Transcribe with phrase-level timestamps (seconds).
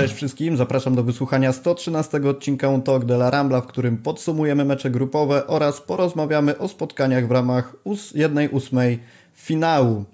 [0.00, 4.90] Cześć wszystkim, zapraszam do wysłuchania 113 odcinka Talk de la Rambla, w którym podsumujemy mecze
[4.90, 7.76] grupowe oraz porozmawiamy o spotkaniach w ramach
[8.14, 8.98] jednej ósmej
[9.34, 10.04] finału.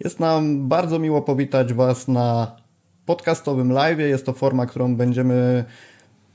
[0.00, 2.56] Jest nam bardzo miło powitać Was na
[3.06, 3.98] podcastowym live.
[3.98, 5.64] Jest to forma, którą będziemy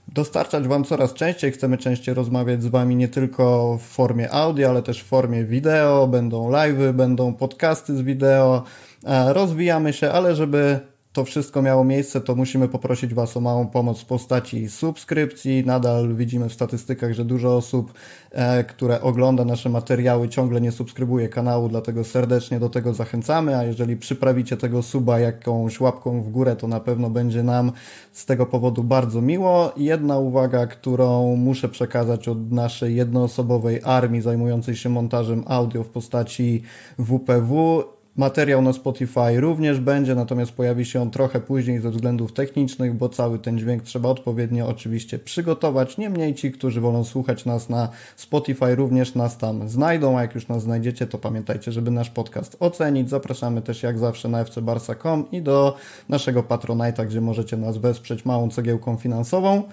[0.07, 1.52] dostarczać Wam coraz częściej.
[1.52, 6.07] Chcemy częściej rozmawiać z Wami nie tylko w formie audio, ale też w formie wideo.
[6.07, 8.63] Będą live'y, będą podcasty z wideo.
[9.04, 13.68] E, rozwijamy się, ale żeby to wszystko miało miejsce, to musimy poprosić Was o małą
[13.68, 15.63] pomoc w postaci subskrypcji.
[15.66, 17.94] Nadal widzimy w statystykach, że dużo osób,
[18.31, 23.58] e, które ogląda nasze materiały, ciągle nie subskrybuje kanału, dlatego serdecznie do tego zachęcamy.
[23.58, 27.72] A jeżeli przyprawicie tego suba jakąś łapką w górę, to na pewno będzie nam
[28.11, 29.73] z tego powodu bardzo miło.
[29.77, 36.63] Jedna uwaga, którą muszę przekazać od naszej jednoosobowej armii zajmującej się montażem audio w postaci
[37.00, 37.84] WPW
[38.17, 43.09] Materiał na Spotify również będzie, natomiast pojawi się on trochę później ze względów technicznych, bo
[43.09, 45.97] cały ten dźwięk trzeba odpowiednio oczywiście przygotować.
[45.97, 50.47] Niemniej ci, którzy wolą słuchać nas na Spotify, również nas tam znajdą, a jak już
[50.47, 53.09] nas znajdziecie, to pamiętajcie, żeby nasz podcast ocenić.
[53.09, 55.75] Zapraszamy też jak zawsze na fcbarsa.com i do
[56.09, 59.63] naszego Patronite'a, gdzie możecie nas wesprzeć małą cegiełką finansową.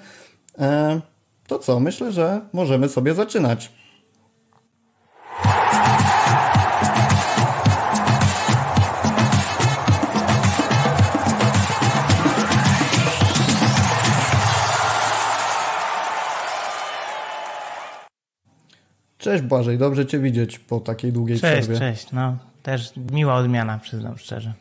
[0.59, 1.01] Eee,
[1.47, 1.81] to co?
[1.81, 3.82] Myślę, że możemy sobie zaczynać.
[19.23, 21.79] Cześć Błażej, dobrze Cię widzieć po takiej długiej cześć, przerwie.
[21.79, 22.13] Cześć, cześć.
[22.13, 24.53] No, też miła odmiana, przyznam szczerze.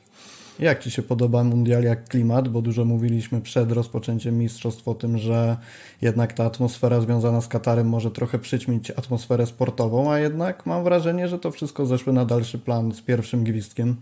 [0.59, 2.47] Jak Ci się podoba mundial, jak klimat?
[2.47, 5.57] Bo dużo mówiliśmy przed rozpoczęciem mistrzostw o tym, że
[6.01, 11.27] jednak ta atmosfera związana z Katarem może trochę przyćmić atmosferę sportową, a jednak mam wrażenie,
[11.27, 13.95] że to wszystko zeszły na dalszy plan z pierwszym gwizdkiem.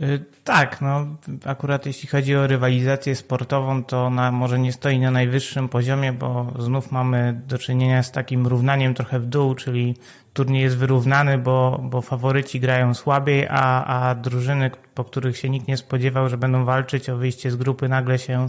[0.00, 1.06] Y, tak, no
[1.44, 6.52] akurat jeśli chodzi o rywalizację sportową, to ona może nie stoi na najwyższym poziomie, bo
[6.58, 9.96] znów mamy do czynienia z takim równaniem trochę w dół, czyli
[10.32, 15.68] turniej jest wyrównany, bo, bo faworyci grają słabiej, a, a drużyny, po których się nikt
[15.68, 18.48] nie spodziewał, że będą walczyć o wyjście z grupy, nagle się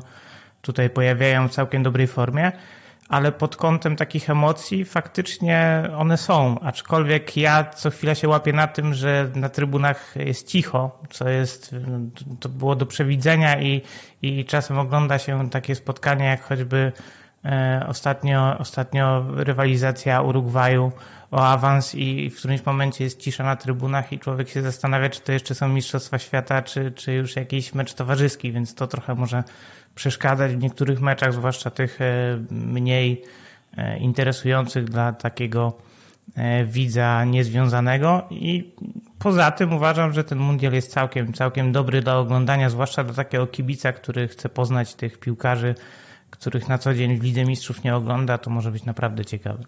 [0.61, 2.51] tutaj pojawiają w całkiem dobrej formie
[3.13, 6.59] ale pod kątem takich emocji faktycznie one są.
[6.59, 11.75] Aczkolwiek ja co chwila się łapię na tym, że na trybunach jest cicho, co jest,
[12.39, 13.81] to było do przewidzenia i,
[14.21, 16.91] i czasem ogląda się takie spotkania, jak choćby
[17.45, 20.91] e, ostatnio, ostatnio rywalizacja Urugwaju
[21.33, 25.21] o awans i w którymś momencie jest cisza na trybunach i człowiek się zastanawia, czy
[25.21, 29.43] to jeszcze są Mistrzostwa Świata, czy, czy już jakiś mecz towarzyski, więc to trochę może
[29.95, 33.21] przeszkadzać w niektórych meczach, zwłaszcza tych e, mniej
[33.77, 35.77] e, interesujących dla takiego
[36.35, 38.73] e, widza niezwiązanego i
[39.19, 43.47] poza tym uważam, że ten mundial jest całkiem, całkiem dobry do oglądania, zwłaszcza dla takiego
[43.47, 45.75] kibica, który chce poznać tych piłkarzy,
[46.29, 49.63] których na co dzień w Lidze Mistrzów nie ogląda, to może być naprawdę ciekawy.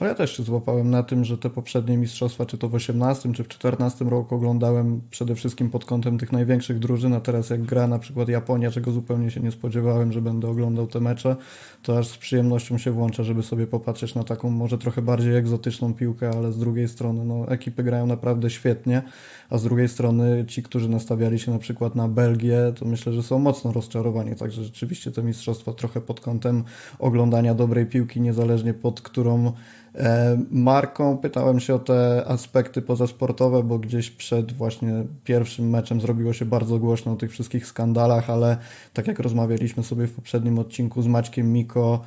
[0.00, 3.32] No ja też się złapałem na tym, że te poprzednie mistrzostwa, czy to w 18
[3.32, 7.62] czy w 14 roku oglądałem przede wszystkim pod kątem tych największych drużyn, a teraz jak
[7.62, 11.36] gra na przykład Japonia, czego zupełnie się nie spodziewałem, że będę oglądał te mecze,
[11.82, 15.94] to aż z przyjemnością się włączę, żeby sobie popatrzeć na taką może trochę bardziej egzotyczną
[15.94, 19.02] piłkę, ale z drugiej strony no, ekipy grają naprawdę świetnie,
[19.50, 23.22] a z drugiej strony ci, którzy nastawiali się na przykład na Belgię, to myślę, że
[23.22, 26.64] są mocno rozczarowani, także rzeczywiście te mistrzostwa trochę pod kątem
[26.98, 29.52] oglądania dobrej piłki, niezależnie pod którą
[29.98, 31.18] E, marką.
[31.18, 36.78] Pytałem się o te aspekty pozasportowe, bo gdzieś przed właśnie pierwszym meczem zrobiło się bardzo
[36.78, 38.56] głośno o tych wszystkich skandalach, ale
[38.92, 42.04] tak jak rozmawialiśmy sobie w poprzednim odcinku z Maćkiem Miko,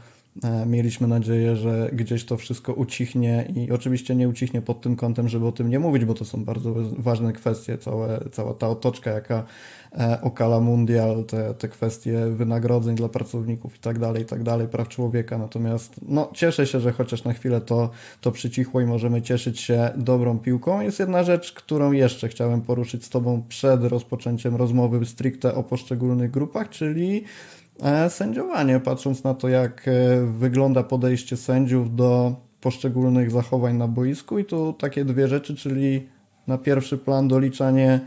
[0.66, 5.48] mieliśmy nadzieję, że gdzieś to wszystko ucichnie i oczywiście nie ucichnie pod tym kątem, żeby
[5.48, 9.44] o tym nie mówić, bo to są bardzo ważne kwestie, całe, cała ta otoczka, jaka
[9.96, 14.68] E, Okala Mundial, te, te kwestie wynagrodzeń dla pracowników i tak dalej, i tak dalej,
[14.68, 15.38] praw człowieka.
[15.38, 17.90] Natomiast no, cieszę się, że chociaż na chwilę to,
[18.22, 20.82] to przycichło i możemy cieszyć się dobrą piłką.
[20.82, 26.32] Jest jedna rzecz, którą jeszcze chciałem poruszyć z Tobą przed rozpoczęciem rozmowy stricte o poszczególnych
[26.32, 27.57] grupach, czyli e,
[28.10, 28.80] sędziowanie.
[28.80, 29.92] Patrząc na to, jak e,
[30.26, 36.08] wygląda podejście sędziów do poszczególnych zachowań na boisku i tu takie dwie rzeczy, czyli
[36.48, 38.00] na pierwszy plan doliczanie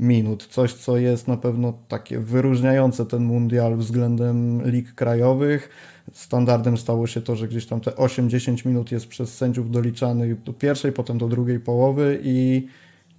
[0.00, 0.46] minut.
[0.46, 5.68] Coś, co jest na pewno takie wyróżniające ten mundial względem lig krajowych.
[6.12, 10.52] Standardem stało się to, że gdzieś tam te 8-10 minut jest przez sędziów doliczanych do
[10.52, 12.66] pierwszej, potem do drugiej połowy i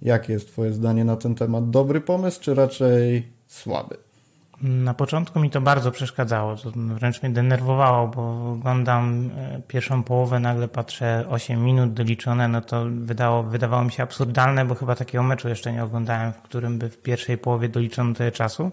[0.02, 1.70] jakie jest Twoje zdanie na ten temat?
[1.70, 4.07] Dobry pomysł, czy raczej słaby?
[4.62, 10.40] Na początku mi to bardzo przeszkadzało, to wręcz mnie denerwowało, bo oglądam e, pierwszą połowę,
[10.40, 15.24] nagle patrzę 8 minut doliczone, no to wydało, wydawało mi się absurdalne, bo chyba takiego
[15.24, 18.70] meczu jeszcze nie oglądałem, w którym by w pierwszej połowie doliczono tyle czasu.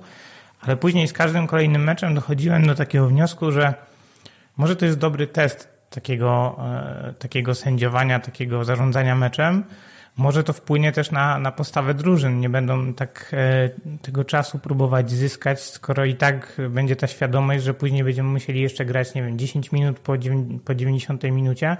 [0.62, 3.74] ale później z każdym kolejnym meczem dochodziłem do takiego wniosku, że
[4.58, 9.64] może to jest dobry test takiego, e, takiego sędziowania, takiego zarządzania meczem.
[10.18, 12.40] Może to wpłynie też na, na postawę drużyn.
[12.40, 13.70] Nie będą tak e,
[14.02, 18.86] tego czasu próbować zyskać, skoro i tak będzie ta świadomość, że później będziemy musieli jeszcze
[18.86, 20.14] grać, nie wiem, 10 minut po,
[20.66, 21.78] po 90 minucie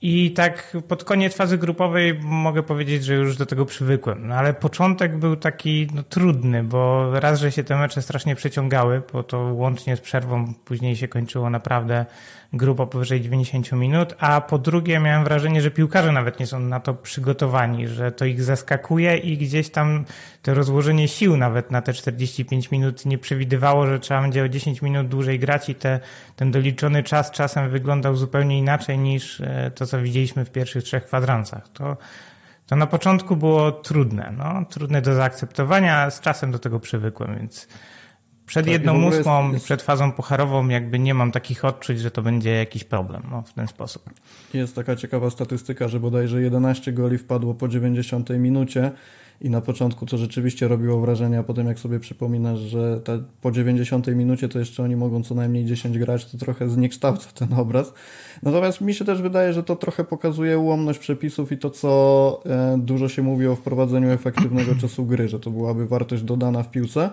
[0.00, 4.28] i tak pod koniec fazy grupowej mogę powiedzieć, że już do tego przywykłem.
[4.28, 9.02] No ale początek był taki no, trudny, bo raz, że się te mecze strasznie przeciągały,
[9.12, 12.06] bo to łącznie z przerwą później się kończyło naprawdę
[12.52, 16.80] grupa powyżej 90 minut, a po drugie miałem wrażenie, że piłkarze nawet nie są na
[16.80, 20.04] to przygotowani, że to ich zaskakuje i gdzieś tam
[20.42, 24.82] to rozłożenie sił nawet na te 45 minut nie przewidywało, że trzeba będzie o 10
[24.82, 26.00] minut dłużej grać i te,
[26.36, 31.04] ten doliczony czas czasem wyglądał zupełnie inaczej niż e, to, co widzieliśmy w pierwszych trzech
[31.04, 31.68] kwadransach.
[31.68, 31.96] To,
[32.66, 37.68] to na początku było trudne, no, trudne do zaakceptowania, z czasem do tego przywykłem, więc
[38.48, 42.22] przed tak, jedną ósmą jest, przed fazą pucharową jakby nie mam takich odczuć, że to
[42.22, 44.10] będzie jakiś problem no, w ten sposób.
[44.54, 48.90] Jest taka ciekawa statystyka, że bodajże 11 goli wpadło po 90 minucie
[49.40, 53.50] i na początku to rzeczywiście robiło wrażenie, a potem jak sobie przypominasz, że te, po
[53.50, 57.92] 90 minucie to jeszcze oni mogą co najmniej 10 grać, to trochę zniekształca ten obraz.
[58.42, 62.78] Natomiast mi się też wydaje, że to trochę pokazuje ułomność przepisów i to, co e,
[62.78, 67.10] dużo się mówi o wprowadzeniu efektywnego czasu gry, że to byłaby wartość dodana w piłce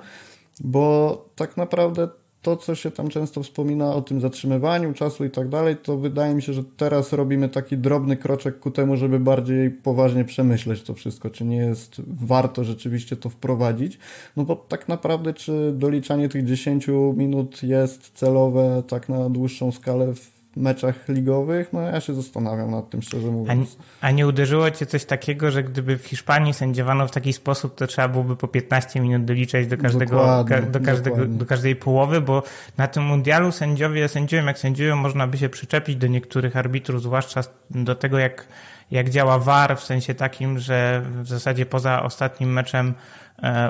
[0.60, 2.08] bo tak naprawdę
[2.46, 6.36] to, co się tam często wspomina o tym zatrzymywaniu czasu i tak dalej, to wydaje
[6.36, 10.94] mi się, że teraz robimy taki drobny kroczek ku temu, żeby bardziej poważnie przemyśleć to
[10.94, 14.00] wszystko, czy nie jest warto rzeczywiście to wprowadzić.
[14.38, 20.14] No bo tak naprawdę, czy doliczanie tych 10 minut jest celowe tak na dłuższą skalę
[20.14, 23.78] w meczach ligowych, no ja się zastanawiam nad tym, szczerze mówiąc.
[24.02, 27.76] A, a, nie uderzyło cię coś takiego, że gdyby w Hiszpanii sędziowano w taki sposób,
[27.76, 32.22] to trzeba byłoby po 15 minut doliczać do każdego, dokładnie, do, każdego do każdej połowy,
[32.22, 32.44] bo
[32.78, 37.42] na tym mundialu sędziowie sędziują jak sędziują, można by się przyczepić do niektórych arbitrów, zwłaszcza
[37.70, 38.48] do tego jak,
[38.92, 42.94] jak działa VAR, w sensie takim, że w zasadzie poza ostatnim meczem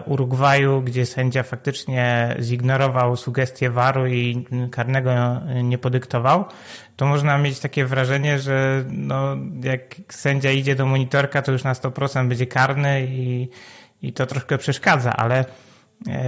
[0.05, 5.11] Urugwaju, gdzie sędzia faktycznie zignorował sugestie waru i karnego
[5.63, 6.45] nie podyktował,
[6.95, 11.73] to można mieć takie wrażenie, że no, jak sędzia idzie do monitorka, to już na
[11.73, 13.49] 100% będzie karny i,
[14.01, 15.64] i to troszkę przeszkadza, ale E,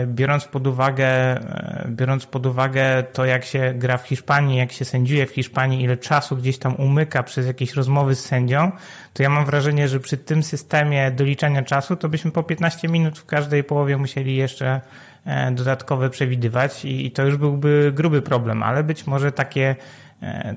[0.07, 4.85] biorąc pod uwagę, e, biorąc pod uwagę to, jak się gra w Hiszpanii, jak się
[4.85, 8.71] sędziuje w Hiszpanii, ile czasu gdzieś tam umyka przez jakieś rozmowy z sędzią,
[9.13, 13.19] to ja mam wrażenie, że przy tym systemie doliczania czasu, to byśmy po 15 minut
[13.19, 14.81] w każdej połowie musieli jeszcze
[15.25, 20.06] e, dodatkowe przewidywać i to już byłby gruby problem, ale być może takie E,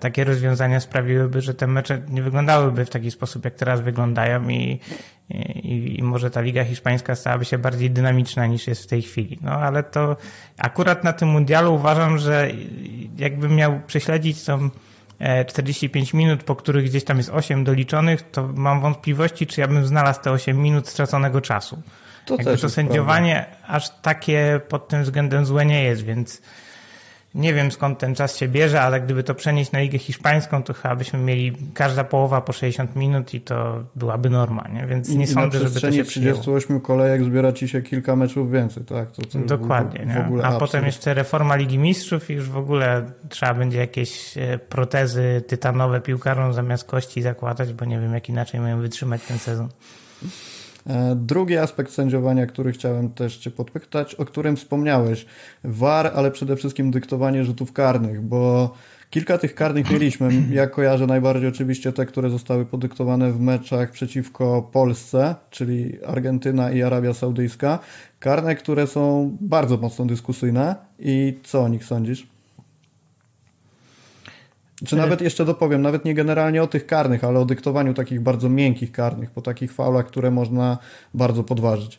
[0.00, 4.80] takie rozwiązania sprawiłyby, że te mecze nie wyglądałyby w taki sposób, jak teraz wyglądają i,
[5.30, 9.38] i, i, może ta Liga Hiszpańska stałaby się bardziej dynamiczna niż jest w tej chwili.
[9.42, 10.16] No ale to
[10.58, 12.50] akurat na tym mundialu uważam, że
[13.18, 14.70] jakbym miał prześledzić tą
[15.46, 19.68] 45 e, minut, po których gdzieś tam jest 8 doliczonych, to mam wątpliwości, czy ja
[19.68, 21.82] bym znalazł te 8 minut straconego czasu.
[22.26, 23.74] To Jakby to sędziowanie prawda.
[23.74, 26.42] aż takie pod tym względem złe nie jest, więc
[27.34, 30.74] nie wiem skąd ten czas się bierze, ale gdyby to przenieść na Ligę Hiszpańską, to
[30.74, 34.86] chyba byśmy mieli każda połowa po 60 minut i to byłaby norma, nie?
[34.86, 38.84] więc nie I sądzę, żeby to się 38 kolejek zbiera ci się kilka meczów więcej,
[38.84, 39.10] tak?
[39.10, 40.58] To, to Dokładnie, w, w A absurd.
[40.58, 46.00] potem jeszcze reforma Ligi Mistrzów i już w ogóle trzeba będzie jakieś e, protezy tytanowe
[46.00, 49.68] piłkarom zamiast kości zakładać, bo nie wiem jak inaczej mają wytrzymać ten sezon.
[50.90, 55.26] E, drugi aspekt sędziowania, który chciałem też Cię podpytać, o którym wspomniałeś.
[55.64, 58.74] VAR, ale przede wszystkim dyktowanie rzutów karnych, bo
[59.10, 60.30] kilka tych karnych mieliśmy.
[60.50, 66.82] Ja kojarzę najbardziej oczywiście te, które zostały podyktowane w meczach przeciwko Polsce, czyli Argentyna i
[66.82, 67.78] Arabia Saudyjska.
[68.18, 70.74] Karne, które są bardzo mocno dyskusyjne.
[70.98, 72.26] I co o nich sądzisz?
[74.86, 78.48] Czy nawet jeszcze dopowiem, nawet nie generalnie o tych karnych, ale o dyktowaniu takich bardzo
[78.48, 80.78] miękkich karnych, po takich faulach, które można
[81.14, 81.98] bardzo podważyć.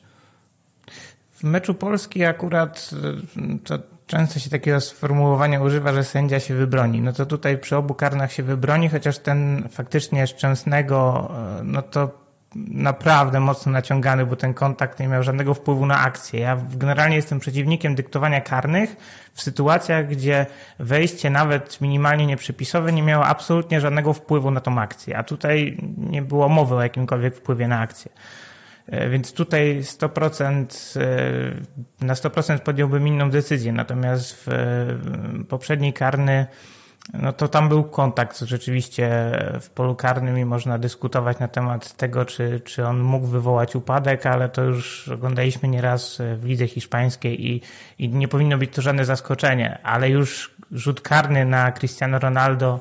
[1.32, 2.90] W meczu Polski akurat
[3.38, 7.02] y, to często się takiego sformułowania używa, że sędzia się wybroni.
[7.02, 12.21] No to tutaj przy obu karnach się wybroni, chociaż ten faktycznie Szczęsnego, y, no to
[12.56, 16.40] naprawdę mocno naciągany, bo ten kontakt nie miał żadnego wpływu na akcję.
[16.40, 18.96] Ja generalnie jestem przeciwnikiem dyktowania karnych
[19.34, 20.46] w sytuacjach, gdzie
[20.80, 26.22] wejście nawet minimalnie nieprzypisowe nie miało absolutnie żadnego wpływu na tą akcję, a tutaj nie
[26.22, 28.12] było mowy o jakimkolwiek wpływie na akcję.
[28.88, 30.98] E, więc tutaj 100%,
[32.02, 33.74] e, na 100% podjąłbym inną decyzję.
[33.74, 34.96] Natomiast w
[35.50, 36.48] poprzedniej karny
[37.14, 39.10] no to tam był kontakt rzeczywiście
[39.62, 44.26] w polu karnym i można dyskutować na temat tego, czy, czy on mógł wywołać upadek,
[44.26, 47.62] ale to już oglądaliśmy nieraz w lidze hiszpańskiej i,
[48.00, 52.80] i nie powinno być to żadne zaskoczenie, ale już rzut karny na Cristiano Ronaldo,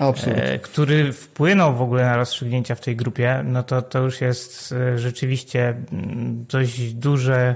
[0.00, 0.44] Absolutnie.
[0.44, 4.72] e, który wpłynął w ogóle na rozstrzygnięcia w tej grupie, no to, to już jest
[4.72, 7.54] e, rzeczywiście mm, dość duże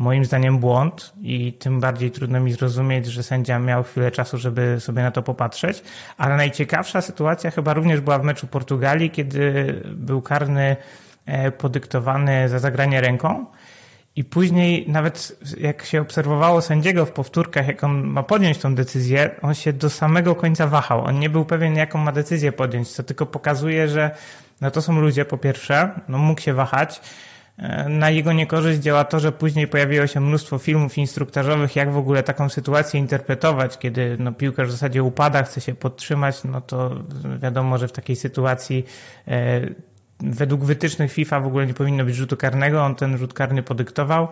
[0.00, 4.76] moim zdaniem błąd i tym bardziej trudno mi zrozumieć, że sędzia miał chwilę czasu, żeby
[4.80, 5.82] sobie na to popatrzeć.
[6.16, 10.76] Ale najciekawsza sytuacja chyba również była w meczu Portugalii, kiedy był karny
[11.26, 13.46] e, podyktowany za zagranie ręką.
[14.16, 19.30] I później nawet jak się obserwowało sędziego w powtórkach, jak on ma podjąć tą decyzję,
[19.42, 21.04] on się do samego końca wahał.
[21.04, 24.10] On nie był pewien, jaką ma decyzję podjąć, co tylko pokazuje, że
[24.60, 27.00] no to są ludzie po pierwsze, no mógł się wahać,
[27.88, 32.22] na jego niekorzyść działa to, że później pojawiło się mnóstwo filmów instruktażowych, jak w ogóle
[32.22, 36.90] taką sytuację interpretować, kiedy no, piłkarz w zasadzie upada, chce się podtrzymać, no to
[37.42, 38.84] wiadomo, że w takiej sytuacji
[39.28, 39.60] e,
[40.20, 44.28] według wytycznych FIFA w ogóle nie powinno być rzutu karnego, on ten rzut karny podyktował,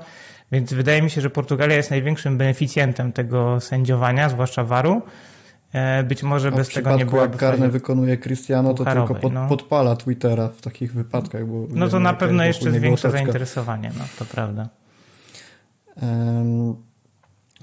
[0.52, 5.02] więc wydaje mi się, że Portugalia jest największym beneficjentem tego sędziowania, zwłaszcza waru.
[5.72, 9.48] E, być może bez tego nie byłoby jak karne wykonuje Cristiano, to tylko pod, no.
[9.48, 11.46] podpala Twittera w takich wypadkach.
[11.46, 14.68] Bo No to na pewno jeszcze zwiększa zainteresowanie, no to prawda.
[16.02, 16.76] Em,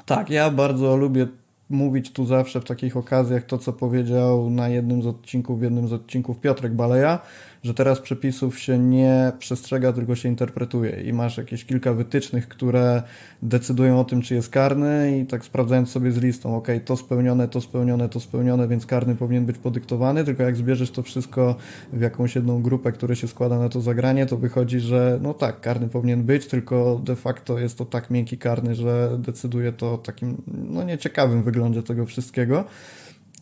[0.05, 1.27] tak, ja bardzo lubię
[1.69, 5.87] mówić tu zawsze w takich okazjach to, co powiedział na jednym z odcinków, w jednym
[5.87, 7.19] z odcinków Piotrek Baleja,
[7.65, 13.03] że teraz przepisów się nie przestrzega, tylko się interpretuje i masz jakieś kilka wytycznych, które
[13.41, 17.47] decydują o tym, czy jest karny i tak sprawdzając sobie z listą, ok, to spełnione,
[17.47, 21.55] to spełnione, to spełnione, więc karny powinien być podyktowany, tylko jak zbierzesz to wszystko
[21.93, 25.61] w jakąś jedną grupę, która się składa na to zagranie, to wychodzi, że no tak,
[25.61, 29.97] karny powinien być, tylko de facto jest to tak miękki karny, że decyduje to o
[29.97, 32.65] takim no nieciekawym wyglądzie tego wszystkiego.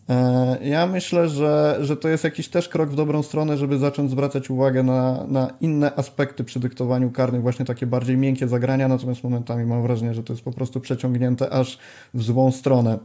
[0.10, 4.12] E, Ja myślę, że, że to jest jakiś też krok w dobrą stronę, żeby zacząć
[4.12, 9.24] zwracać uwagę na, na inne aspekty przy dyktowaniu karnych, właśnie takie bardziej miękkie zagrania, natomiast
[9.24, 11.79] momentami mam wrażenie, że to jest po prostu przeciągnięte aż
[12.13, 13.00] w złą stronę.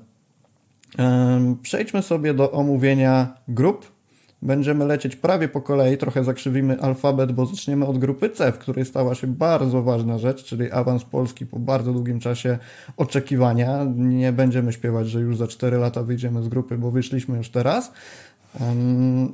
[1.63, 3.98] Przejdźmy sobie do omówienia grup.
[4.43, 8.85] Będziemy lecieć prawie po kolei, trochę zakrzywimy alfabet, bo zaczniemy od grupy C, w której
[8.85, 12.59] stała się bardzo ważna rzecz, czyli awans Polski po bardzo długim czasie
[12.97, 13.87] oczekiwania.
[13.97, 17.93] Nie będziemy śpiewać, że już za 4 lata wyjdziemy z grupy, bo wyszliśmy już teraz.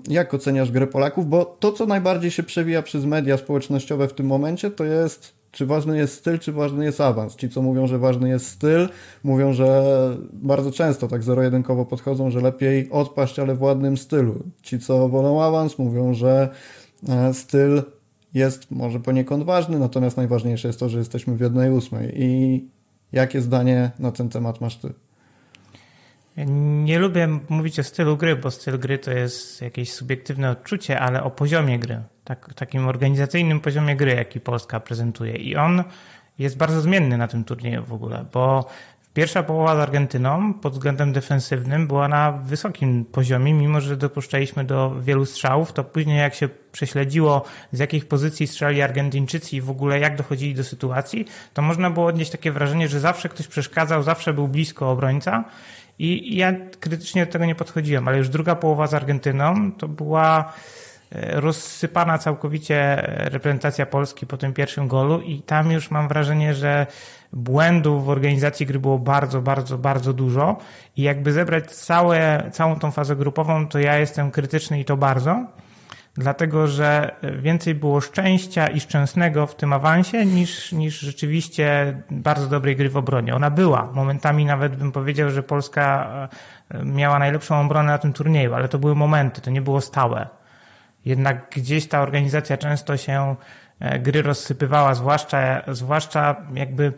[0.09, 1.29] Jak oceniasz grę Polaków?
[1.29, 5.67] Bo to, co najbardziej się przewija przez media społecznościowe w tym momencie, to jest czy
[5.67, 7.37] ważny jest styl, czy ważny jest awans.
[7.37, 8.89] Ci, co mówią, że ważny jest styl,
[9.25, 9.85] mówią, że
[10.33, 14.43] bardzo często tak zero-jedynkowo podchodzą, że lepiej odpaść, ale w ładnym stylu.
[14.63, 16.49] Ci, co wolą awans, mówią, że
[17.09, 17.83] e, styl
[18.35, 22.13] jest może poniekąd ważny, natomiast najważniejsze jest to, że jesteśmy w jednej ósmej.
[22.23, 22.65] I
[23.13, 24.93] jakie zdanie na ten temat masz ty?
[26.85, 31.23] Nie lubię mówić o stylu gry, bo styl gry to jest jakieś subiektywne odczucie, ale
[31.23, 35.37] o poziomie gry, tak, takim organizacyjnym poziomie gry, jaki Polska prezentuje.
[35.37, 35.85] I on
[36.39, 38.67] jest bardzo zmienny na tym turnieju w ogóle, bo
[39.15, 45.01] pierwsza połowa z Argentyną pod względem defensywnym była na wysokim poziomie, mimo że dopuszczaliśmy do
[45.01, 49.99] wielu strzałów, to później jak się prześledziło z jakich pozycji strzelali Argentyńczycy i w ogóle
[49.99, 54.33] jak dochodzili do sytuacji, to można było odnieść takie wrażenie, że zawsze ktoś przeszkadzał, zawsze
[54.33, 55.45] był blisko obrońca
[55.99, 60.53] i ja krytycznie do tego nie podchodziłem, ale już druga połowa z Argentyną to była
[61.15, 66.87] rozsypana całkowicie reprezentacja Polski po tym pierwszym golu i tam już mam wrażenie, że
[67.33, 70.57] błędów w organizacji gry było bardzo, bardzo, bardzo dużo
[70.97, 75.47] i jakby zebrać całe, całą tą fazę grupową, to ja jestem krytyczny i to bardzo,
[76.15, 82.77] dlatego że więcej było szczęścia i szczęsnego w tym awansie niż, niż rzeczywiście bardzo dobrej
[82.77, 83.35] gry w obronie.
[83.35, 83.91] Ona była.
[83.93, 86.09] Momentami nawet bym powiedział, że Polska
[86.71, 90.44] e, miała najlepszą obronę na tym turnieju, ale to były momenty, to nie było stałe.
[91.05, 93.37] Jednak gdzieś ta organizacja często się
[93.81, 96.93] e, gry rozsypywała, zwłaszcza, zwłaszcza jakby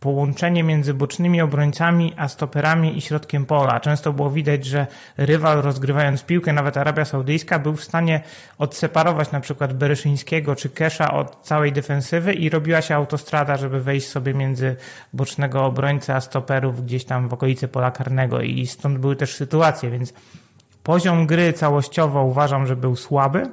[0.00, 3.80] połączenie między bocznymi obrońcami a stoperami i środkiem pola.
[3.80, 4.86] Często było widać, że
[5.16, 8.20] rywal rozgrywając piłkę, nawet Arabia Saudyjska, był w stanie
[8.58, 14.08] odseparować na przykład Bereszyńskiego czy Kesza od całej defensywy i robiła się autostrada, żeby wejść
[14.08, 14.76] sobie między
[15.12, 19.90] bocznego obrońcę a stoperów gdzieś tam w okolicy pola karnego i stąd były też sytuacje,
[19.90, 20.12] więc
[20.82, 23.50] poziom gry całościowo uważam, że był słaby.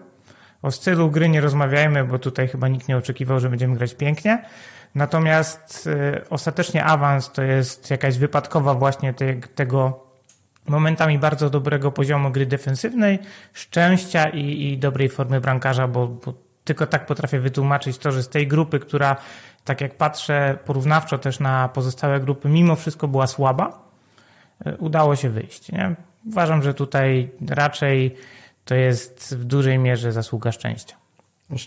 [0.62, 4.44] O stylu gry nie rozmawiajmy, bo tutaj chyba nikt nie oczekiwał, że będziemy grać pięknie.
[4.96, 10.08] Natomiast y, ostatecznie awans to jest jakaś wypadkowa właśnie te, tego
[10.68, 13.20] momentami bardzo dobrego poziomu gry defensywnej,
[13.54, 18.30] szczęścia i, i dobrej formy brankarza, bo, bo tylko tak potrafię wytłumaczyć to, że z
[18.30, 19.16] tej grupy, która
[19.66, 23.80] tak jak patrzę porównawczo też na pozostałe grupy, mimo wszystko była słaba,
[24.68, 25.72] y, udało się wyjść.
[25.72, 25.96] Nie?
[26.28, 28.16] Uważam, że tutaj raczej
[28.66, 30.96] to jest w dużej mierze zasługa szczęścia.
[31.50, 31.58] O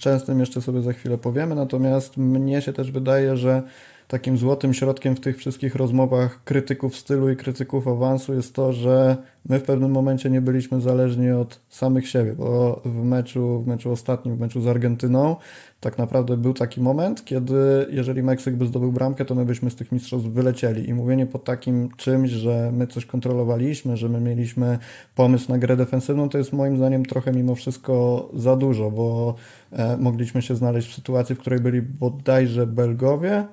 [0.41, 3.63] jeszcze sobie za chwilę powiemy, natomiast mnie się też wydaje, że
[4.11, 9.17] takim złotym środkiem w tych wszystkich rozmowach krytyków stylu i krytyków awansu jest to, że
[9.49, 13.93] my w pewnym momencie nie byliśmy zależni od samych siebie, bo w meczu, w meczu
[13.93, 15.37] ostatnim, w meczu z Argentyną,
[15.81, 19.77] tak naprawdę był taki moment, kiedy jeżeli Meksyk by zdobył bramkę, to my byśmy z
[19.77, 20.89] tych mistrzostw wylecieli.
[20.89, 24.79] I mówienie po takim czymś, że my coś kontrolowaliśmy, że my mieliśmy
[25.15, 29.35] pomysł na grę defensywną, to jest moim zdaniem trochę mimo wszystko za dużo, bo
[29.73, 33.45] e, mogliśmy się znaleźć w sytuacji, w której byli bodajże Belgowie,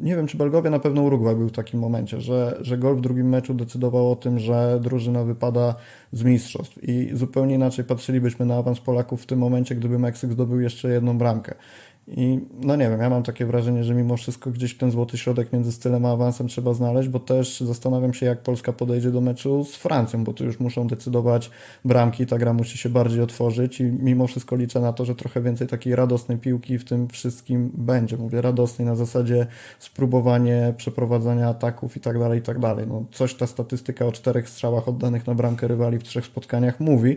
[0.00, 3.00] nie wiem, czy Belgowie, na pewno Urugwaj był w takim momencie, że, że gol w
[3.00, 5.74] drugim meczu decydował o tym, że drużyna wypada
[6.12, 10.60] z mistrzostw i zupełnie inaczej patrzylibyśmy na awans Polaków w tym momencie, gdyby Meksyk zdobył
[10.60, 11.54] jeszcze jedną bramkę.
[12.08, 15.52] I no nie wiem, ja mam takie wrażenie, że mimo wszystko gdzieś ten złoty środek
[15.52, 19.64] między stylem a awansem trzeba znaleźć, bo też zastanawiam się, jak Polska podejdzie do meczu
[19.64, 21.50] z Francją, bo tu już muszą decydować
[21.84, 25.42] bramki, ta gra musi się bardziej otworzyć i mimo wszystko liczę na to, że trochę
[25.42, 28.16] więcej takiej radosnej piłki w tym wszystkim będzie.
[28.16, 29.46] Mówię radosnej na zasadzie
[29.78, 32.86] spróbowanie przeprowadzania ataków i tak dalej, i tak dalej.
[32.88, 37.16] No coś ta statystyka o czterech strzałach oddanych na bramkę rywali w trzech spotkaniach mówi,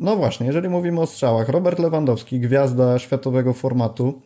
[0.00, 4.22] no właśnie, jeżeli mówimy o strzałach, Robert Lewandowski, gwiazda światowego formatu,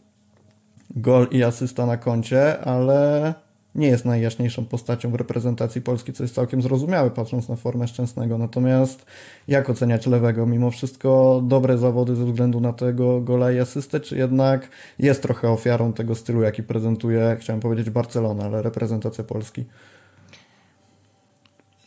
[0.97, 3.35] gol i asysta na koncie, ale
[3.75, 8.39] nie jest najjaśniejszą postacią w reprezentacji Polski, co jest całkiem zrozumiałe, patrząc na formę Szczęsnego.
[8.39, 9.07] Natomiast
[9.49, 10.47] jak oceniać Lewego?
[10.47, 14.69] Mimo wszystko dobre zawody ze względu na tego gola i asystę, czy jednak
[14.99, 19.65] jest trochę ofiarą tego stylu, jaki prezentuje, chciałem powiedzieć Barcelona, ale reprezentacja Polski?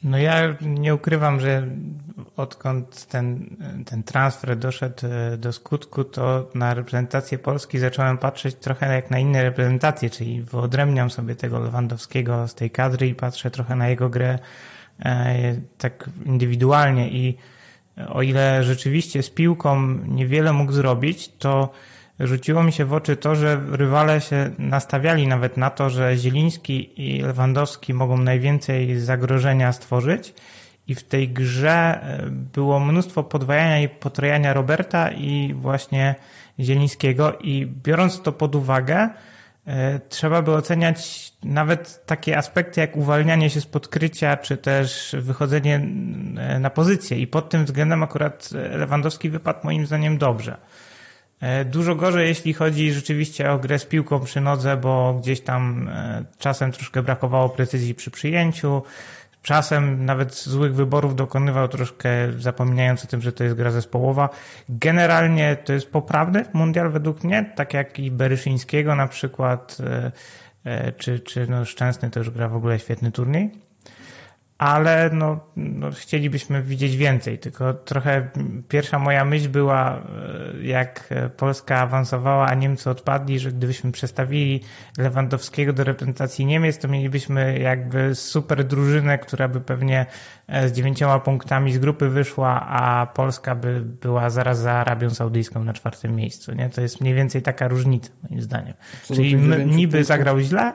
[0.04, 1.68] No ja nie ukrywam, że
[2.38, 8.94] odkąd ten, ten transfer doszedł e, do skutku, to na reprezentację Polski zacząłem patrzeć trochę
[8.96, 13.76] jak na inne reprezentacje, czyli wyodrębniam sobie tego Lewandowskiego z tej kadry i patrzę trochę
[13.76, 14.40] na jego grę
[15.00, 17.38] e, tak indywidualnie i
[18.08, 21.72] o ile rzeczywiście z piłką niewiele mógł zrobić, to
[22.20, 27.08] rzuciło mi się w oczy to, że rywale się nastawiali nawet na to, że Zieliński
[27.08, 30.34] i Lewandowski mogą najwięcej zagrożenia stworzyć.
[30.88, 36.16] I w tej grze e, było mnóstwo podwajania i potrojania Roberta i właśnie
[36.60, 37.38] Zielińskiego.
[37.42, 39.10] I biorąc to pod uwagę,
[39.68, 45.76] e, trzeba by oceniać nawet takie aspekty jak uwalnianie się z podkrycia, czy też wychodzenie
[46.38, 47.20] e, na pozycję.
[47.20, 50.58] I pod tym względem akurat Lewandowski wypadł moim zdaniem dobrze.
[51.42, 55.88] E, dużo gorzej, jeśli chodzi rzeczywiście o grę z piłką przy nodze, bo gdzieś tam
[55.88, 58.84] e, czasem troszkę brakowało precyzji przy przyjęciu.
[59.42, 64.30] Czasem nawet złych wyborów dokonywał troszkę zapominając o tym, że to jest gra zespołowa.
[64.70, 69.78] Generalnie to jest poprawny mundial według mnie, tak jak i Beryszyńskiego na przykład,
[70.66, 73.69] e, czy, czy no Szczęsny to już gra w ogóle świetny turniej
[74.60, 77.40] ale no, no, chcielibyśmy widzieć więcej.
[77.40, 78.30] Tylko trochę
[78.68, 84.62] pierwsza moja myśl była, e, jak Polska awansowała, a Niemcy odpadli, że gdybyśmy przestawili
[84.98, 90.06] Lewandowskiego do reprezentacji Niemiec, to mielibyśmy jakby super drużynę, która by pewnie
[90.48, 95.64] e, z dziewięcioma punktami z grupy wyszła, a Polska by była zaraz za Arabią Saudyjską
[95.64, 96.56] na czwartym miejscu.
[96.56, 96.70] Nie?
[96.70, 98.74] To jest mniej więcej taka różnica, moim zdaniem.
[99.04, 100.06] Co Czyli niby punktów?
[100.06, 100.74] zagrał źle,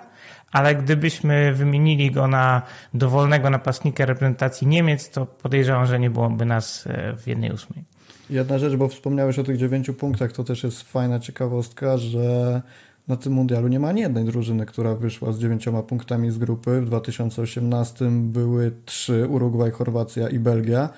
[0.54, 2.62] ale gdybyśmy wymienili go na
[2.94, 7.84] dowolnego napastnika reprezentacji Niemiec, to podejrzewam, że nie byłoby nas e, w jednej ósmej.
[8.30, 12.62] Jedna rzecz, bo wspomniałeś o tych dziewięciu punktach, to też jest fajna ciekawostka, że
[13.08, 16.80] na tym mundialu nie ma ani jednej drużyny, która wyszła z dziewięcioma punktami z grupy.
[16.80, 20.88] W 2018 były trzy, Urugwaj, Chorwacja i Belgia.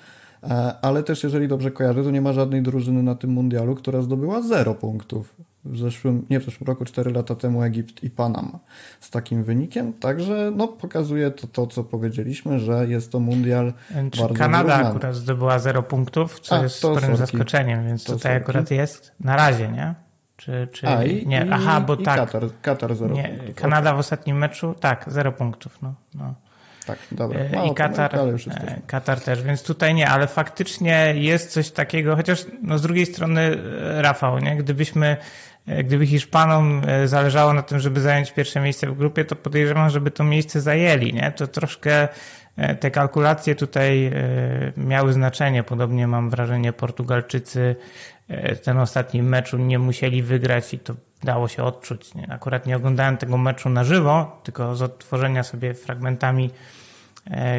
[0.43, 4.01] E, ale też, jeżeli dobrze kojarzę, to nie ma żadnej drużyny na tym mundialu, która
[4.01, 5.35] zdobyła zero punktów
[5.69, 8.59] w zeszłym, nie w zeszłym roku, 4 lata temu Egipt i Panama
[8.99, 9.93] z takim wynikiem.
[9.93, 13.73] Także no, pokazuje to, to, co powiedzieliśmy, że jest to mundial
[14.11, 14.89] Czy bardzo Kanada wyrównany.
[14.89, 17.17] akurat zdobyła 0 punktów, co A, jest sporym sorki.
[17.17, 18.43] zaskoczeniem, więc to tutaj sorki.
[18.43, 19.95] akurat jest na razie, nie?
[20.37, 21.47] Czy, czy A, i, nie?
[21.51, 22.15] Aha, bo i tak.
[22.15, 23.55] Katar, Katar 0 nie, punktów.
[23.55, 25.77] Kanada w ostatnim meczu, tak, 0 punktów.
[25.81, 26.33] No, no.
[26.85, 27.39] Tak, dobra.
[27.39, 32.45] E, I Katar, e, Katar też, więc tutaj nie, ale faktycznie jest coś takiego, chociaż
[32.61, 34.57] no z drugiej strony e, Rafał, nie?
[34.57, 35.17] Gdybyśmy
[35.67, 40.11] gdyby Hiszpanom e, zależało na tym, żeby zająć pierwsze miejsce w grupie, to podejrzewam, żeby
[40.11, 41.31] to miejsce zajęli, nie?
[41.31, 42.07] To troszkę
[42.57, 44.11] e, te kalkulacje tutaj
[44.77, 45.63] miały znaczenie.
[45.63, 47.75] Podobnie mam wrażenie, Portugalczycy
[48.63, 52.15] ten ostatni meczu nie musieli wygrać i to dało się odczuć.
[52.15, 52.31] Nie?
[52.31, 56.49] Akurat nie oglądałem tego meczu na żywo, tylko z odtworzenia sobie fragmentami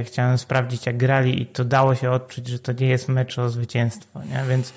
[0.04, 3.48] chciałem sprawdzić, jak grali i to dało się odczuć, że to nie jest mecz o
[3.48, 4.22] zwycięstwo.
[4.22, 4.44] Nie?
[4.48, 4.72] Więc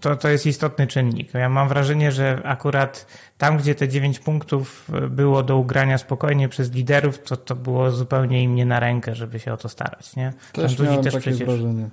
[0.00, 1.34] to, to jest istotny czynnik.
[1.34, 3.06] Ja mam wrażenie, że akurat
[3.38, 8.42] tam, gdzie te 9 punktów było do ugrania spokojnie przez liderów, to to było zupełnie
[8.42, 10.16] im nie na rękę, żeby się o to starać.
[10.16, 10.32] Nie?
[10.52, 11.88] Też miałem też takie wrażenie.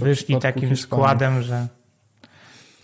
[0.00, 0.76] Wyszli takim Hiszpanii.
[0.76, 1.66] składem, że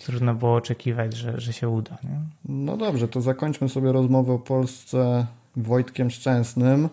[0.07, 1.99] trudno było oczekiwać, że, że się uda.
[2.05, 2.21] Nie?
[2.45, 6.89] No dobrze, to zakończmy sobie rozmowę o Polsce Wojtkiem Szczęsnym.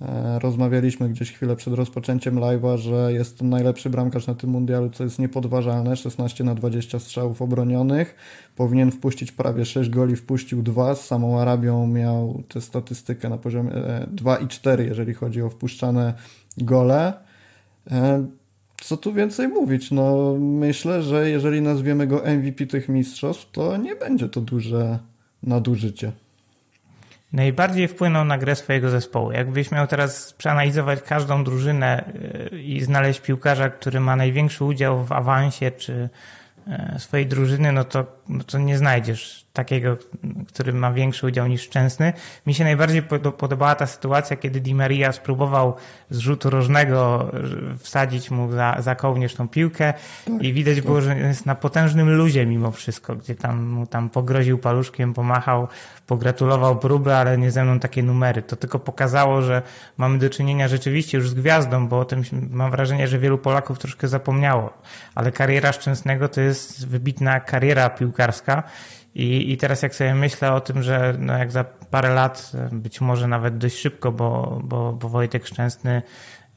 [0.00, 4.90] E, rozmawialiśmy gdzieś chwilę przed rozpoczęciem live'a, że jest to najlepszy bramkarz na tym mundialu,
[4.90, 5.96] co jest niepodważalne.
[5.96, 8.14] 16 na 20 strzałów obronionych.
[8.56, 10.94] Powinien wpuścić prawie 6 goli, wpuścił 2.
[10.94, 13.72] Z samą Arabią miał tę statystykę na poziomie
[14.10, 16.14] 2 e, i 4, jeżeli chodzi o wpuszczane
[16.58, 17.12] gole.
[17.90, 18.26] E,
[18.80, 19.90] co tu więcej mówić?
[19.90, 24.98] No, myślę, że jeżeli nazwiemy go MVP tych mistrzostw, to nie będzie to duże
[25.42, 26.12] nadużycie
[27.32, 29.32] najbardziej wpłynął na grę swojego zespołu.
[29.32, 32.04] Jakbyś miał teraz przeanalizować każdą drużynę
[32.52, 36.08] y, i znaleźć piłkarza, który ma największy udział w awansie czy
[36.68, 38.15] e, swojej drużyny, no to,
[38.46, 39.96] to nie znajdziesz takiego,
[40.48, 42.12] który ma większy udział niż Szczęsny.
[42.46, 43.02] Mi się najbardziej
[43.38, 45.74] podobała ta sytuacja, kiedy Di Maria spróbował
[46.10, 47.30] z rzutu rożnego
[47.78, 50.84] wsadzić mu za, za kołnierz tą piłkę tak, i widać tak.
[50.84, 55.68] było, że jest na potężnym luzie mimo wszystko, gdzie tam mu tam pogroził paluszkiem, pomachał,
[56.06, 58.42] pogratulował próby, ale nie ze mną takie numery.
[58.42, 59.62] To tylko pokazało, że
[59.96, 63.78] mamy do czynienia rzeczywiście już z gwiazdą, bo o tym mam wrażenie, że wielu Polaków
[63.78, 64.72] troszkę zapomniało.
[65.14, 68.15] Ale kariera Szczęsnego to jest wybitna kariera piłkarska
[69.14, 73.00] i, I teraz jak sobie myślę o tym, że no jak za parę lat, być
[73.00, 76.02] może nawet dość szybko, bo, bo, bo Wojtek Szczęsny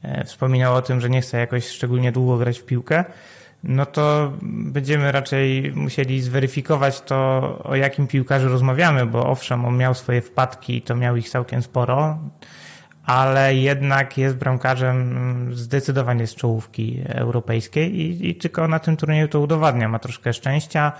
[0.02, 3.04] e, wspominał o tym, że nie chce jakoś szczególnie długo grać w piłkę,
[3.64, 9.94] no to będziemy raczej musieli zweryfikować to, o jakim piłkarzu rozmawiamy, bo owszem, on miał
[9.94, 12.18] swoje wpadki i to miał ich całkiem sporo,
[13.04, 19.40] ale jednak jest bramkarzem zdecydowanie z czołówki europejskiej i, i tylko na tym turnieju to
[19.40, 19.88] udowadnia.
[19.88, 20.92] Ma troszkę szczęścia,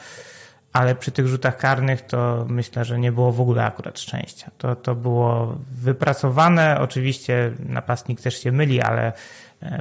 [0.72, 4.50] ale przy tych rzutach karnych to myślę, że nie było w ogóle akurat szczęścia.
[4.58, 6.80] To, to było wypracowane.
[6.80, 9.12] Oczywiście napastnik też się myli, ale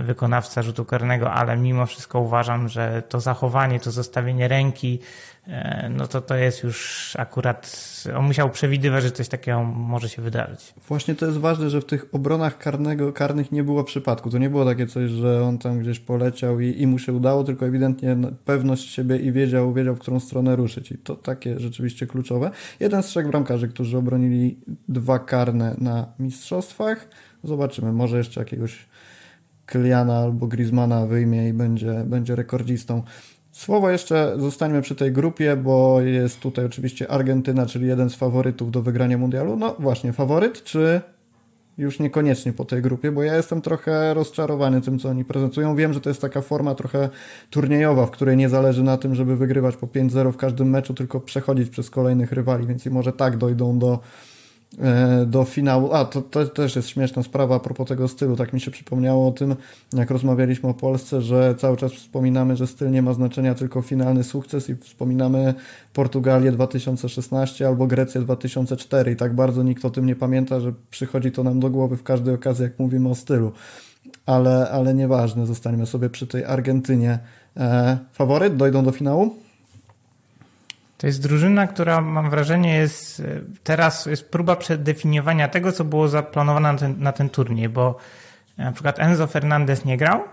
[0.02, 5.00] wykonawca rzutu karnego, ale mimo wszystko uważam, że to zachowanie, to zostawienie ręki,
[5.50, 7.84] E, no to to jest już akurat,
[8.18, 10.74] on musiał przewidywać, że coś takiego może się wydarzyć.
[10.88, 14.30] Właśnie to jest ważne, że w tych obronach karnego, karnych nie było przypadku.
[14.30, 17.44] To nie było takie coś, że on tam gdzieś poleciał i, i mu się udało,
[17.44, 20.92] tylko ewidentnie pewność siebie i wiedział, wiedział, w którą stronę ruszyć.
[20.92, 22.52] I to takie rzeczywiście kluczowe.
[22.80, 27.08] Jeden z trzech bramkarzy, którzy obronili dwa karne na mistrzostwach.
[27.44, 28.89] Zobaczymy, może jeszcze jakiegoś
[29.69, 33.03] Kliana albo Griezmana wyjmie i będzie, będzie rekordzistą.
[33.51, 38.71] Słowo jeszcze zostańmy przy tej grupie, bo jest tutaj oczywiście Argentyna, czyli jeden z faworytów
[38.71, 39.58] do wygrania mundialu.
[39.58, 41.01] No właśnie, faworyt, czy
[41.77, 45.75] już niekoniecznie po tej grupie, bo ja jestem trochę rozczarowany tym, co oni prezentują.
[45.75, 47.10] Wiem, że to jest taka forma trochę
[47.49, 51.19] turniejowa, w której nie zależy na tym, żeby wygrywać po 5-0 w każdym meczu, tylko
[51.19, 53.99] przechodzić przez kolejnych rywali, więc i może tak dojdą do
[55.25, 55.93] do finału.
[55.93, 58.36] A, to, to też jest śmieszna sprawa a propos tego stylu.
[58.36, 59.55] Tak mi się przypomniało o tym,
[59.93, 64.23] jak rozmawialiśmy o Polsce, że cały czas wspominamy, że styl nie ma znaczenia, tylko finalny
[64.23, 65.53] sukces i wspominamy
[65.93, 71.32] Portugalię 2016 albo Grecję 2004 i tak bardzo nikt o tym nie pamięta, że przychodzi
[71.32, 73.51] to nam do głowy w każdej okazji, jak mówimy o stylu.
[74.25, 77.19] Ale, ale nieważne, zostańmy sobie przy tej Argentynie.
[77.58, 79.36] E, faworyt dojdą do finału?
[80.99, 83.23] To jest drużyna, która mam wrażenie jest
[83.63, 87.97] teraz jest próba przedefiniowania tego, co było zaplanowane na ten, na ten turniej, bo
[88.57, 90.23] na przykład Enzo Fernandez nie grał,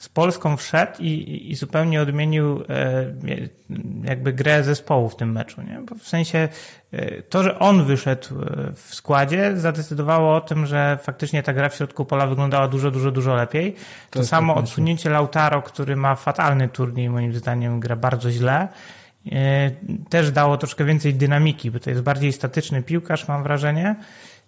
[0.00, 3.04] z Polską wszedł i, i zupełnie odmienił e,
[4.04, 5.62] jakby grę zespołu w tym meczu.
[5.62, 5.80] Nie?
[5.88, 6.48] Bo w sensie
[6.92, 11.68] e, to, że on wyszedł e, w składzie zadecydowało o tym, że faktycznie ta gra
[11.68, 13.74] w środku pola wyglądała dużo, dużo, dużo lepiej.
[14.10, 18.99] To, to samo odsunięcie Lautaro, który ma fatalny turniej, moim zdaniem gra bardzo źle E,
[20.08, 23.96] też dało troszkę więcej dynamiki, bo to jest bardziej statyczny piłkarz, mam wrażenie.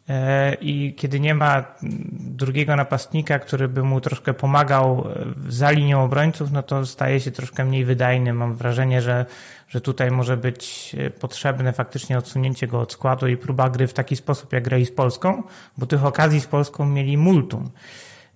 [0.09, 1.65] E, I kiedy nie ma
[2.13, 7.31] drugiego napastnika, który by mu troszkę pomagał e, za linią obrońców, no to staje się
[7.31, 8.33] troszkę mniej wydajny.
[8.33, 9.27] Mam wrażenie, że,
[9.69, 14.17] że tutaj może być potrzebne faktycznie odsunięcie go od składu i próba gry w taki
[14.17, 15.43] sposób, jak grali z Polską,
[15.79, 17.71] bo tych okazji z Polską mieli multum.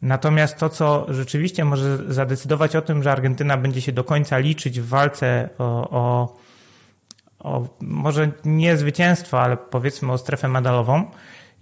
[0.02, 4.80] Natomiast to, co rzeczywiście może zadecydować o tym, że Argentyna będzie się do końca liczyć
[4.80, 6.36] w walce o, o,
[7.38, 11.10] o może nie zwycięstwo, ale powiedzmy o strefę medalową,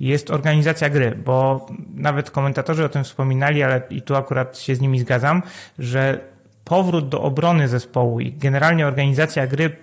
[0.01, 4.81] jest organizacja gry, bo nawet komentatorzy o tym wspominali, ale i tu akurat się z
[4.81, 5.43] nimi zgadzam,
[5.79, 6.21] że
[6.65, 9.77] powrót do obrony zespołu i generalnie organizacja gry,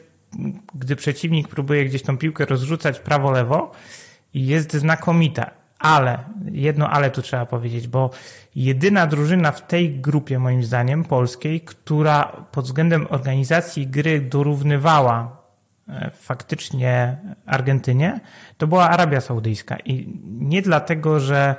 [0.75, 3.71] gdy przeciwnik próbuje gdzieś tą piłkę rozrzucać prawo-lewo,
[4.33, 6.17] jest znakomita Ale,
[6.51, 8.09] jedno ale tu trzeba powiedzieć, bo
[8.55, 15.37] jedyna drużyna w tej grupie, moim zdaniem, polskiej, która pod względem organizacji gry dorównywała
[15.89, 18.19] e, faktycznie Argentynie,
[18.57, 19.77] to była Arabia Saudyjska.
[19.85, 21.55] I nie dlatego, że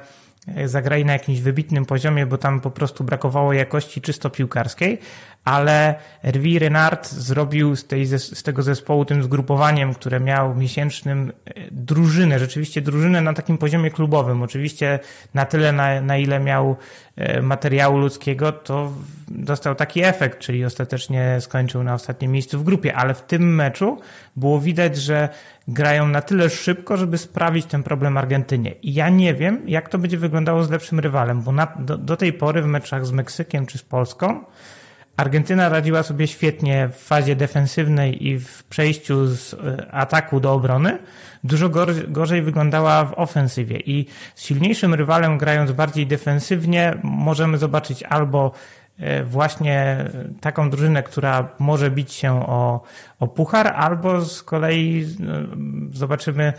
[0.65, 4.99] zagrali na jakimś wybitnym poziomie, bo tam po prostu brakowało jakości czysto piłkarskiej,
[5.45, 11.53] ale Hervé Renard zrobił z, tej, z tego zespołu tym zgrupowaniem, które miał miesięcznym e,
[11.71, 14.43] drużynę, rzeczywiście drużynę na takim poziomie klubowym.
[14.43, 14.99] Oczywiście
[15.35, 16.77] na tyle, na, na ile miał
[17.17, 18.93] e, materiału ludzkiego, to
[19.29, 24.01] dostał taki efekt, czyli ostatecznie skończył na ostatnim miejscu w grupie, ale w tym meczu
[24.37, 25.29] było widać, że
[25.69, 28.71] grają na tyle szybko, żeby sprawić ten problem Argentynie.
[28.83, 32.17] I ja nie wiem, jak to będzie wyglądało z lepszym rywalem, bo na, do, do
[32.17, 34.45] tej pory w meczach z Meksykiem czy z Polską
[35.17, 40.99] Argentyna radziła sobie świetnie w fazie defensywnej i w przejściu z e, ataku do obrony.
[41.45, 41.69] Dużo
[42.09, 48.53] gorzej wyglądała w ofensywie i z silniejszym rywalem grając bardziej defensywnie możemy zobaczyć albo
[48.99, 50.05] e, właśnie
[50.41, 52.83] taką drużynę, która może bić się o,
[53.21, 56.53] o puchar, albo z kolei e, zobaczymy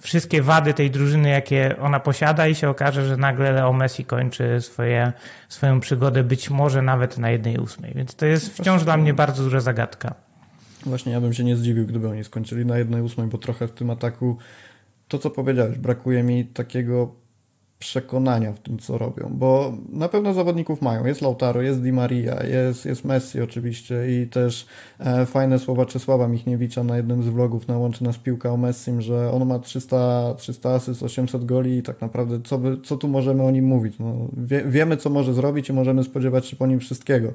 [0.00, 4.60] wszystkie wady tej drużyny, jakie ona posiada i się okaże, że nagle Leo Messi kończy
[4.60, 5.12] swoje,
[5.48, 7.92] swoją przygodę być może nawet na jednej ósmej.
[7.94, 10.14] Więc to jest wciąż dla mnie bardzo duża zagadka.
[10.86, 13.72] Właśnie ja bym się nie zdziwił, gdyby oni skończyli na jednej ósmej, bo trochę w
[13.72, 14.38] tym ataku
[15.08, 17.14] to, co powiedziałeś, brakuje mi takiego
[17.78, 21.06] przekonania w tym, co robią, bo na pewno zawodników mają.
[21.06, 24.66] Jest Lautaro, jest Di Maria, jest, jest Messi oczywiście i też
[24.98, 29.02] e, fajne słowa Czesława Michniewicza na jednym z vlogów na Łączy Nas Piłka o Messim,
[29.02, 33.42] że on ma 300, 300 asyst, 800 goli i tak naprawdę co, co tu możemy
[33.42, 33.94] o nim mówić?
[33.98, 37.32] No, wie, wiemy, co może zrobić i możemy spodziewać się po nim wszystkiego.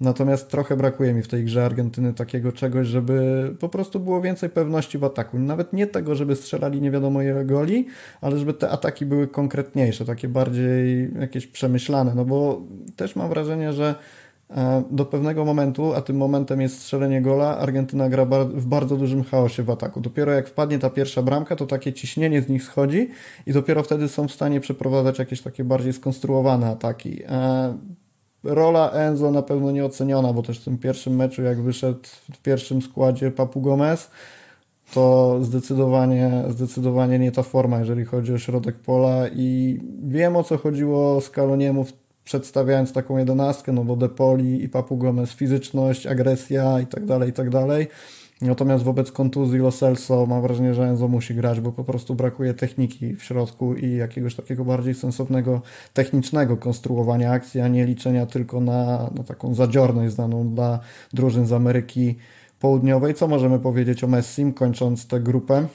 [0.00, 4.50] Natomiast trochę brakuje mi w tej grze Argentyny takiego czegoś, żeby po prostu było więcej
[4.50, 5.38] pewności w ataku.
[5.38, 7.86] Nawet nie tego, żeby strzelali nie wiadomo ile goli,
[8.20, 12.14] ale żeby te ataki były konkretniejsze, takie bardziej jakieś przemyślane.
[12.14, 12.62] No bo
[12.96, 13.94] też mam wrażenie, że
[14.50, 19.24] e, do pewnego momentu, a tym momentem jest strzelenie gola, Argentyna gra w bardzo dużym
[19.24, 20.00] chaosie w ataku.
[20.00, 23.10] Dopiero jak wpadnie ta pierwsza bramka, to takie ciśnienie z nich schodzi
[23.46, 27.22] i dopiero wtedy są w stanie przeprowadzać jakieś takie bardziej skonstruowane ataki.
[28.44, 32.00] Rola Enzo na pewno nieoceniona, bo też w tym pierwszym meczu, jak wyszedł
[32.32, 34.10] w pierwszym składzie Papu Gomez,
[34.94, 40.58] to zdecydowanie, zdecydowanie nie ta forma, jeżeli chodzi o środek pola i wiem o co
[40.58, 41.86] chodziło z Kaloniemu
[42.24, 47.32] przedstawiając taką jedenastkę, no bo Depoli i Papu Gomez, fizyczność, agresja i tak dalej, i
[47.32, 47.86] tak dalej.
[48.42, 52.54] Natomiast wobec kontuzji Lo Celso mam wrażenie, że Enzo musi grać, bo po prostu brakuje
[52.54, 55.62] techniki w środku i jakiegoś takiego bardziej sensownego,
[55.94, 60.78] technicznego konstruowania akcji, a nie liczenia tylko na, na taką zadziorność znaną dla
[61.12, 62.16] drużyn z Ameryki
[62.60, 63.14] Południowej.
[63.14, 65.66] Co możemy powiedzieć o Messim, kończąc tę grupę?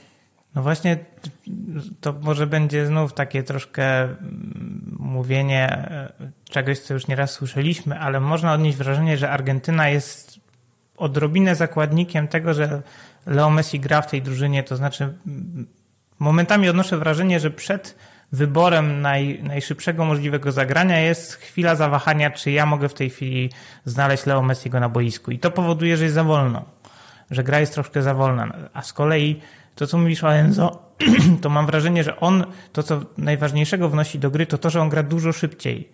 [0.56, 0.97] No właśnie,
[2.01, 6.13] to może będzie znów takie troszkę mm, mówienie e,
[6.49, 10.35] czegoś, co już nieraz słyszeliśmy, ale można odnieść wrażenie, że Argentyna jest
[10.97, 12.81] odrobinę zakładnikiem tego, że
[13.25, 15.13] Leo Messi gra w tej drużynie, to znaczy
[16.19, 17.95] momentami odnoszę wrażenie, że przed
[18.31, 23.49] wyborem naj, najszybszego możliwego zagrania jest chwila zawahania, czy ja mogę w tej chwili
[23.86, 25.31] znaleźć Leo Messiego na boisku.
[25.31, 26.65] I to powoduje, że jest za wolno,
[27.31, 28.53] że gra jest troszkę za wolna.
[28.73, 29.41] A z kolei
[29.75, 30.95] to, co mówisz o Enzo,
[31.41, 34.89] to mam wrażenie, że on to, co najważniejszego wnosi do gry, to to, że on
[34.89, 35.91] gra dużo szybciej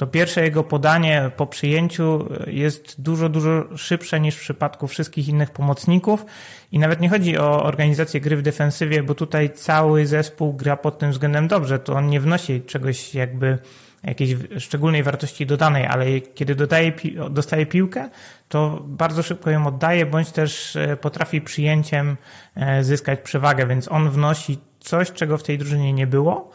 [0.00, 5.50] to pierwsze jego podanie po przyjęciu jest dużo, dużo szybsze niż w przypadku wszystkich innych
[5.50, 6.26] pomocników.
[6.72, 10.98] I nawet nie chodzi o organizację gry w defensywie, bo tutaj cały zespół gra pod
[10.98, 11.78] tym względem dobrze.
[11.78, 13.58] To on nie wnosi czegoś jakby
[14.04, 16.92] jakiejś szczególnej wartości dodanej, ale kiedy dodaje,
[17.30, 18.08] dostaje piłkę,
[18.48, 22.16] to bardzo szybko ją oddaje, bądź też e, potrafi przyjęciem
[22.54, 26.50] e, zyskać przewagę, więc on wnosi coś, czego w tej drużynie nie było.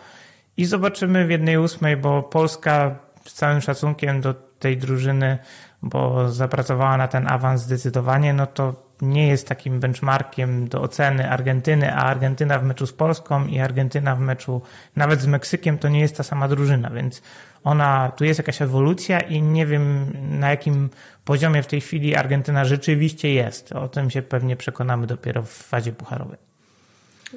[0.58, 5.38] I zobaczymy w jednej ósmej, bo Polska z całym szacunkiem do tej drużyny,
[5.82, 11.96] bo zapracowała na ten awans zdecydowanie, no to nie jest takim benchmarkiem do oceny Argentyny,
[11.96, 14.62] a Argentyna w meczu z Polską i Argentyna w meczu
[14.96, 17.22] nawet z Meksykiem to nie jest ta sama drużyna, więc
[17.64, 20.90] ona, tu jest jakaś ewolucja i nie wiem na jakim
[21.26, 23.72] poziomie w tej chwili Argentyna rzeczywiście jest.
[23.72, 26.55] O tym się pewnie przekonamy dopiero w fazie pucharowej.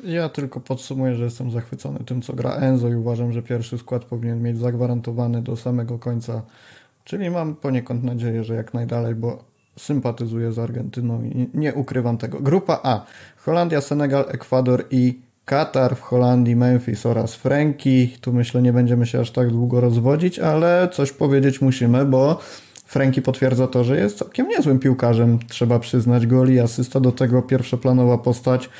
[0.04, 4.04] Ja tylko podsumuję, że jestem zachwycony tym, co gra Enzo i uważam, że pierwszy skład
[4.04, 6.42] powinien mieć zagwarantowany do samego końca.
[7.04, 9.44] Czyli mam poniekąd nadzieję, że jak najdalej, bo
[9.78, 12.40] sympatyzuję z Argentyną i nie ukrywam tego.
[12.40, 13.04] Grupa A.
[13.36, 18.16] Holandia, Senegal, Ekwador i Katar w Holandii, Memphis oraz Franki.
[18.20, 22.40] Tu myślę nie będziemy się aż tak długo rozwodzić, ale coś powiedzieć musimy, bo
[22.86, 26.26] Franki potwierdza to, że jest całkiem niezłym piłkarzem, trzeba przyznać.
[26.26, 28.70] Goli, asysta, do tego pierwszoplanowa postać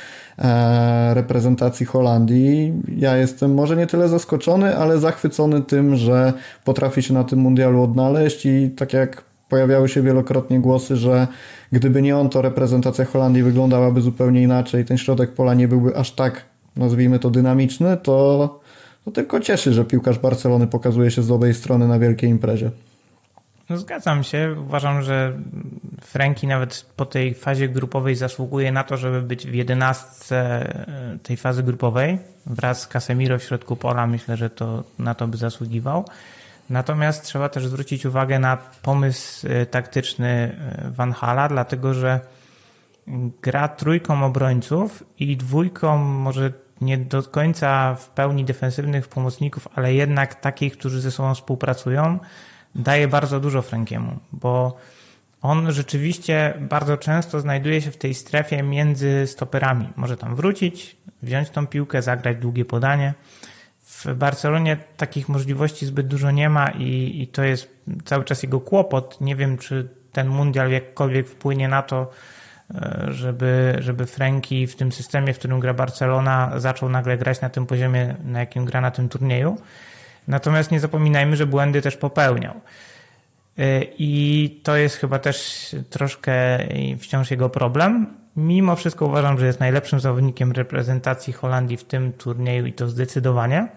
[1.14, 2.72] reprezentacji Holandii.
[2.96, 6.33] Ja jestem może nie tyle zaskoczony, ale zachwycony tym, że
[6.64, 11.27] potrafi się na tym mundialu odnaleźć i tak jak pojawiały się wielokrotnie głosy, że
[11.72, 14.85] gdyby nie on, to reprezentacja Holandii wyglądałaby zupełnie inaczej.
[14.85, 16.44] Ten środek pola nie byłby aż tak,
[16.77, 18.61] nazwijmy to, dynamiczny, to,
[19.05, 22.70] to tylko cieszy, że piłkarz Barcelony pokazuje się z dobrej strony na wielkiej imprezie.
[23.71, 24.57] No zgadzam się.
[24.61, 25.33] Uważam, że
[26.01, 31.37] Franki nawet po tej fazie grupowej zasługuje na to, żeby być w jedenastce e, tej
[31.37, 34.07] fazy grupowej wraz z Casemiro w środku pola.
[34.07, 36.05] Myślę, że to na to by zasługiwał.
[36.71, 42.21] Natomiast trzeba też zwrócić uwagę na pomysł e, taktyczny e, Van Hala, dlatego że
[43.43, 50.35] gra trójką obrońców i dwójką może nie do końca w pełni defensywnych pomocników, ale jednak
[50.35, 52.19] takich, którzy ze sobą współpracują,
[52.75, 54.77] daje bardzo dużo Frankiemu, bo
[55.43, 59.89] on rzeczywiście bardzo często znajduje się w tej strefie między stoperami.
[59.97, 63.15] Może tam wrócić, wziąć tą piłkę, zagrać długie podanie.
[63.81, 67.69] W Barcelonie takich możliwości zbyt dużo nie ma i, i to jest
[68.05, 69.21] cały czas jego kłopot.
[69.21, 72.11] Nie wiem, czy ten mundial jakkolwiek wpłynie na to,
[72.75, 77.51] e, żeby, żeby Franki w tym systemie, w którym gra Barcelona, zaczął nagle grać na
[77.51, 79.57] tym poziomie, na jakim gra na tym turnieju.
[80.29, 82.55] Natomiast nie zapominajmy, że błędy też popełniał.
[83.59, 86.59] E, I to jest chyba też troszkę
[86.99, 88.07] wciąż jego problem.
[88.37, 93.69] Mimo wszystko uważam, że jest najlepszym zawodnikiem reprezentacji Holandii w tym turnieju i to zdecydowanie.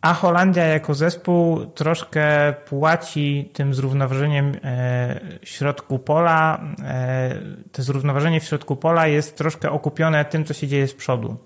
[0.00, 6.60] A Holandia jako zespół troszkę płaci tym zrównoważeniem e, środku pola.
[6.82, 7.34] E,
[7.72, 11.36] to zrównoważenie w środku pola jest troszkę okupione tym, co się dzieje z przodu.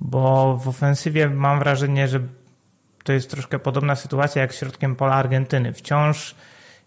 [0.00, 2.20] Bo w ofensywie mam wrażenie, że
[3.06, 5.72] to jest troszkę podobna sytuacja jak środkiem pola Argentyny.
[5.72, 6.34] Wciąż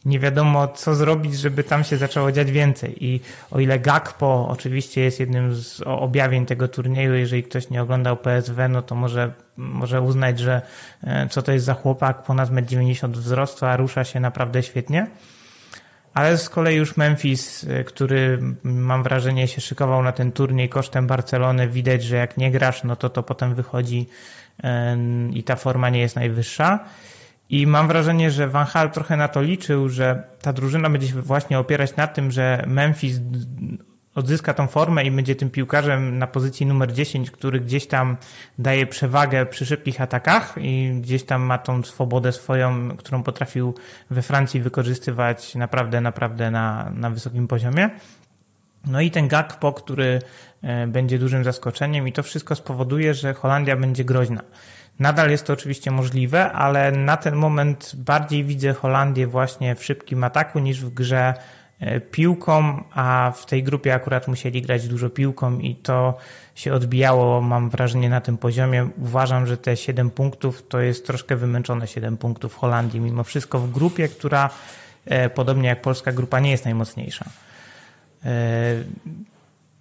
[0.05, 3.05] nie wiadomo, co zrobić, żeby tam się zaczęło dziać więcej.
[3.05, 8.17] I o ile Gakpo oczywiście jest jednym z objawień tego turnieju, jeżeli ktoś nie oglądał
[8.17, 10.61] PSW, no to może, może uznać, że
[11.03, 15.07] e, co to jest za chłopak, ponad 1,90 m wzrostu, a rusza się naprawdę świetnie.
[16.13, 21.07] Ale z kolei już Memphis, e, który mam wrażenie się szykował na ten turniej kosztem
[21.07, 24.07] Barcelony, widać, że jak nie grasz, no to to potem wychodzi
[25.33, 26.79] i ta forma nie jest najwyższa.
[27.49, 31.21] I mam wrażenie, że Van Hal trochę na to liczył, że ta drużyna będzie się
[31.21, 33.19] właśnie opierać na tym, że Memphis
[34.15, 38.17] odzyska tą formę i będzie tym piłkarzem na pozycji numer 10, który gdzieś tam
[38.59, 43.75] daje przewagę przy szybkich atakach i gdzieś tam ma tą swobodę swoją, którą potrafił
[44.09, 47.89] we Francji wykorzystywać naprawdę, naprawdę na, na wysokim poziomie.
[48.87, 50.21] No i ten Gakpo, który
[50.87, 54.41] będzie dużym zaskoczeniem i to wszystko spowoduje, że Holandia będzie groźna.
[54.99, 60.23] Nadal jest to oczywiście możliwe, ale na ten moment bardziej widzę Holandię właśnie w szybkim
[60.23, 61.33] ataku niż w grze
[61.79, 66.17] e, piłką, a w tej grupie akurat musieli grać dużo piłką i to
[66.55, 68.89] się odbijało, mam wrażenie, na tym poziomie.
[68.97, 73.71] Uważam, że te 7 punktów to jest troszkę wymęczone 7 punktów Holandii, mimo wszystko w
[73.71, 74.49] grupie, która
[75.05, 77.25] e, podobnie jak polska grupa nie jest najmocniejsza.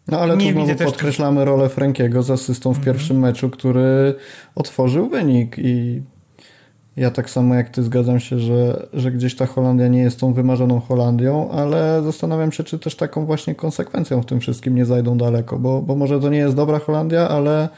[0.09, 1.47] No ale nie tu znowu podkreślamy też...
[1.47, 2.85] rolę Frankiego z asystą w mhm.
[2.85, 4.15] pierwszym meczu, który
[4.55, 6.03] otworzył wynik i
[6.99, 10.33] ja tak samo jak ty zgadzam się, że, że gdzieś ta Holandia nie jest tą
[10.33, 15.19] wymarzoną Holandią, ale zastanawiam się, czy też taką właśnie konsekwencją w tym wszystkim nie zajdą
[15.19, 17.69] daleko, bo, bo może to nie jest dobra Holandia, ale,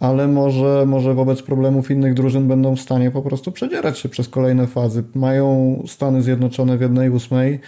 [0.00, 4.28] ale może, może wobec problemów innych drużyn będą w stanie po prostu przedzierać się przez
[4.28, 5.04] kolejne fazy.
[5.14, 7.60] Mają Stany Zjednoczone w jednej ósmej,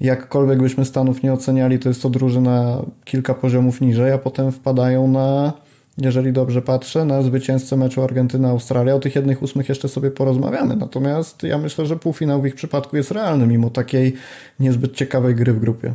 [0.00, 5.08] jakkolwiek byśmy Stanów nie oceniali, to jest to drużyna kilka poziomów niżej, a potem wpadają
[5.08, 5.52] na,
[5.98, 8.94] jeżeli dobrze patrzę, na zwycięzcę meczu Argentyna-Australia.
[8.94, 10.76] O tych jednych ósmych jeszcze sobie porozmawiamy.
[10.76, 14.14] Natomiast ja myślę, że półfinał w ich przypadku jest realny, mimo takiej
[14.60, 15.94] niezbyt ciekawej gry w grupie.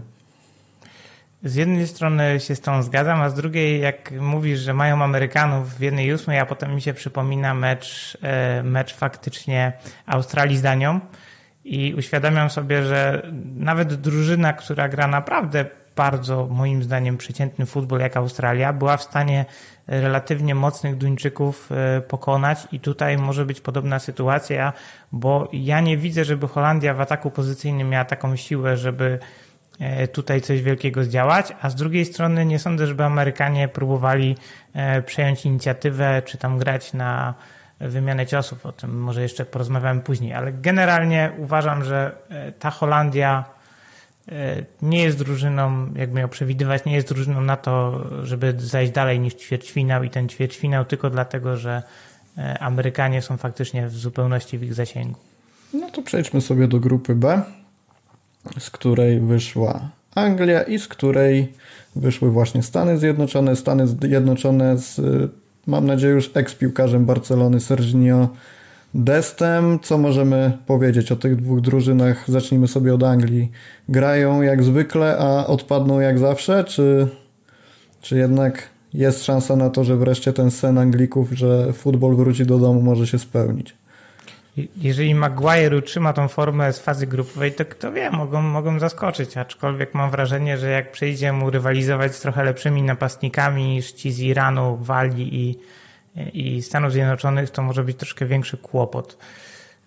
[1.43, 5.77] Z jednej strony się z tą zgadzam, a z drugiej, jak mówisz, że mają Amerykanów
[5.77, 9.73] w jednej ósmej, a potem mi się przypomina mecz, e, mecz faktycznie
[10.05, 10.99] Australii z Danią,
[11.65, 13.21] i uświadamiam sobie, że
[13.55, 19.45] nawet drużyna, która gra naprawdę bardzo, moim zdaniem, przeciętny futbol jak Australia, była w stanie
[19.87, 22.67] relatywnie mocnych Duńczyków e, pokonać.
[22.71, 24.73] I tutaj może być podobna sytuacja,
[25.11, 29.19] bo ja nie widzę, żeby Holandia w ataku pozycyjnym miała taką siłę, żeby
[29.79, 34.35] e, tutaj coś wielkiego zdziałać, a z drugiej strony nie sądzę, żeby Amerykanie próbowali
[34.73, 37.33] e, przejąć inicjatywę, czy tam grać na
[37.79, 43.45] wymianę ciosów, o tym może jeszcze porozmawiamy później, ale generalnie uważam, że e, ta Holandia
[44.31, 49.19] e, nie jest drużyną, jak miał przewidywać, nie jest drużyną na to, żeby zajść dalej
[49.19, 51.83] niż ćwierćfinał i ten ćwierćfinał tylko dlatego, że
[52.37, 55.19] e, Amerykanie są faktycznie w zupełności w ich zasięgu.
[55.73, 57.41] No to przejdźmy sobie do grupy B,
[58.59, 61.53] z której wyszła Anglia i z której
[61.95, 63.55] wyszły właśnie Stany Zjednoczone.
[63.55, 65.01] Stany Zjednoczone z,
[65.67, 68.29] mam nadzieję, już eks-piłkarzem Barcelony Serginio
[68.93, 69.79] Destem.
[69.79, 72.23] Co możemy powiedzieć o tych dwóch drużynach?
[72.27, 73.51] Zacznijmy sobie od Anglii.
[73.89, 77.07] Grają jak zwykle, a odpadną jak zawsze, czy,
[78.01, 82.59] czy jednak jest szansa na to, że wreszcie ten sen Anglików, że futbol wróci do
[82.59, 83.75] domu, może się spełnić?
[84.77, 89.93] Jeżeli Maguire utrzyma tą formę z fazy grupowej, to kto wie, mogą, mogą zaskoczyć, aczkolwiek
[89.93, 94.77] mam wrażenie, że jak przyjdzie mu rywalizować z trochę lepszymi napastnikami niż ci z Iranu,
[94.77, 95.57] Walii i,
[96.33, 99.17] i Stanów Zjednoczonych, to może być troszkę większy kłopot.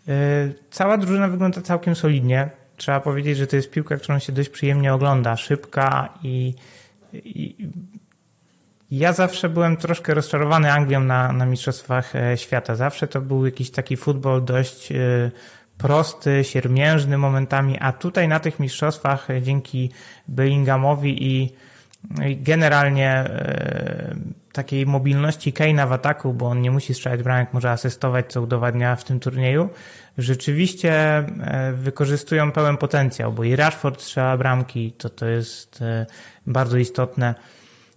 [0.09, 2.51] Y, cała drużyna wygląda całkiem solidnie.
[2.77, 6.55] Trzeba powiedzieć, że to jest piłka, którą się dość przyjemnie ogląda, szybka i,
[7.13, 7.69] i
[8.91, 12.75] ja zawsze byłem troszkę rozczarowany Anglią na, na Mistrzostwach e, Świata.
[12.75, 14.97] Zawsze to był jakiś taki futbol dość e,
[15.79, 19.91] prosty, siermiężny momentami, a tutaj na tych mistrzostwach e, dzięki
[20.29, 21.53] Bellinghamowi i,
[22.27, 23.25] i generalnie
[24.53, 28.97] takiej mobilności Kane'a w ataku, bo on nie musi strzelać bramek, może asystować, co udowadnia
[28.97, 29.69] w tym turnieju,
[30.19, 31.25] rzeczywiście
[31.75, 35.85] wykorzystują pełen potencjał, bo i Rashford strzela bramki, to to jest
[36.47, 37.35] bardzo istotne.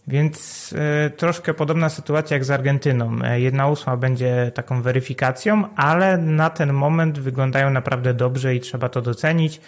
[0.08, 0.70] Więc
[1.08, 3.20] y, troszkę podobna sytuacja jak z Argentyną.
[3.24, 8.90] E, jedna ósma będzie taką weryfikacją, ale na ten moment wyglądają naprawdę dobrze i trzeba
[8.90, 9.62] to docenić.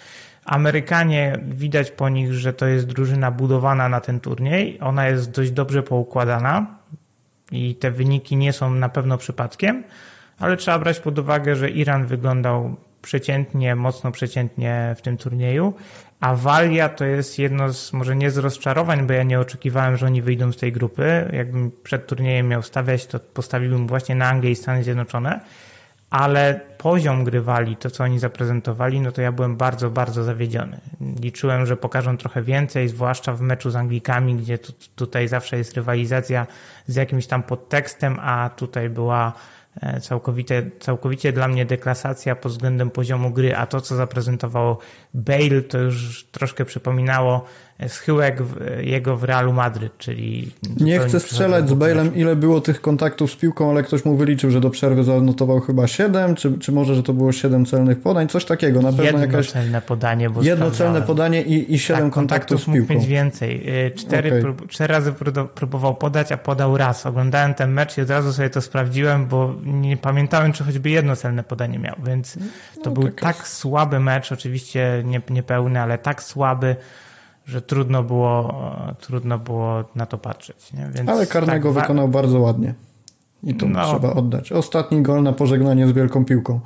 [0.44, 4.78] Amerykanie widać po nich, że to jest drużyna budowana na ten turniej.
[4.80, 6.66] Ona jest dość dobrze poukładana
[7.52, 9.84] i te wyniki nie są na pewno przypadkiem,
[10.38, 15.74] ale trzeba brać pod uwagę, że Iran wyglądał przeciętnie, mocno przeciętnie w tym turnieju,
[16.24, 20.06] a Walia to jest jedno z, może nie z rozczarowań, bo ja nie oczekiwałem, że
[20.06, 21.30] oni wyjdą z tej grupy.
[21.32, 25.40] Jakbym przed turniejem miał stawiać, to postawiłbym właśnie na Anglię i Stany Zjednoczone,
[26.10, 30.80] ale poziom gry Walii, to co oni zaprezentowali, no to ja byłem bardzo, bardzo zawiedziony.
[31.20, 35.74] Liczyłem, że pokażą trochę więcej, zwłaszcza w meczu z Anglikami, gdzie tu, tutaj zawsze jest
[35.74, 36.46] rywalizacja
[36.86, 39.32] z jakimś tam podtekstem, a tutaj była
[39.82, 44.78] E, całkowite, całkowicie dla mnie deklasacja pod względem poziomu gry, a to, co zaprezentował
[45.14, 47.44] Bale, to już troszkę przypominało
[47.88, 48.42] schyłek
[48.80, 50.50] jego w Realu Madryt, czyli...
[50.80, 54.50] Nie chcę strzelać z Bale'em, ile było tych kontaktów z piłką, ale ktoś mu wyliczył,
[54.50, 58.28] że do przerwy zanotował chyba 7, czy, czy może, że to było 7 celnych podań,
[58.28, 58.82] coś takiego.
[58.82, 59.52] Na pewno jedno jakaś...
[59.86, 62.80] podanie, bo Jedno celne podanie i, i 7 tak, kontaktów z piłką.
[62.80, 63.86] mógł mieć więcej.
[63.86, 64.40] Y, cztery, okay.
[64.40, 65.12] prób, cztery razy
[65.54, 67.06] próbował podać, a podał raz.
[67.06, 71.16] Oglądałem ten mecz i od razu sobie to sprawdziłem, bo nie pamiętałem, czy choćby jedno
[71.16, 72.34] celne podanie miał, więc
[72.82, 76.76] to no, był tak, tak słaby mecz, oczywiście nie, niepełny, ale tak słaby,
[77.46, 78.54] że trudno było,
[79.00, 80.70] trudno było na to patrzeć.
[81.06, 82.74] Ale karnego tak, wykonał bardzo ładnie.
[83.42, 84.52] I to no, trzeba oddać.
[84.52, 86.60] Ostatni gol na pożegnanie z wielką piłką.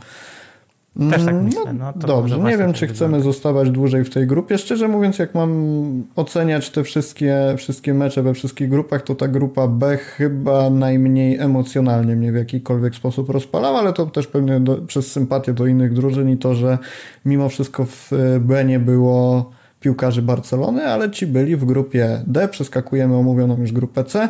[0.99, 1.73] Też tak mm, myślę.
[1.73, 4.59] No, dobrze, nie wiem, czy chcemy zostawać dłużej w tej grupie.
[4.59, 9.69] Szczerze mówiąc, jak mam oceniać te wszystkie, wszystkie mecze we wszystkich grupach, to ta grupa
[9.69, 15.13] B chyba najmniej emocjonalnie mnie w jakikolwiek sposób rozpalała, ale to też pewnie do, przez
[15.13, 16.79] sympatię do innych drużyn i to, że
[17.25, 22.49] mimo wszystko w B nie było piłkarzy Barcelony, ale ci byli w grupie D.
[22.49, 24.29] Przeskakujemy omówioną już grupę C.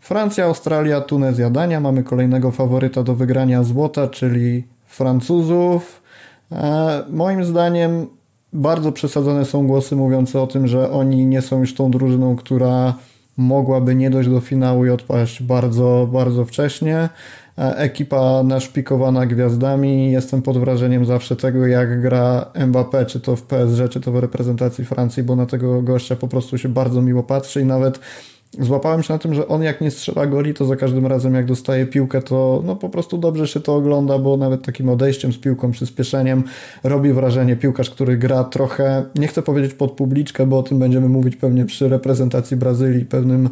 [0.00, 1.80] Francja, Australia, Tunezja, Dania.
[1.80, 6.02] Mamy kolejnego faworyta do wygrania złota, czyli Francuzów.
[6.52, 8.06] E, moim zdaniem
[8.52, 12.94] bardzo przesadzone są głosy mówiące o tym, że oni nie są już tą drużyną, która
[13.36, 17.08] mogłaby nie dojść do finału i odpaść bardzo, bardzo wcześnie.
[17.58, 20.12] E, ekipa naszpikowana gwiazdami.
[20.12, 24.16] Jestem pod wrażeniem zawsze tego, jak gra Mbappé, czy to w PSG, czy to w
[24.16, 28.00] reprezentacji Francji, bo na tego gościa po prostu się bardzo miło patrzy i nawet
[28.52, 31.46] złapałem się na tym, że on jak nie strzela goli, to za każdym razem jak
[31.46, 35.38] dostaje piłkę, to no po prostu dobrze się to ogląda, bo nawet takim odejściem z
[35.38, 36.44] piłką, przyspieszeniem
[36.84, 41.08] robi wrażenie piłkarz, który gra trochę, nie chcę powiedzieć pod publiczkę, bo o tym będziemy
[41.08, 43.48] mówić pewnie przy reprezentacji Brazylii, pewnym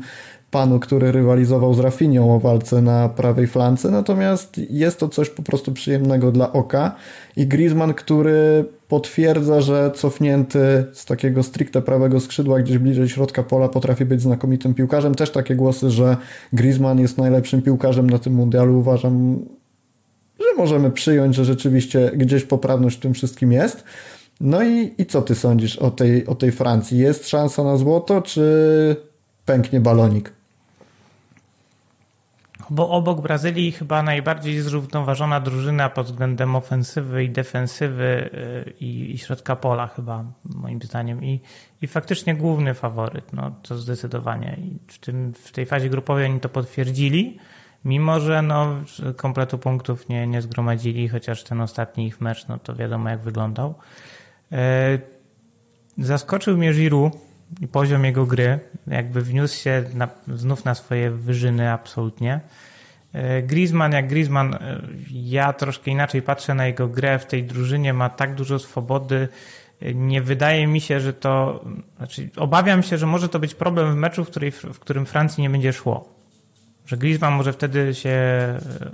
[0.54, 5.42] panu, który rywalizował z Rafinią o walce na prawej flance, natomiast jest to coś po
[5.42, 6.94] prostu przyjemnego dla oka
[7.36, 13.68] i Griezmann, który potwierdza, że cofnięty z takiego stricte prawego skrzydła gdzieś bliżej środka pola
[13.68, 15.14] potrafi być znakomitym piłkarzem.
[15.14, 16.16] Też takie głosy, że
[16.52, 19.38] Griezmann jest najlepszym piłkarzem na tym mundialu uważam,
[20.38, 23.84] że możemy przyjąć, że rzeczywiście gdzieś poprawność w tym wszystkim jest.
[24.40, 26.98] No i, i co ty sądzisz o tej, o tej Francji?
[26.98, 28.96] Jest szansa na złoto, czy
[29.44, 30.43] pęknie balonik?
[32.74, 39.18] Bo obok Brazylii chyba najbardziej zrównoważona drużyna pod względem ofensywy i defensywy y, i, i
[39.18, 41.40] środka pola chyba moim zdaniem i,
[41.82, 44.56] i faktycznie główny faworyt, no to zdecydowanie.
[44.58, 47.38] I w, tym, w tej fazie grupowej oni to potwierdzili,
[47.84, 48.76] mimo że no
[49.16, 53.74] kompletu punktów nie, nie zgromadzili, chociaż ten ostatni ich mecz, no to wiadomo jak wyglądał.
[54.52, 54.56] Y,
[55.98, 57.12] zaskoczył mnie Giroud
[57.60, 58.58] i poziom jego gry.
[58.86, 62.40] Jakby wniósł się na, znów na swoje wyżyny absolutnie.
[63.12, 64.80] E, Griezmann jak Griezmann, e,
[65.10, 69.28] ja troszkę inaczej patrzę na jego grę w tej drużynie, ma tak dużo swobody.
[69.82, 71.64] E, nie wydaje mi się, że to.
[71.96, 75.42] Znaczy, obawiam się, że może to być problem w meczu, w, której, w którym Francji
[75.42, 76.13] nie będzie szło.
[76.86, 78.18] Że Griezmann może wtedy się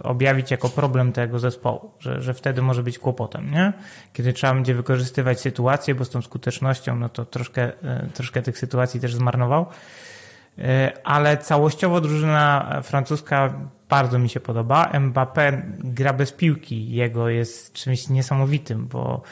[0.03, 3.72] objawić jako problem tego zespołu, że, że wtedy może być kłopotem, nie?
[4.12, 7.72] Kiedy trzeba będzie wykorzystywać sytuację, bo z tą skutecznością, no to troszkę,
[8.14, 9.66] troszkę tych sytuacji też zmarnował.
[11.05, 13.55] Ale całościowo drużyna francuska
[13.88, 14.91] bardzo mi się podoba.
[14.93, 19.22] Mbappé gra bez piłki, jego jest czymś niesamowitym, bo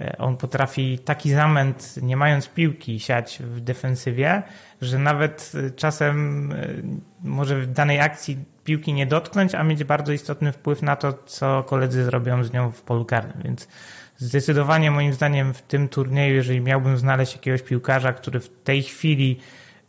[0.00, 4.42] e, on potrafi taki zamęt, nie mając piłki, siać w defensywie,
[4.80, 6.68] że nawet e, czasem e,
[7.22, 11.62] może w danej akcji piłki nie dotknąć, a mieć bardzo istotny wpływ na to, co
[11.62, 13.42] koledzy zrobią z nią w polu karnym.
[13.44, 13.68] Więc
[14.16, 19.40] zdecydowanie moim zdaniem w tym turnieju, jeżeli miałbym znaleźć jakiegoś piłkarza, który w tej chwili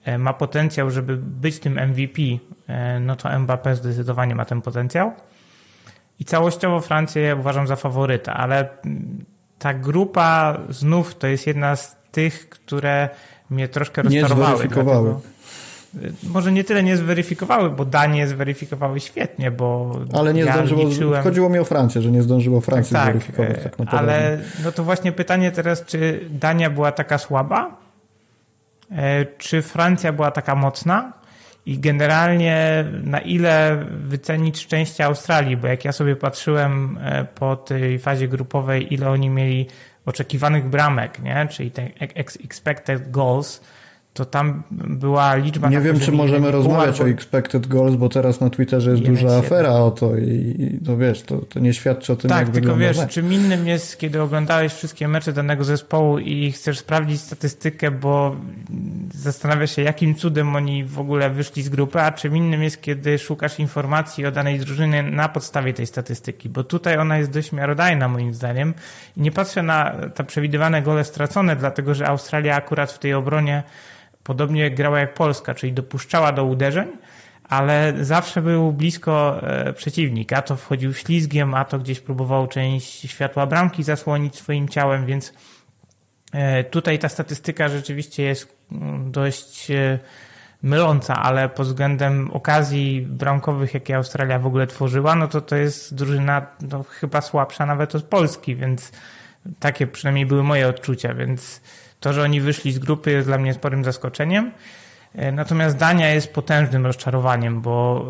[0.07, 2.21] E, ma potencjał, żeby być tym MVP,
[2.67, 5.11] e, no to Mbappé zdecydowanie ma ten potencjał.
[6.19, 8.69] I całościowo Francję uważam za faworyta, ale
[9.59, 13.09] ta grupa znów to jest jedna z tych, które
[13.49, 14.67] mnie troszkę rozczarowały.
[14.67, 15.21] Dlatego,
[16.03, 20.83] e, może nie tyle nie zweryfikowały, bo Danie zweryfikowały świetnie, bo Ale nie ja zdążyło,
[20.83, 21.23] liczyłem...
[21.23, 23.63] chodziło mi o Francję, że nie zdążyło Francji tak, zweryfikować.
[23.63, 24.13] Tak naprawdę.
[24.13, 27.87] Ale no to właśnie pytanie teraz, czy Dania była taka słaba,
[28.91, 31.13] E, czy Francja była taka mocna
[31.65, 37.99] i generalnie na ile wycenić szczęście Australii, bo jak ja sobie patrzyłem e, po tej
[37.99, 39.67] fazie grupowej, ile oni mieli
[40.07, 41.47] oczekiwanych bramek, nie?
[41.51, 41.89] czyli te
[42.43, 43.61] expected goals,
[44.17, 45.69] to tam była liczba...
[45.69, 49.73] Nie wiem, czy możemy rozmawiać o expected goals, bo teraz na Twitterze jest duża afera
[49.73, 52.55] o to i, i to wiesz, to, to nie świadczy o tym, tak, jak tylko
[52.55, 53.11] wygląda wiesz, mecz.
[53.11, 58.35] czym innym jest, kiedy oglądałeś wszystkie mecze danego zespołu i chcesz sprawdzić statystykę, bo
[59.13, 63.19] zastanawiasz się, jakim cudem oni w ogóle wyszli z grupy, a czym innym jest, kiedy
[63.19, 68.07] szukasz informacji o danej drużynie na podstawie tej statystyki, bo tutaj ona jest dość miarodajna
[68.07, 68.73] moim zdaniem.
[69.17, 73.63] I nie patrzę na te przewidywane gole stracone, dlatego że Australia akurat w tej obronie
[74.27, 76.87] podobnie grała jak Polska, czyli dopuszczała do uderzeń,
[77.43, 80.33] ale zawsze był blisko e, przeciwnik.
[80.33, 85.33] A to wchodził ślizgiem, a to gdzieś próbował część światła bramki zasłonić swoim ciałem, więc
[86.33, 89.99] e, tutaj ta statystyka rzeczywiście jest mm, dość e,
[90.63, 95.95] myląca, ale pod względem okazji bramkowych, jakie Australia w ogóle tworzyła, no to to jest
[95.95, 98.91] drużyna no, chyba słabsza nawet od Polski, więc
[99.59, 101.61] takie przynajmniej były moje odczucia, więc
[101.99, 104.51] to, że oni wyszli z grupy jest dla mnie sporym zaskoczeniem.
[105.15, 108.05] E, natomiast Dania jest potężnym rozczarowaniem, bo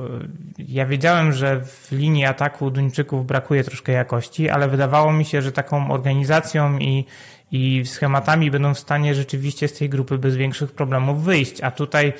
[0.59, 5.41] e, ja wiedziałem, że w linii ataku Duńczyków brakuje troszkę jakości, ale wydawało mi się,
[5.41, 7.05] że taką organizacją i,
[7.51, 11.61] i schematami będą w stanie rzeczywiście z tej grupy bez większych problemów wyjść.
[11.61, 12.13] A tutaj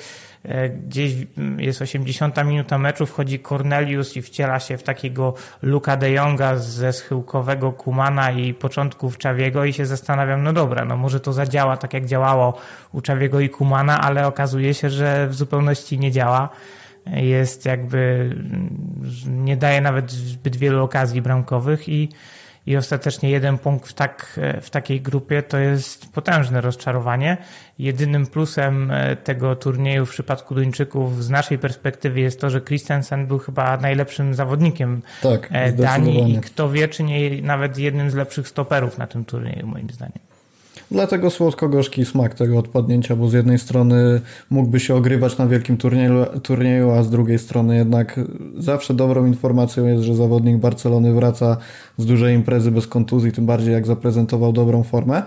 [0.86, 1.12] gdzieś
[1.58, 6.92] jest 80 minuta meczu, wchodzi Cornelius i wciela się w takiego Luka de Jonga ze
[6.92, 11.94] schyłkowego Kumana i początków Czawiego i się zastanawiam, no dobra, no może to zadziała tak
[11.94, 12.58] jak działało
[12.92, 16.48] u Czawiego i Kumana, ale okazuje się, że w zupełności nie działa.
[17.06, 18.30] Jest jakby,
[19.26, 22.08] nie daje nawet zbyt wielu okazji bramkowych i
[22.66, 27.36] i ostatecznie jeden punkt w, tak, w takiej grupie to jest potężne rozczarowanie.
[27.78, 33.26] Jedynym plusem e, tego turnieju w przypadku Duńczyków z naszej perspektywy jest to, że Christensen
[33.26, 38.14] był chyba najlepszym zawodnikiem tak, e, Danii i kto wie, czy nie nawet jednym z
[38.14, 40.27] lepszych stoperów na tym turnieju moim zdaniem.
[40.90, 44.20] Dlatego słodko-gorzki smak tego odpadnięcia, bo z jednej strony
[44.50, 48.20] mógłby się ogrywać na wielkim turnieju, turnieju, a z drugiej strony jednak
[48.58, 51.56] zawsze dobrą informacją jest, że zawodnik Barcelony wraca
[51.98, 55.22] z dużej imprezy bez kontuzji, tym bardziej jak zaprezentował dobrą formę.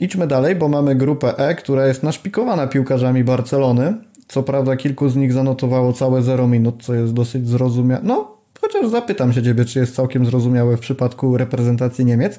[0.00, 3.94] Idźmy dalej, bo mamy grupę E, która jest naszpikowana piłkarzami Barcelony.
[4.28, 8.00] Co prawda kilku z nich zanotowało całe 0 minut, co jest dosyć zrozumiałe.
[8.04, 12.38] No, chociaż zapytam się Ciebie, czy jest całkiem zrozumiałe w przypadku reprezentacji Niemiec.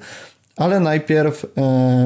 [0.62, 1.46] Ale najpierw,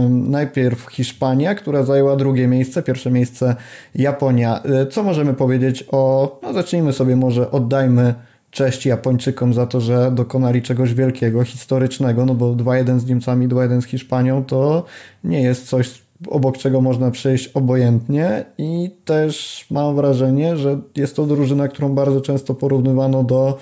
[0.10, 3.56] najpierw Hiszpania, która zajęła drugie miejsce, pierwsze miejsce
[3.96, 4.64] Japonia.
[4.64, 8.14] E, co możemy powiedzieć o, no zacznijmy sobie może, oddajmy
[8.52, 13.82] cześć Japończykom za to, że dokonali czegoś wielkiego, historycznego, no bo 2-1 z Niemcami, 2-1
[13.82, 14.84] z Hiszpanią to
[15.24, 21.26] nie jest coś, obok czego można przejść obojętnie i też mam wrażenie, że jest to
[21.26, 23.58] drużyna, którą bardzo często porównywano do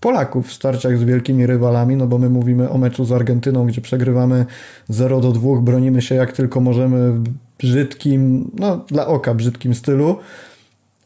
[0.00, 3.80] Polaków w starciach z wielkimi rywalami, no bo my mówimy o meczu z Argentyną, gdzie
[3.80, 4.46] przegrywamy
[4.88, 7.24] 0 do 2, bronimy się jak tylko możemy w
[7.58, 10.16] brzydkim, no dla oka brzydkim stylu.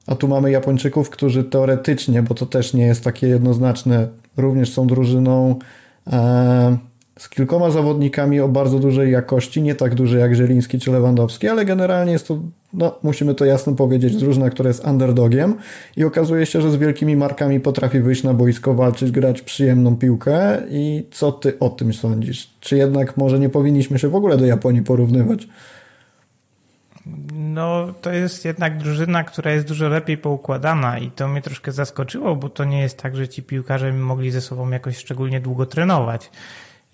[0.06, 4.86] A tu mamy Japończyków, którzy teoretycznie, bo to też nie jest takie jednoznaczne, również są
[4.86, 5.58] drużyną
[6.06, 6.78] e,
[7.20, 11.64] z kilkoma zawodnikami o bardzo dużej jakości, nie tak dużej jak Zieliński czy Lewandowski, ale
[11.64, 12.38] generalnie jest to,
[12.72, 15.54] no musimy to jasno powiedzieć, drużyna, która jest underdogiem
[15.96, 20.62] i okazuje się, że z wielkimi markami potrafi wyjść na boisko, walczyć, grać przyjemną piłkę
[20.70, 22.50] i co ty o tym sądzisz?
[22.60, 25.48] Czy jednak może nie powinniśmy się w ogóle do Japonii porównywać?
[27.34, 32.36] No, to jest jednak drużyna, która jest dużo lepiej poukładana i to mnie troszkę zaskoczyło,
[32.36, 36.30] bo to nie jest tak, że ci piłkarze mogli ze sobą jakoś szczególnie długo trenować.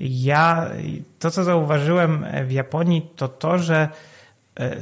[0.00, 0.70] Ja,
[1.18, 3.88] to co zauważyłem w Japonii, to to, że
[4.60, 4.76] e,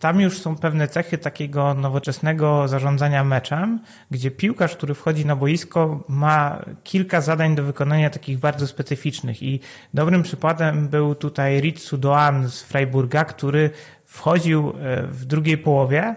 [0.00, 6.04] tam już są pewne cechy takiego nowoczesnego zarządzania meczem, gdzie piłkarz, który wchodzi na boisko,
[6.08, 9.42] ma kilka zadań do wykonania takich bardzo specyficznych.
[9.42, 9.60] I
[9.94, 13.70] dobrym przykładem był tutaj Ritsu Doan z Freiburga, który
[14.04, 16.14] wchodził e, w drugiej połowie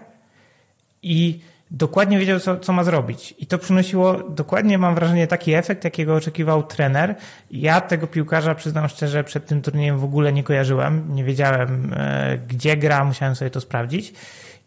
[1.02, 1.40] i
[1.72, 3.34] dokładnie wiedział, co, co ma zrobić.
[3.38, 7.14] I to przynosiło dokładnie, mam wrażenie, taki efekt, jakiego oczekiwał trener.
[7.50, 11.14] Ja tego piłkarza, przyznam szczerze, przed tym turniejem w ogóle nie kojarzyłem.
[11.14, 14.12] Nie wiedziałem, e, gdzie gra, musiałem sobie to sprawdzić.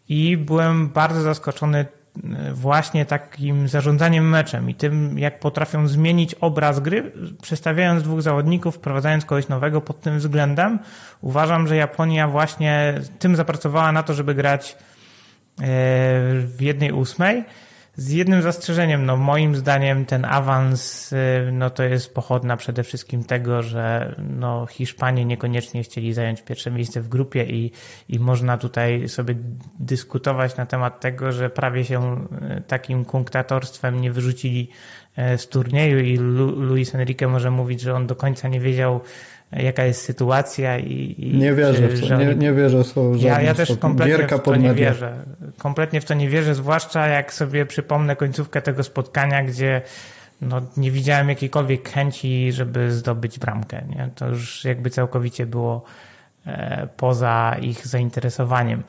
[0.08, 1.86] I byłem bardzo zaskoczony e,
[2.52, 9.24] właśnie takim zarządzaniem meczem i tym, jak potrafią zmienić obraz gry, przestawiając dwóch zawodników, wprowadzając
[9.24, 10.78] kogoś nowego pod tym względem.
[11.20, 14.76] Uważam, że Japonia właśnie tym zapracowała na to, żeby grać
[15.58, 17.44] w jednej ósmej.
[17.96, 23.24] Z jednym zastrzeżeniem, no moim zdaniem ten awans e, no to jest pochodna przede wszystkim
[23.24, 27.72] tego, że no Hiszpanie niekoniecznie chcieli zająć pierwsze miejsce w grupie i,
[28.08, 29.34] i można tutaj sobie
[29.78, 34.70] dyskutować na temat tego, że prawie się e, takim kunktatorstwem nie wyrzucili
[35.36, 36.16] z turnieju i
[36.56, 39.00] Luis Enrique może mówić, że on do końca nie wiedział
[39.52, 43.12] jaka jest sytuacja i, i nie wierzę w to, nie, nie wierzę w to.
[43.16, 45.24] Ja, ja też kompletnie w to nie wierzę.
[45.58, 49.82] Kompletnie w to nie wierzę, zwłaszcza jak sobie przypomnę końcówkę tego spotkania, gdzie
[50.40, 53.82] no, nie widziałem jakiejkolwiek chęci, żeby zdobyć bramkę.
[53.88, 54.10] Nie?
[54.14, 55.84] To już jakby całkowicie było
[56.46, 58.82] e, poza ich zainteresowaniem.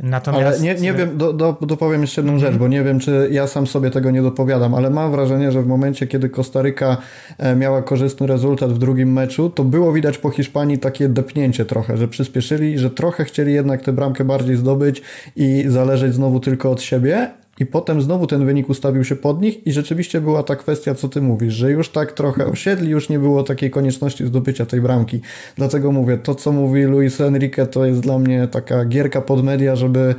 [0.00, 0.58] Natomiast...
[0.58, 3.46] Ale nie, nie wiem, do, do, dopowiem jeszcze jedną rzecz, bo nie wiem, czy ja
[3.46, 6.96] sam sobie tego nie dopowiadam, ale mam wrażenie, że w momencie, kiedy Kostaryka
[7.38, 11.96] e, miała korzystny rezultat w drugim meczu, to było widać po Hiszpanii takie depnięcie trochę,
[11.96, 15.02] że przyspieszyli, że trochę chcieli jednak tę bramkę bardziej zdobyć
[15.36, 17.30] i zależeć znowu tylko od siebie,
[17.60, 21.08] i potem znowu ten wynik ustawił się pod nich i rzeczywiście była ta kwestia, co
[21.08, 25.20] ty mówisz, że już tak trochę osiedli, już nie było takiej konieczności zdobycia tej bramki.
[25.56, 29.76] Dlatego mówię, to co mówi Luis Enrique to jest dla mnie taka gierka pod media,
[29.76, 30.14] żeby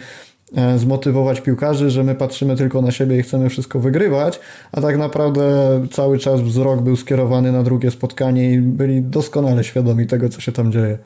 [0.56, 4.40] e, zmotywować piłkarzy, że my patrzymy tylko na siebie i chcemy wszystko wygrywać,
[4.72, 5.48] a tak naprawdę
[5.92, 10.52] cały czas wzrok był skierowany na drugie spotkanie i byli doskonale świadomi tego, co się
[10.52, 10.98] tam dzieje.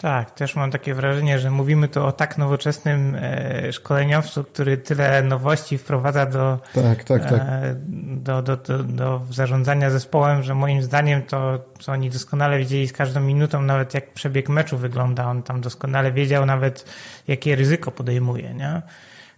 [0.00, 5.22] Tak, też mam takie wrażenie, że mówimy tu o tak nowoczesnym e, szkoleniowcu, który tyle
[5.22, 7.32] nowości wprowadza do, tak, tak, tak.
[7.32, 7.74] E,
[8.16, 12.92] do, do, do, do zarządzania zespołem, że moim zdaniem to, co oni doskonale wiedzieli z
[12.92, 16.84] każdą minutą, nawet jak przebieg meczu wygląda, on tam doskonale wiedział nawet,
[17.28, 18.82] jakie ryzyko podejmuje, nie?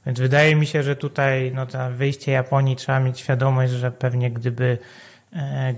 [0.07, 4.31] Więc wydaje mi się, że tutaj no, to wyjście Japonii trzeba mieć świadomość, że pewnie
[4.31, 4.79] gdyby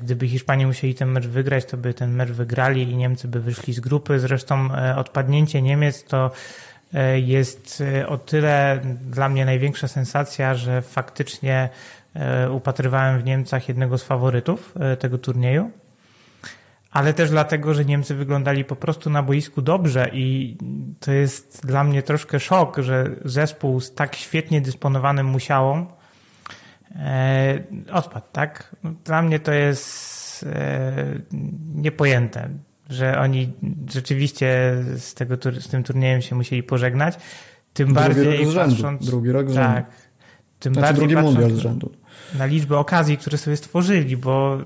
[0.02, 3.72] gdyby Hiszpanie musieli ten mecz wygrać, to by ten mecz wygrali i Niemcy by wyszli
[3.74, 4.20] z grupy.
[4.20, 6.30] Zresztą e, odpadnięcie Niemiec to
[6.94, 8.80] e, jest o tyle
[9.10, 11.68] dla mnie największa sensacja, że faktycznie
[12.52, 15.70] upatrywałem w Niemcach jednego z faworytów tego turnieju.
[16.90, 20.56] Ale też dlatego, że Niemcy wyglądali po prostu na boisku dobrze i
[21.00, 25.99] to jest dla mnie troszkę szok, że zespół z tak świetnie dysponowanym musiałą E,
[27.92, 28.76] odpad, tak?
[29.04, 30.92] Dla mnie to jest e,
[31.74, 32.48] niepojęte,
[32.90, 33.52] że oni
[33.90, 37.14] rzeczywiście z, tego, z tym turniejem się musieli pożegnać.
[37.72, 39.74] Tym drugi bardziej rok patrząc, drugi rok z rzędu.
[39.74, 39.90] Tak.
[40.58, 41.92] Tym znaczy, bardziej drugi mundial z rzędu.
[42.38, 44.58] Na liczbę okazji, które sobie stworzyli, bo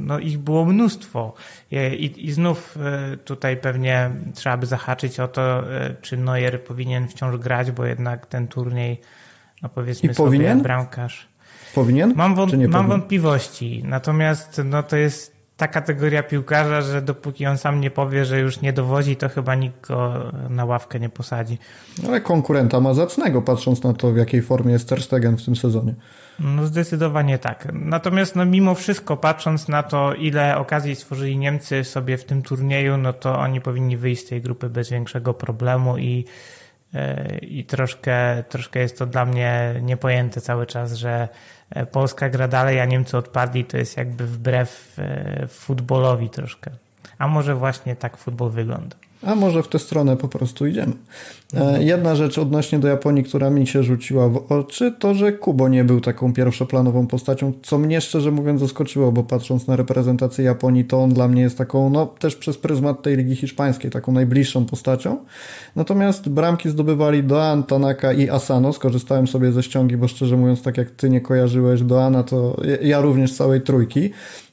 [0.00, 1.34] no, ich było mnóstwo.
[1.70, 5.62] I, I znów e, tutaj pewnie trzeba by zahaczyć o to,
[6.02, 9.00] czy Neuer powinien wciąż grać, bo jednak ten turniej,
[9.62, 10.62] no powiedzmy I sobie, powinien?
[10.62, 11.29] bramkarz.
[11.74, 12.12] Powinien?
[12.16, 17.80] Mam, wąt mam wątpliwości, natomiast no, to jest ta kategoria piłkarza, że dopóki on sam
[17.80, 21.58] nie powie, że już nie dowodzi, to chyba nikt go na ławkę nie posadzi.
[22.08, 25.56] Ale konkurenta ma zacnego, patrząc na to, w jakiej formie jest Ter Stegen w tym
[25.56, 25.94] sezonie.
[26.38, 27.68] No zdecydowanie tak.
[27.72, 32.96] Natomiast no, mimo wszystko, patrząc na to, ile okazji stworzyli Niemcy sobie w tym turnieju,
[32.96, 36.24] no to oni powinni wyjść z tej grupy bez większego problemu i
[36.94, 41.28] e, i troszkę, troszkę jest to dla mnie niepojęte cały czas, że
[41.92, 46.70] Polska gra dalej, a Niemcy odpadli, to jest jakby wbrew e, futbolowi troszkę.
[47.18, 48.96] A może właśnie tak futbol wygląda.
[49.22, 50.92] A może w tę stronę po prostu idziemy.
[51.54, 55.68] E, jedna rzecz odnośnie do Japonii, która mi się rzuciła w oczy, to że Kubo
[55.68, 60.84] nie był taką pierwszoplanową postacią, co mnie szczerze mówiąc zaskoczyło, bo patrząc na reprezentację Japonii,
[60.84, 64.64] to on dla mnie jest taką, no też przez pryzmat tej Ligi Hiszpańskiej, taką najbliższą
[64.64, 65.16] postacią.
[65.76, 68.72] Natomiast bramki zdobywali Doan, Tanaka i Asano.
[68.72, 73.00] Skorzystałem sobie ze ściągi, bo szczerze mówiąc, tak jak ty nie kojarzyłeś Doana, to ja
[73.00, 74.10] również całej trójki.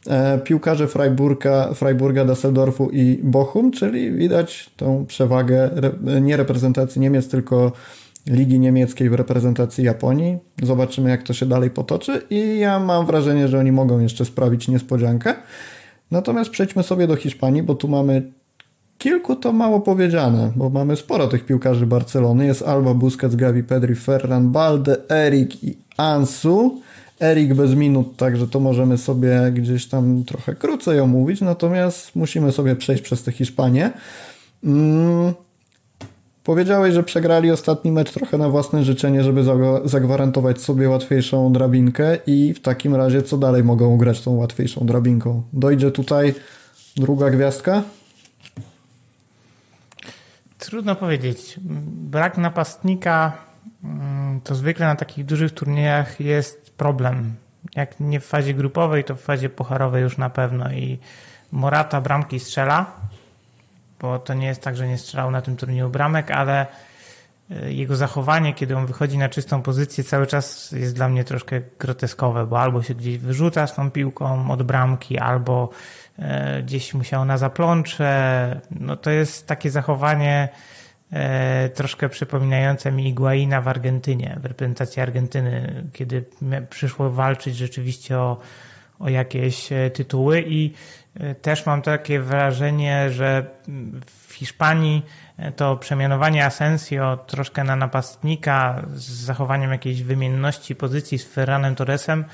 [0.08, 5.70] E, piłkarze Freiburga, Freiburga, Düsseldorfu i Bochum, czyli widać tą przewagę
[6.22, 7.72] nie reprezentacji Niemiec, tylko
[8.28, 10.38] Ligi Niemieckiej w reprezentacji Japonii.
[10.64, 14.68] Zobaczymy, jak to się dalej potoczy i ja mam wrażenie, że oni mogą jeszcze sprawić
[14.68, 15.34] niespodziankę.
[16.12, 18.32] Natomiast przejdźmy sobie do Hiszpanii, bo tu mamy
[18.98, 22.46] kilku to mało powiedziane, bo mamy sporo tych piłkarzy Barcelony.
[22.46, 26.82] Jest Alba, Busquets, Gavi, Pedri, Ferran, Balde, Erik i Ansu.
[27.22, 32.76] Erik bez minut, także to możemy sobie gdzieś tam trochę krócej omówić, natomiast musimy sobie
[32.76, 33.92] przejść przez tę Hiszpanię.
[34.64, 35.34] Mm.
[36.44, 39.44] Powiedziałeś, że przegrali ostatni mecz trochę na własne życzenie, żeby
[39.86, 45.44] zagwarantować sobie łatwiejszą drabinkę i w takim razie co dalej mogą ugrać tą łatwiejszą drabinką?
[45.54, 46.36] Dojdzie tutaj
[46.98, 47.84] druga gwiazdka?
[50.58, 51.60] Trudno powiedzieć.
[51.86, 53.38] Brak napastnika
[53.84, 57.36] mm, to zwykle na takich dużych turniejach jest problem.
[57.76, 60.72] Jak nie w fazie grupowej, to w fazie pucharowej już na pewno.
[60.72, 61.00] I
[61.52, 62.86] Morata bramki strzela,
[64.00, 66.68] bo to nie jest tak, że nie strzelał na tym turnieju bramek, ale
[67.52, 71.62] e, jego zachowanie, kiedy on wychodzi na czystą pozycję, cały czas jest dla mnie troszkę
[71.80, 75.70] groteskowe, bo albo się gdzieś wyrzuca z tą piłką od bramki, albo
[76.20, 78.62] e, gdzieś musiał na zaplącze.
[78.72, 80.50] No to jest takie zachowanie
[81.74, 86.26] troszkę przypominające mi Iguaina w Argentynie, w reprezentacji Argentyny, kiedy
[86.70, 88.38] przyszło walczyć rzeczywiście o,
[89.00, 90.74] o jakieś e, tytuły i
[91.20, 93.46] e, też mam takie wrażenie, że
[94.06, 95.06] w Hiszpanii
[95.38, 102.26] e, to przemianowanie Asensio troszkę na napastnika z zachowaniem jakiejś wymienności pozycji z Ferranem Torresem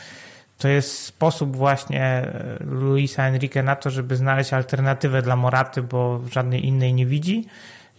[0.57, 6.65] to jest sposób właśnie Luisa Enrique na to, żeby znaleźć alternatywę dla Moraty, bo żadnej
[6.65, 7.45] innej nie widzi.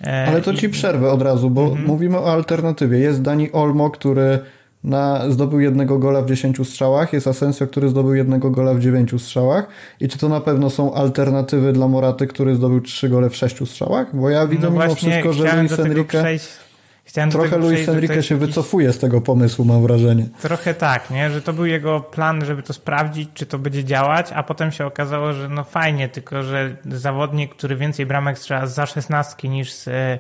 [0.01, 1.87] E, Ale to ci przerwę od razu, bo mhm.
[1.87, 2.99] mówimy o alternatywie.
[2.99, 4.39] Jest Dani Olmo, który
[4.85, 9.23] na, zdobył jednego gola w 10 strzałach, jest Asensio, który zdobył jednego gola w 9
[9.23, 9.67] strzałach.
[10.01, 13.57] I czy to na pewno są alternatywy dla Moraty, który zdobył 3 gole w 6
[13.69, 14.17] strzałach?
[14.17, 16.19] Bo ja widzę no mimo wszystko, że Luis Enrique...
[16.19, 16.64] Przejść
[17.05, 18.49] Chciałem Trochę Luis Enrique się jakiś...
[18.49, 20.27] wycofuje z tego pomysłu, mam wrażenie.
[20.43, 21.31] Trochę tak, nie?
[21.31, 24.87] że to był jego plan, żeby to sprawdzić, czy to będzie działać, a potem się
[24.87, 29.89] okazało, że no fajnie, tylko że zawodnik, który więcej bramek strzela za szesnastki niż z
[29.89, 30.19] e,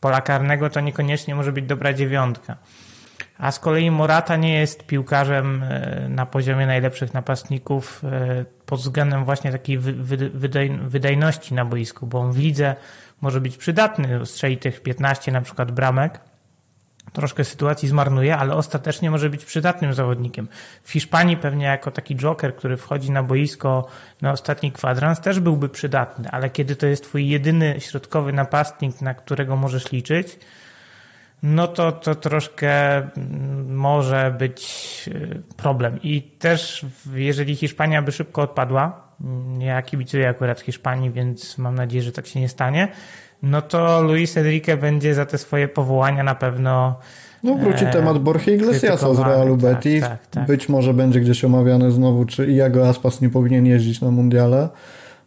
[0.00, 2.56] pola karnego, to niekoniecznie może być dobra dziewiątka.
[3.38, 9.24] A z kolei Morata nie jest piłkarzem e, na poziomie najlepszych napastników e, pod względem
[9.24, 9.78] właśnie takiej
[10.82, 12.76] wydajności na boisku, bo on w lidze
[13.20, 16.20] może być przydatny, strzeli tych 15 na przykład bramek,
[17.12, 20.48] troszkę sytuacji zmarnuje, ale ostatecznie może być przydatnym zawodnikiem.
[20.82, 23.86] W Hiszpanii pewnie jako taki joker, który wchodzi na boisko
[24.22, 29.14] na ostatni kwadrans też byłby przydatny, ale kiedy to jest twój jedyny środkowy napastnik, na
[29.14, 30.38] którego możesz liczyć,
[31.42, 36.02] no to to troszkę mm, może być y, problem.
[36.02, 39.09] I też jeżeli Hiszpania by szybko odpadła,
[39.58, 42.88] ja kibicuję akurat Hiszpanii, więc mam nadzieję, że tak się nie stanie,
[43.42, 46.98] no to Luis Enrique będzie za te swoje powołania na pewno
[47.42, 50.00] no wróci e, temat Borja Iglesiasa z Realu tak, Betis.
[50.00, 50.46] Tak, tak.
[50.46, 54.68] Być może będzie gdzieś omawiany znowu, czy Iago Aspas nie powinien jeździć na mundiale.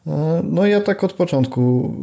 [0.07, 1.93] E, no ja tak od początku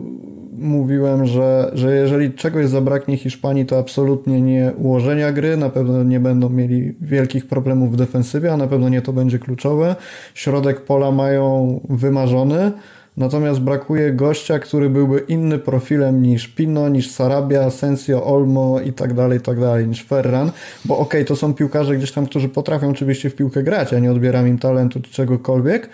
[0.60, 6.20] mówiłem, że, że jeżeli czegoś zabraknie Hiszpanii, to absolutnie nie ułożenia gry, na pewno nie
[6.20, 9.96] będą mieli wielkich problemów w defensywie, a na pewno nie to będzie kluczowe.
[10.34, 12.72] Środek pola mają wymarzony,
[13.16, 19.14] natomiast brakuje gościa, który byłby inny profilem niż Pino, niż Sarabia, Sensio, Olmo i tak
[19.14, 20.50] dalej, i tak dalej, niż Ferran,
[20.84, 23.98] bo okej, okay, to są piłkarze gdzieś tam, którzy potrafią oczywiście w piłkę grać, ja
[23.98, 25.88] nie odbieram im talentu czy czegokolwiek,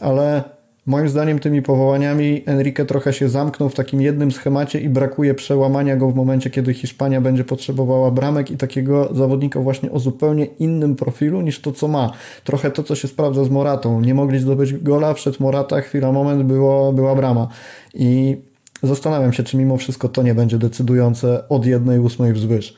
[0.00, 0.59] ale
[0.90, 5.96] Moim zdaniem tymi powołaniami Enrique trochę się zamknął w takim jednym schemacie i brakuje przełamania
[5.96, 10.96] go w momencie, kiedy Hiszpania będzie potrzebowała bramek i takiego zawodnika właśnie o zupełnie innym
[10.96, 12.12] profilu niż to, co ma.
[12.44, 14.00] Trochę to, co się sprawdza z Moratą.
[14.00, 17.48] Nie mogli zdobyć gola, przed Morata, chwila, moment, było, była brama.
[17.94, 18.36] I
[18.82, 22.76] zastanawiam się, czy mimo wszystko to nie będzie decydujące od jednej ósmej wzwyż.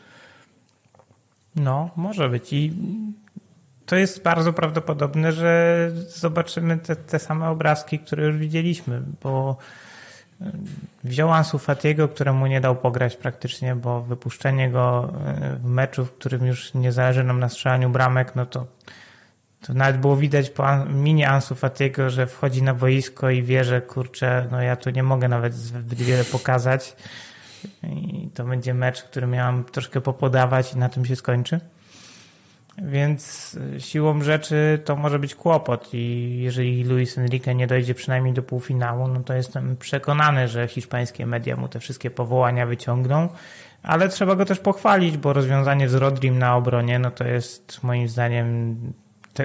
[1.57, 2.73] No, może być i
[3.87, 9.57] to jest bardzo prawdopodobne, że zobaczymy te, te same obrazki, które już widzieliśmy, bo
[10.41, 10.53] e,
[11.05, 16.13] wziął Ansu Fatiego, któremu nie dał pograć praktycznie, bo wypuszczenie go e, w meczu, w
[16.13, 18.67] którym już nie zależy nam na strzelaniu bramek, no to
[19.67, 23.81] to nawet było widać po minie Ansu Fatiego, że wchodzi na boisko i wie, że
[23.81, 26.97] kurczę, no ja tu nie mogę nawet zbyt wiele pokazać.
[27.83, 31.61] I to będzie mecz, który miałam troszkę popodawać i na tym się skończy.
[32.79, 38.43] Więc siłą rzeczy to może być kłopot i jeżeli Luis Enrique nie dojdzie przynajmniej do
[38.43, 43.29] półfinału, no to jestem przekonany, że hiszpańskie media mu te wszystkie powołania wyciągną,
[43.83, 48.09] ale trzeba go też pochwalić, bo rozwiązanie z Rodrim na obronie, no to jest moim
[48.09, 48.77] zdaniem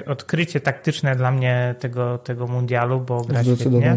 [0.06, 3.44] odkrycie taktyczne dla mnie tego, tego mundialu, bo gra.
[3.44, 3.96] Świetnie.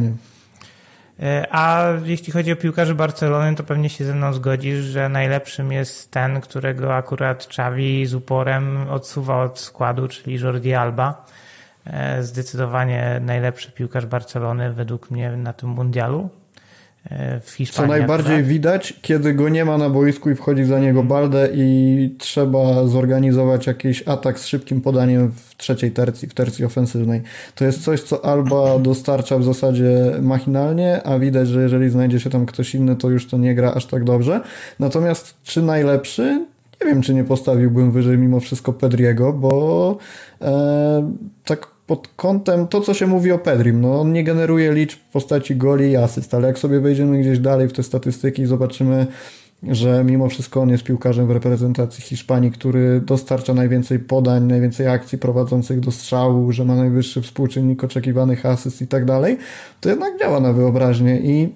[1.21, 5.71] E, a jeśli chodzi o piłkarzy Barcelony, to pewnie się ze mną zgodzisz, że najlepszym
[5.71, 11.25] jest ten, którego akurat Xavi z uporem odsuwa od składu, czyli Jordi Alba.
[11.85, 16.29] E, zdecydowanie najlepszy piłkarz Barcelony według mnie na tym mundialu.
[17.09, 17.91] E, w Hiszpanii.
[17.91, 18.49] Co najbardziej akurat.
[18.49, 23.67] widać, kiedy go nie ma na boisku i wchodzi za niego Balde i trzeba zorganizować
[23.67, 27.21] jakiś atak z szybkim podaniem w trzeciej tercji, w tercji ofensywnej.
[27.55, 32.29] To jest coś, co Alba dostarcza w zasadzie machinalnie, a widać, że jeżeli znajdzie się
[32.29, 34.41] tam ktoś inny, to już to nie gra aż tak dobrze.
[34.79, 36.45] Natomiast czy najlepszy?
[36.81, 39.97] Nie wiem, czy nie postawiłbym wyżej mimo wszystko Pedriego, bo
[40.41, 41.11] e,
[41.45, 43.81] tak pod kątem to, co się mówi o Pedrim.
[43.81, 47.39] No, on nie generuje liczb w postaci goli i asyst, ale jak sobie wejdziemy gdzieś
[47.39, 49.07] dalej w te statystyki zobaczymy,
[49.63, 55.17] że mimo wszystko on jest piłkarzem w reprezentacji Hiszpanii, który dostarcza najwięcej podań, najwięcej akcji
[55.17, 59.37] prowadzących do strzału, że ma najwyższy współczynnik oczekiwanych asyst i tak dalej,
[59.81, 61.55] to jednak działa na wyobraźnię i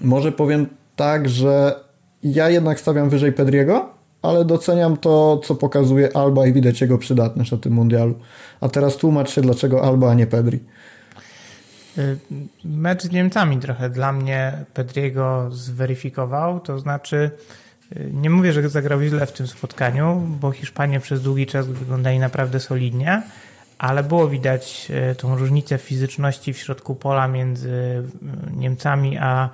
[0.00, 1.80] może powiem tak, że
[2.22, 7.50] ja jednak stawiam wyżej Pedriego, ale doceniam to, co pokazuje Alba i widać jego przydatność
[7.52, 8.14] na tym mundialu.
[8.60, 10.60] A teraz tłumacz się, dlaczego Alba, a nie Pedri.
[11.98, 12.18] Y,
[12.64, 17.30] mecz z Niemcami trochę dla mnie Pedriego zweryfikował, to znaczy
[17.96, 22.18] y, nie mówię, że zagrał źle w tym spotkaniu, bo Hiszpanie przez długi czas wyglądali
[22.18, 23.22] naprawdę solidnie,
[23.78, 28.02] ale było widać y, tą różnicę fizyczności w środku pola między
[28.56, 29.50] Niemcami a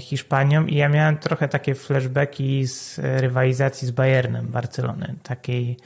[0.00, 5.76] Hiszpanią i ja miałem trochę takie flashbacki z rywalizacji z Bayernem Barcelony, takiej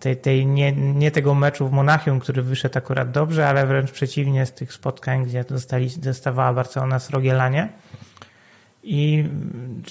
[0.00, 4.46] tej, tej nie, nie tego meczu w Monachium, który wyszedł akurat dobrze, ale wręcz przeciwnie
[4.46, 7.68] z tych spotkań, gdzie dostali, dostawała Barcelona Srogielanie.
[8.84, 9.24] I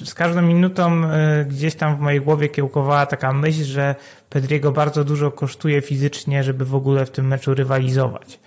[0.06, 3.96] z każdą minutą e, gdzieś tam w mojej głowie kiełkowała taka myśl, że
[4.30, 8.40] Pedriego bardzo dużo kosztuje fizycznie, żeby w ogóle w tym meczu rywalizować.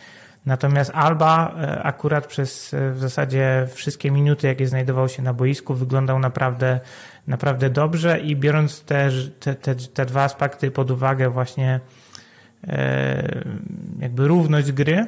[0.46, 5.74] Natomiast Alba e, akurat przez e, w zasadzie wszystkie minuty, jakie znajdował się na boisku,
[5.74, 6.80] wyglądał naprawdę,
[7.26, 11.80] naprawdę dobrze i biorąc te, te, te, te dwa aspekty pod uwagę, właśnie
[12.68, 13.44] e,
[14.00, 15.06] jakby równość gry,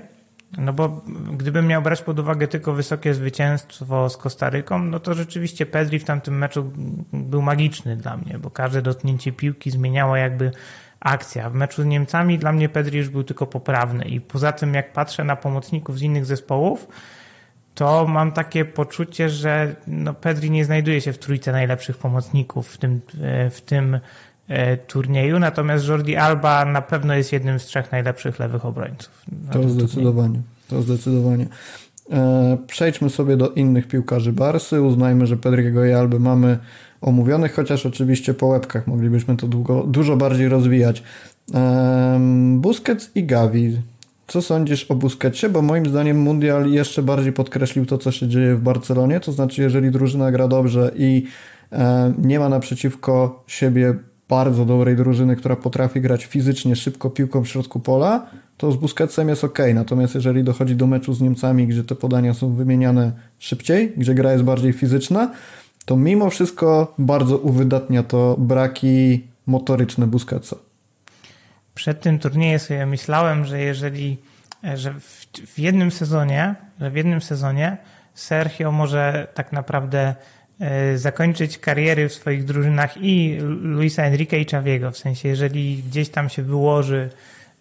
[0.59, 5.67] no bo gdybym miał brać pod uwagę tylko wysokie zwycięstwo z Kostaryką, no to rzeczywiście
[5.67, 6.73] Pedri w tamtym meczu
[7.13, 10.51] był magiczny dla mnie, bo każde dotknięcie piłki zmieniało jakby
[11.07, 11.51] akcja.
[11.51, 14.93] W meczu z Niemcami dla mnie Pedri już był tylko poprawny i poza tym jak
[14.93, 16.89] patrzę na pomocników z innych zespołów,
[17.75, 22.79] to mam takie poczucie, że no Pedri nie znajduje się w trójce najlepszych pomocników w
[22.79, 23.99] tym, e, w tym
[24.49, 29.23] e, turnieju, natomiast Jordi Alba na pewno jest jednym z trzech najlepszych lewych obrońców.
[29.53, 30.41] To zdecydowanie.
[30.69, 31.47] To zdecydowanie.
[32.13, 34.83] E, przejdźmy sobie do innych piłkarzy Barsy.
[34.83, 36.59] Uznajmy, że Pedriego i Alby mamy
[37.01, 41.03] omówionych, chociaż oczywiście po łebkach moglibyśmy to długo, dużo bardziej rozwijać.
[41.55, 43.77] Um, Busquets i Gavi.
[44.27, 45.49] Co sądzisz o Busquetsie?
[45.49, 49.21] Bo moim zdaniem Mundial jeszcze bardziej podkreślił to, co się dzieje w Barcelonie.
[49.21, 51.25] To znaczy, jeżeli drużyna gra dobrze i
[51.73, 53.95] e, nie ma naprzeciwko siebie
[54.29, 58.27] bardzo dobrej drużyny, która potrafi grać fizycznie, szybko piłką w środku pola,
[58.57, 59.59] to z Busquetsem jest ok.
[59.75, 64.33] Natomiast jeżeli dochodzi do meczu z Niemcami, gdzie te podania są wymieniane szybciej, gdzie gra
[64.33, 65.31] jest bardziej fizyczna,
[65.87, 70.57] to mimo wszystko bardzo uwydatnia to braki motoryczne Busquetsa.
[71.75, 74.19] Przed tym turniejem sobie myślałem, że jeżeli
[74.75, 77.77] że w, w jednym sezonie, że w jednym sezonie
[78.15, 80.15] Sergio może tak naprawdę
[80.61, 84.91] e, zakończyć kariery w swoich drużynach i Luisa Enrique i Czawiego.
[84.91, 87.11] W sensie, jeżeli gdzieś tam się wyłoży,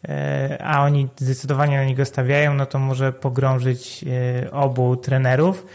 [0.07, 4.05] e, a oni zdecydowanie na niego stawiają, no to może pogrążyć
[4.43, 5.65] e, obu trenerów.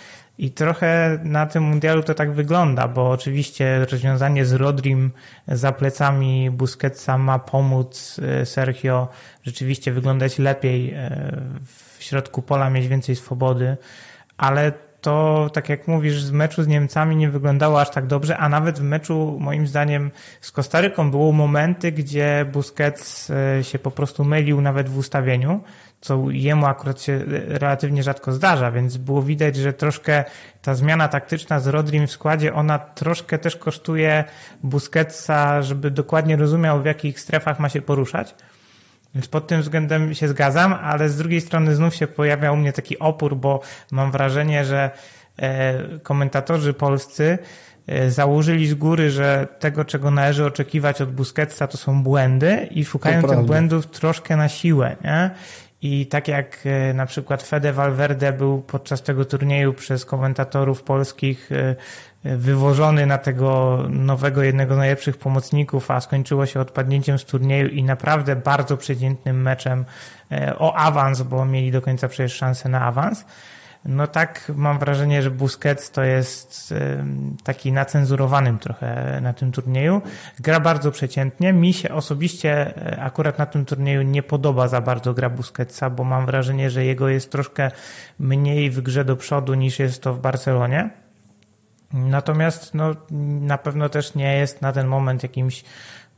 [0.41, 5.11] I trochę na tym mundialu to tak wygląda, bo oczywiście rozwiązanie z Rodrim
[5.49, 9.09] za plecami Busquetsa ma pomóc e, Sergio.
[9.43, 11.36] Rzeczywiście wyglądać lepiej e,
[11.66, 13.76] w środku pola, mieć więcej swobody,
[14.36, 18.49] ale to, tak jak mówisz, z meczu z Niemcami nie wyglądało aż tak dobrze, a
[18.49, 20.11] nawet w meczu, moim zdaniem,
[20.41, 25.61] z Kostaryką były momenty, gdzie Busquets e, się po prostu mylił nawet w ustawieniu
[26.01, 30.24] co jemu akurat się relatywnie rzadko zdarza, więc było widać, że troszkę
[30.62, 34.24] ta zmiana taktyczna z Rodrim w składzie, ona troszkę też kosztuje
[34.62, 38.34] Busquetsa, żeby dokładnie rozumiał, w jakich strefach ma się poruszać.
[39.14, 42.72] Więc pod tym względem się zgadzam, ale z drugiej strony znów się pojawia u mnie
[42.72, 44.90] taki opór, bo mam wrażenie, że
[45.36, 47.38] e, komentatorzy polscy
[47.86, 52.84] e, założyli z góry, że tego, czego należy oczekiwać od Busquetsa, to są błędy i
[52.84, 54.96] szukają tych błędów troszkę na siłę.
[55.05, 55.30] Nie?
[55.83, 61.51] I tak jak e, na przykład Fede Valverde był podczas tego turnieju przez komentatorów polskich
[62.24, 67.83] wywożony na tego nowego, jednego z najlepszych pomocników, a skończyło się odpadnięciem z turnieju i
[67.83, 69.85] naprawdę bardzo przeciętnym meczem
[70.33, 73.24] e, o awans, bo mieli do końca przecież szansę na awans.
[73.85, 76.74] No tak mam wrażenie, że Busquets to jest
[77.45, 80.03] taki nacenzurowanym trochę na tym turnieju.
[80.41, 81.53] Gra bardzo przeciętnie.
[81.53, 86.05] Mi się osobiście e, akurat na tym turnieju nie podoba za bardzo gra Busquetsa, bo
[86.05, 87.70] mam wrażenie, że jego jest troszkę
[88.18, 90.91] mniej w grze do przodu niż jest to w Barcelonie.
[91.93, 92.95] Natomiast no,
[93.41, 95.64] na pewno też nie jest na ten moment jakimś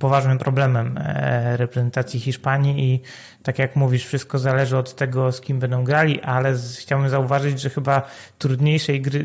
[0.03, 3.01] poważnym problemem e, reprezentacji Hiszpanii i
[3.43, 7.71] tak jak mówisz, wszystko zależy od tego, z kim będą grali, ale chciałbym zauważyć, że
[7.71, 8.03] chyba
[8.39, 9.25] trudniejszej gry,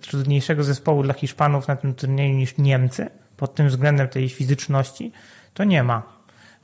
[0.00, 5.12] trudniejszego zespołu dla Hiszpanów na tym turnieju niż Niemcy, pod tym względem tej fizyczności,
[5.54, 6.02] to nie ma.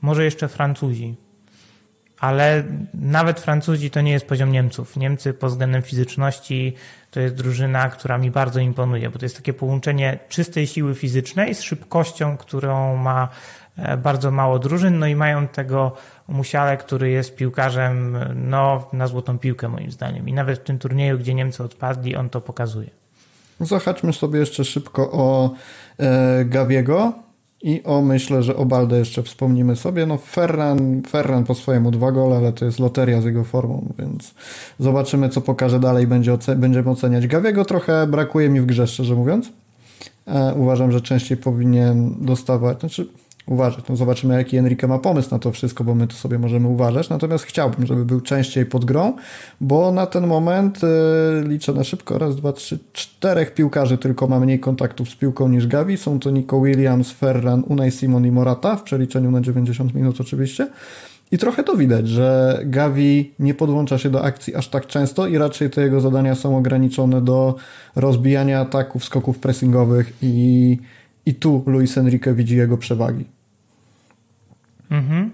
[0.01, 1.15] Może jeszcze Francuzi,
[2.21, 2.63] ale
[2.93, 4.97] nawet Francuzi to nie jest poziom Niemców.
[4.97, 6.75] Niemcy pod względem fizyczności
[7.11, 11.55] to jest drużyna, która mi bardzo imponuje, bo to jest takie połączenie czystej siły fizycznej
[11.55, 13.27] z szybkością, którą ma
[13.77, 15.95] e, bardzo mało drużyn, no i mają tego
[16.27, 20.29] Musiale, który jest piłkarzem no, na złotą piłkę moim zdaniem.
[20.29, 22.89] I nawet w tym turnieju, gdzie Niemcy odpadli, on to pokazuje.
[23.59, 25.51] Zahaczmy sobie jeszcze szybko o
[25.99, 27.13] e, Gawiego.
[27.63, 30.05] I o, myślę, że o Balde jeszcze wspomnimy sobie.
[30.05, 34.33] No Ferran, Ferran po swojemu dwa gole, ale to jest loteria z jego formą, więc
[34.79, 36.07] zobaczymy, co pokaże dalej.
[36.07, 37.27] Będzie oce będziemy oceniać.
[37.27, 39.49] Gawiego trochę brakuje mi w grze, szczerze mówiąc.
[40.27, 43.07] E, uważam, że częściej powinien dostawać, znaczy
[43.51, 43.85] uważać.
[43.89, 47.09] No zobaczymy, jaki Enrique ma pomysł na to wszystko, bo my to sobie możemy uważać.
[47.09, 49.13] Natomiast chciałbym, żeby był częściej pod grą,
[49.61, 50.89] bo na ten moment yy,
[51.47, 52.17] liczę na szybko.
[52.17, 55.97] Raz, dwa, trzy, czterech piłkarzy tylko ma mniej kontaktów z piłką niż Gavi.
[55.97, 60.67] Są to Nico Williams, Ferran, Unai Simon i Morata, w przeliczeniu na 90 minut oczywiście.
[61.31, 65.37] I trochę to widać, że Gavi nie podłącza się do akcji aż tak często i
[65.37, 67.55] raczej te jego zadania są ograniczone do
[67.95, 70.77] rozbijania ataków, skoków pressingowych i
[71.25, 73.25] i tu Luis Enrique widzi jego przewagi.
[74.91, 75.31] Mhm.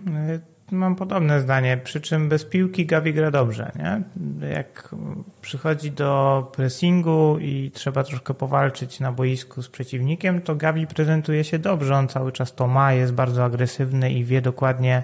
[0.72, 3.72] Mam podobne zdanie, przy czym bez piłki Gavi gra dobrze.
[3.76, 4.02] Nie?
[4.50, 4.96] Jak
[5.42, 11.60] przychodzi do pressingu i trzeba troszkę powalczyć na boisku z przeciwnikiem, to Gavi prezentuje się
[11.60, 11.96] dobrze.
[11.96, 15.04] On cały czas to ma, jest bardzo agresywny i wie dokładnie,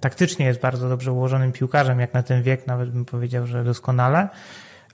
[0.00, 4.28] taktycznie jest bardzo dobrze ułożonym piłkarzem, jak na ten wiek nawet bym powiedział, że doskonale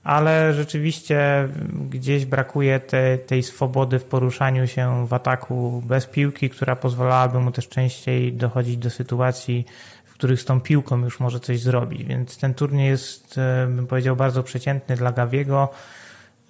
[0.03, 1.47] ale rzeczywiście
[1.89, 7.51] gdzieś brakuje te, tej swobody w poruszaniu się w ataku bez piłki, która pozwalałaby mu
[7.51, 9.65] też częściej dochodzić do sytuacji,
[10.05, 12.03] w których z tą piłką już może coś zrobić.
[12.03, 15.69] Więc ten turniej jest, e, bym powiedział, bardzo przeciętny dla Gawiego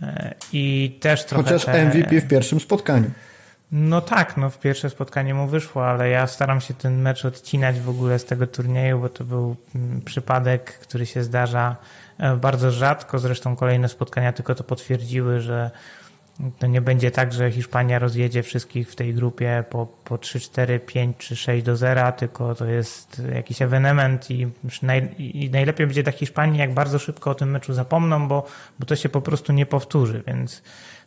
[0.01, 1.43] e, i też trochę.
[1.43, 1.85] Chociaż te...
[1.85, 3.11] MVP w pierwszym spotkaniu.
[3.71, 7.79] No tak, no w pierwsze spotkanie mu wyszło, ale ja staram się ten mecz odcinać
[7.79, 11.75] w ogóle z tego turnieju, bo to był mm, przypadek, który się zdarza
[12.21, 13.19] E, bardzo rzadko.
[13.19, 15.71] Zresztą kolejne spotkania tylko to potwierdziły, że
[16.59, 20.79] to nie będzie tak, że Hiszpania rozjedzie wszystkich w tej grupie po, po 3, 4,
[20.79, 24.47] 5 czy 6 do 0, tylko to jest jakiś ewenement i,
[24.81, 28.45] naj, i najlepiej będzie dla Hiszpanii, jak bardzo szybko o tym meczu zapomną, bo,
[28.79, 30.23] bo to się po prostu nie powtórzy.
[30.27, 30.63] Więc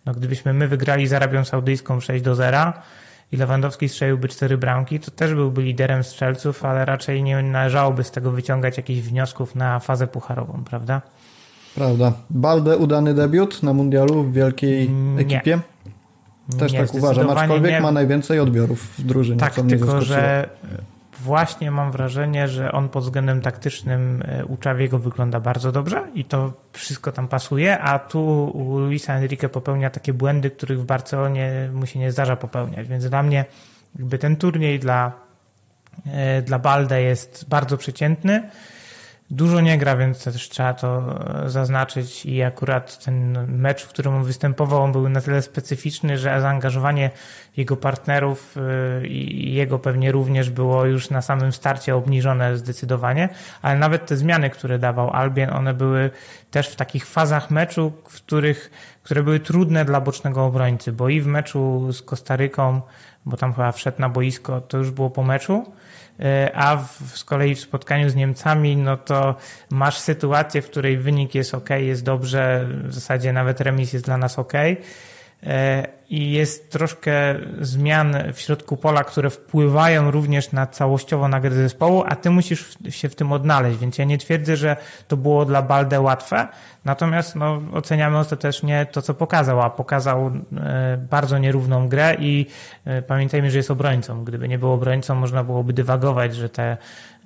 [0.06, 2.72] no, gdybyśmy my wygrali z Arabią Saudyjską 6 do 0,
[3.32, 8.10] i Lewandowski strzeliłby cztery bramki, to też byłby liderem strzelców, ale raczej nie należałoby z
[8.10, 11.02] tego wyciągać jakichś wniosków na fazę pucharową, prawda?
[11.74, 12.12] Prawda.
[12.30, 15.58] Balde udany debiut na mundialu w wielkiej ekipie?
[16.52, 16.58] Nie.
[16.58, 17.80] Też nie, tak uważam, aczkolwiek nie.
[17.80, 19.40] ma najwięcej odbiorów w drużynie.
[19.40, 20.48] Tak, tylko że
[21.20, 26.24] właśnie mam wrażenie, że on pod względem taktycznym e, u Czawiego wygląda bardzo dobrze i
[26.24, 31.86] to wszystko tam pasuje, a tu Luisa Enrique popełnia takie błędy, których w Barcelonie mu
[31.86, 33.44] się nie zdarza popełniać, więc dla mnie
[33.98, 35.12] jakby ten turniej dla,
[36.06, 38.50] e, dla Balde jest bardzo przeciętny
[39.34, 41.02] Dużo nie gra, więc też trzeba to
[41.44, 42.26] e, zaznaczyć.
[42.26, 47.10] I akurat ten mecz, w którym on występował, on był na tyle specyficzny, że zaangażowanie
[47.56, 53.28] jego partnerów e, i jego pewnie również było już na samym starcie obniżone zdecydowanie,
[53.62, 56.10] ale nawet te zmiany, które dawał Albien, one były
[56.50, 58.70] też w takich fazach meczu, w których,
[59.02, 62.80] które były trudne dla bocznego obrońcy, bo i w meczu z Kostaryką,
[63.26, 65.72] bo tam chyba wszedł na boisko, to już było po meczu,
[66.54, 69.34] a w, z kolei w spotkaniu z Niemcami, no to
[69.70, 74.16] masz sytuację, w której wynik jest ok, jest dobrze, w zasadzie nawet remis jest dla
[74.16, 74.52] nas ok.
[76.14, 77.12] I jest troszkę
[77.60, 82.78] zmian w środku pola, które wpływają również na całościowo na grę zespołu, a ty musisz
[82.90, 84.76] się w tym odnaleźć, więc ja nie twierdzę, że
[85.08, 86.48] to było dla Balde łatwe,
[86.84, 92.46] natomiast no, oceniamy ostatecznie to, co pokazał, a pokazał e, bardzo nierówną grę i
[92.84, 94.24] e, pamiętajmy, że jest obrońcą.
[94.24, 96.76] Gdyby nie był obrońcą, można byłoby dywagować, że te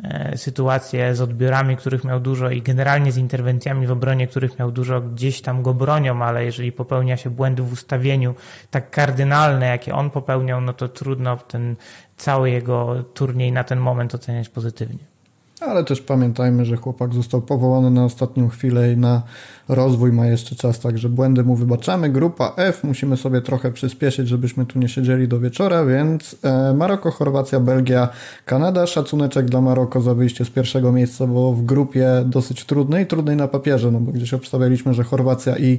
[0.04, 4.70] E, sytuacje z odbiorami, których miał dużo i generalnie z interwencjami w obronie, których miał
[4.70, 8.34] dużo, gdzieś tam go bronią, ale jeżeli popełnia się błędy w ustawieniu
[8.70, 11.76] tak kardynalne, jakie on popełniał, no to trudno ten
[12.16, 15.17] cały jego turniej na ten moment oceniać pozytywnie.
[15.60, 19.22] Ale też pamiętajmy, że chłopak został powołany na ostatnią chwilę i na
[19.68, 22.10] rozwój ma jeszcze czas, także błędy mu wybaczamy.
[22.10, 27.10] Grupa F, musimy sobie trochę przyspieszyć, żebyśmy tu nie siedzieli do wieczora, więc e, Maroko,
[27.10, 28.08] Chorwacja, Belgia,
[28.44, 28.86] Kanada.
[28.86, 33.48] Szacuneczek dla Maroko za wyjście z pierwszego miejsca, bo w grupie dosyć trudnej, trudnej na
[33.48, 35.78] papierze, no bo gdzieś obstawialiśmy, że Chorwacja i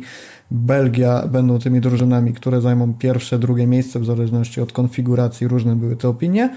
[0.51, 5.95] Belgia będą tymi drużynami, które zajmą pierwsze, drugie miejsce w zależności od konfiguracji, różne były
[5.95, 6.55] te opinie.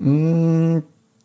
[0.00, 0.82] Mm,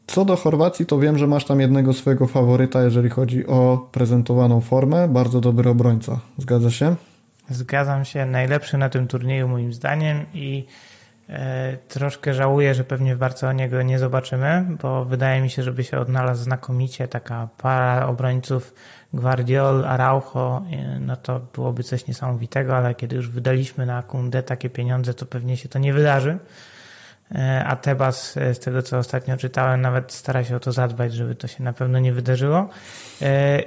[0.09, 4.61] co do Chorwacji, to wiem, że masz tam jednego swojego faworyta, jeżeli chodzi o prezentowaną
[4.61, 5.07] formę.
[5.07, 6.19] Bardzo dobry obrońca.
[6.37, 6.95] Zgadza się?
[7.49, 8.25] Zgadzam się.
[8.25, 10.65] Najlepszy na tym turnieju moim zdaniem i
[11.29, 15.83] e, troszkę żałuję, że pewnie w Barcelonie go nie zobaczymy, bo wydaje mi się, żeby
[15.83, 18.73] się odnalazł znakomicie taka para obrońców
[19.13, 24.69] Guardiol, Araujo, e, no to byłoby coś niesamowitego, ale kiedy już wydaliśmy na Kunde takie
[24.69, 26.37] pieniądze, to pewnie się to nie wydarzy.
[27.35, 31.13] E, a Tebas, e, z tego co ostatnio czytałem, nawet stara się o to zadbać,
[31.13, 32.69] żeby to się na pewno nie wydarzyło.
[33.21, 33.63] E,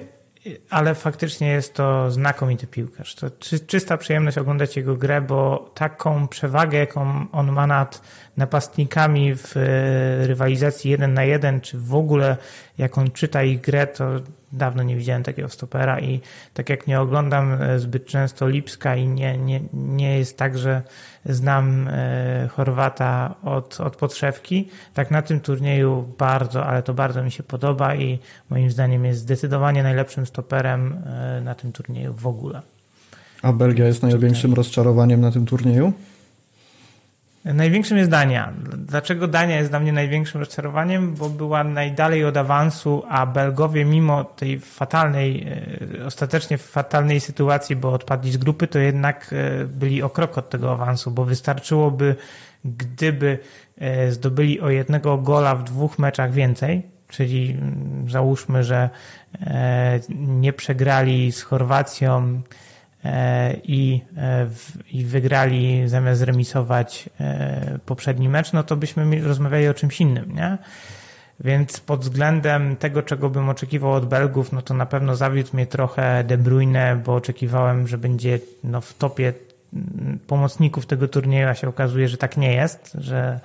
[0.70, 3.14] ale faktycznie jest to znakomity piłkarz.
[3.14, 3.30] To
[3.66, 8.02] czysta przyjemność oglądać jego grę, bo taką przewagę, jaką on ma nad
[8.36, 9.52] napastnikami w
[10.26, 12.36] rywalizacji jeden na jeden, czy w ogóle
[12.78, 14.04] jak on czyta ich grę, to
[14.52, 16.20] dawno nie widziałem takiego stopera i
[16.54, 20.82] tak jak nie oglądam zbyt często Lipska i nie, nie, nie jest tak, że
[21.26, 24.68] znam e, Chorwata od, od podszewki.
[24.94, 28.18] Tak na tym turnieju bardzo, ale to bardzo mi się podoba i
[28.50, 32.62] moim zdaniem jest zdecydowanie najlepszym stoperem e, na tym turnieju w ogóle.
[33.42, 35.92] A Belgia jest największym rozczarowaniem na tym turnieju?
[37.44, 38.52] Największym jest Dania.
[38.76, 41.14] Dlaczego Dania jest dla mnie największym rozczarowaniem?
[41.14, 45.46] Bo była najdalej od awansu, a Belgowie mimo tej fatalnej,
[46.00, 50.50] e, ostatecznie fatalnej sytuacji, bo odpadli z grupy, to jednak e, byli o krok od
[50.50, 52.16] tego awansu, bo wystarczyłoby,
[52.64, 53.38] gdyby
[53.78, 58.90] e, zdobyli o jednego gola w dwóch meczach więcej, czyli mm, załóżmy, że
[60.08, 62.42] nie przegrali z Chorwacją,
[63.64, 64.46] i, e,
[64.92, 70.58] i wygrali zamiast remisować e, poprzedni mecz, no to byśmy rozmawiali o czymś innym, nie?
[71.40, 75.66] Więc pod względem tego, czego bym oczekiwał od Belgów, no to na pewno zawiódł mnie
[75.66, 79.32] trochę De Bruyne, bo oczekiwałem, że będzie no, w topie
[80.26, 83.40] pomocników tego turnieju, a się okazuje, że tak nie jest, że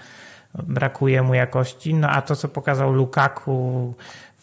[0.63, 1.93] brakuje mu jakości.
[1.93, 3.93] No a to, co pokazał Lukaku,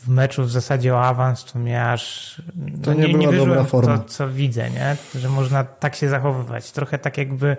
[0.05, 2.35] w meczu w zasadzie o awans, to mnie aż
[2.83, 3.99] to no, nie, nie, nie dobra forma.
[3.99, 4.97] to, co widzę, nie?
[5.15, 6.73] że można tak się zachowywać.
[6.73, 7.57] Trochę tak jakby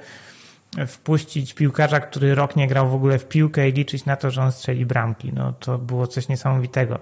[0.88, 4.42] wpuścić piłkarza, który rok nie grał w ogóle w piłkę i liczyć na to, że
[4.42, 5.34] on strzeli bramki.
[5.34, 7.00] No to było coś niesamowitego.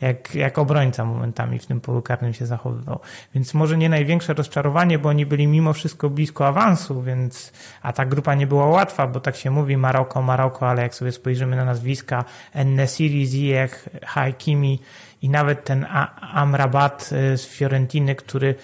[0.00, 3.00] Jak, jak obrońca momentami w tym polu karnym się zachowywał.
[3.34, 7.52] Więc może nie największe rozczarowanie, bo oni byli mimo wszystko blisko awansu, więc,
[7.82, 11.12] a ta grupa nie była łatwa, bo tak się mówi Maroko, Maroko, ale jak sobie
[11.12, 14.80] spojrzymy na nazwiska Ennesiri, Ziyech, Hakimi
[15.22, 15.86] i nawet ten
[16.20, 18.54] Amrabat y, z Fiorentiny, który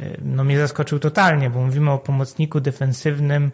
[0.00, 3.52] y, no mnie zaskoczył totalnie, bo mówimy o pomocniku defensywnym,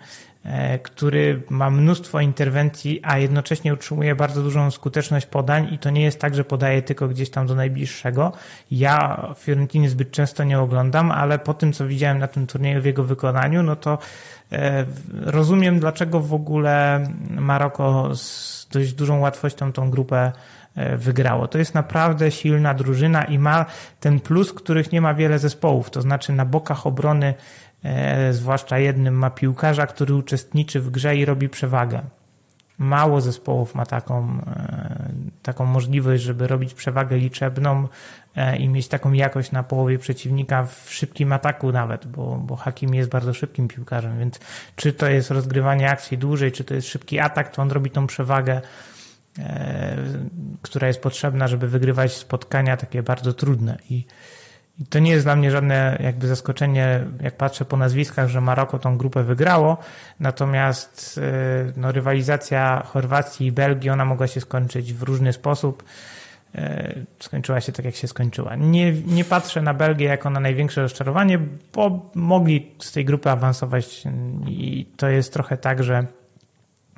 [0.82, 6.20] który ma mnóstwo interwencji, a jednocześnie utrzymuje bardzo dużą skuteczność podań i to nie jest
[6.20, 8.32] tak, że podaje tylko gdzieś tam do najbliższego.
[8.70, 12.84] Ja Fiorentiny zbyt często nie oglądam, ale po tym, co widziałem na tym turnieju w
[12.84, 13.98] jego wykonaniu, no to
[14.52, 14.84] e,
[15.20, 20.32] rozumiem, dlaczego w ogóle Maroko z dość dużą łatwością tą grupę
[20.76, 21.48] e, wygrało.
[21.48, 23.66] To jest naprawdę silna drużyna i ma
[24.00, 27.34] ten plus, których nie ma wiele zespołów, to znaczy na bokach obrony E,
[28.30, 32.02] zwłaszcza jednym ma piłkarza, który uczestniczy w grze i robi przewagę.
[32.78, 35.12] Mało zespołów ma taką, e,
[35.42, 37.88] taką możliwość, żeby robić przewagę liczebną
[38.36, 42.94] e, i mieć taką jakość na połowie przeciwnika w szybkim ataku nawet, bo, bo Hakim
[42.94, 44.40] jest bardzo szybkim piłkarzem, więc
[44.76, 48.06] czy to jest rozgrywanie akcji dłużej, czy to jest szybki atak, to on robi tą
[48.06, 48.60] przewagę,
[50.62, 54.06] która jest potrzebna, żeby wygrywać spotkania takie bardzo trudne i
[54.90, 58.98] to nie jest dla mnie żadne jakby zaskoczenie, jak patrzę po nazwiskach, że Maroko tą
[58.98, 59.78] grupę wygrało,
[60.20, 65.82] natomiast y, no, rywalizacja Chorwacji i Belgii, ona mogła się skończyć w różny sposób.
[66.54, 68.56] e, skończyła się tak, jak się skończyła.
[68.56, 71.38] Nie, nie patrzę na Belgię jako na największe rozczarowanie,
[71.74, 74.02] bo mogli z tej grupy awansować
[74.46, 76.06] i to jest trochę tak, że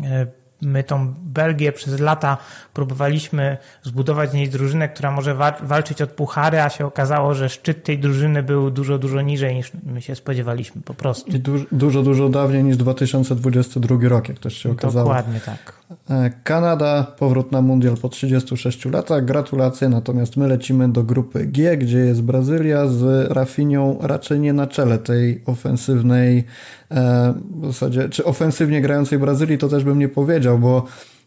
[0.04, 0.26] e,
[0.64, 2.36] My tą Belgię przez lata
[2.74, 7.84] próbowaliśmy zbudować z niej drużynę, która może walczyć od puchary, a się okazało, że szczyt
[7.84, 11.30] tej drużyny był dużo, dużo niżej niż my się spodziewaliśmy po prostu.
[11.30, 15.08] I dużo, dużo, dużo dawniej niż 2022 rok, jak też się okazało.
[15.08, 15.83] Dokładnie tak.
[16.10, 21.76] E, Kanada, powrót na mundial po 36 latach, gratulacje, natomiast my lecimy do grupy G,
[21.76, 26.44] gdzie jest Brazylia z Rafinią raczej nie na czele tej ofensywnej,
[26.90, 30.84] e, w zasadzie, czy ofensywnie grającej Brazylii, to też bym nie powiedział, bo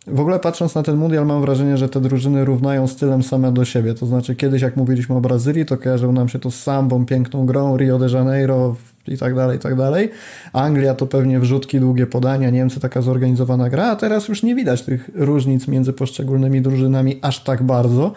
[0.08, 3.66] w ogóle patrząc na ten mundial mam wrażenie, że te drużyny równają stylem same do
[3.66, 3.94] siebie.
[3.94, 7.46] To znaczy kiedyś jak mówiliśmy o Brazylii, to kojarzył nam się to z sambą, piękną
[7.46, 8.76] grą, Rio de Janeiro
[9.14, 10.10] i tak dalej, i tak dalej.
[10.54, 14.82] Anglia to pewnie wrzutki, długie podania, Niemcy taka zorganizowana gra, a teraz już nie widać
[14.82, 18.14] tych różnic między poszczególnymi drużynami aż tak bardzo.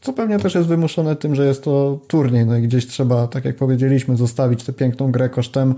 [0.00, 3.44] Co pewnie też jest wymuszone tym, że jest to turniej, no i gdzieś trzeba, tak
[3.44, 5.74] jak powiedzieliśmy, zostawić tę piękną grę kosztem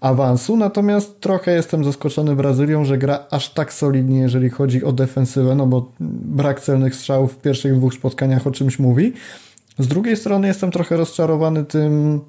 [0.00, 0.56] awansu.
[0.56, 5.66] Natomiast trochę jestem zaskoczony Brazylią, że gra aż tak solidnie, jeżeli chodzi o defensywę, no
[5.66, 9.12] bo brak celnych strzałów w pierwszych dwóch spotkaniach o czymś mówi.
[9.78, 12.20] Z drugiej strony jestem trochę rozczarowany tym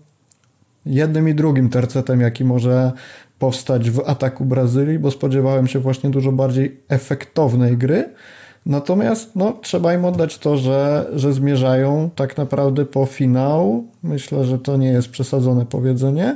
[0.86, 2.92] jednym i drugim tercetem, jaki może
[3.40, 8.10] powstać w ataku Brazylii, bo spodziewałem się właśnie dużo bardziej efektownej gry.
[8.66, 13.84] Natomiast no, trzeba im oddać to, że, że zmierzają tak naprawdę po finał.
[14.04, 16.36] Myślę, że to nie jest przesadzone powiedzenie.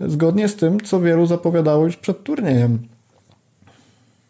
[0.00, 2.78] Zgodnie z tym, co wielu zapowiadało już przed turniejem.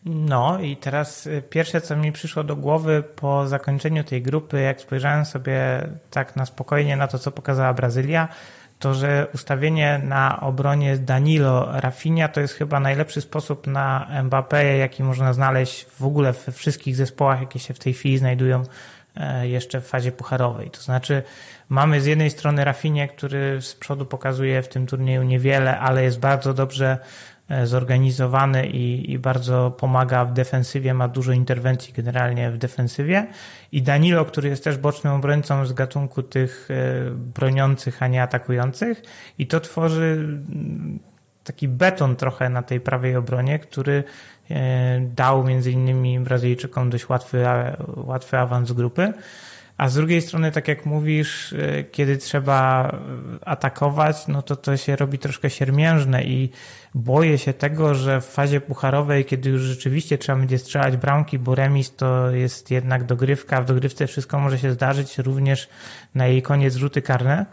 [0.05, 4.81] No i teraz y, pierwsze, co mi przyszło do głowy po zakończeniu tej grupy, jak
[4.81, 8.29] spojrzałem sobie tak na spokojnie na to, co pokazała Brazylia,
[8.79, 15.03] to, że ustawienie na obronie Danilo Rafinha to jest chyba najlepszy sposób na Mbappé, jaki
[15.03, 18.63] można znaleźć w ogóle we wszystkich zespołach, jakie się w tej chwili znajdują
[19.17, 20.71] e, jeszcze w fazie pucharowej.
[20.71, 21.23] To znaczy
[21.69, 26.19] mamy z jednej strony Rafinha, który z przodu pokazuje w tym turnieju niewiele, ale jest
[26.19, 26.99] bardzo dobrze
[27.65, 33.27] zorganizowany i, i, bardzo pomaga w defensywie, ma dużo interwencji generalnie w defensywie.
[33.73, 39.03] I Danilo, który jest też bocznym obrońcą z gatunku tych e, broniących, a nie atakujących.
[39.39, 40.99] I to tworzy mm,
[41.45, 44.05] taki beton trochę na tej prawej obronie, który
[44.51, 47.45] e, dał między innymi Brazylijczykom dość łatwy,
[47.97, 49.13] łatwy awans grupy.
[49.79, 51.55] A z drugiej strony, tak jak mówisz,
[51.93, 52.93] kiedy trzeba
[53.41, 56.51] atakować, no to to się robi troszkę siermiężne i
[56.95, 61.55] boję się tego, że w fazie pucharowej, kiedy już rzeczywiście trzeba będzie strzelać bramki, bo
[61.55, 65.69] remis to jest jednak dogrywka, w dogrywce wszystko może się zdarzyć, również
[66.15, 67.47] na jej koniec rzuty karne.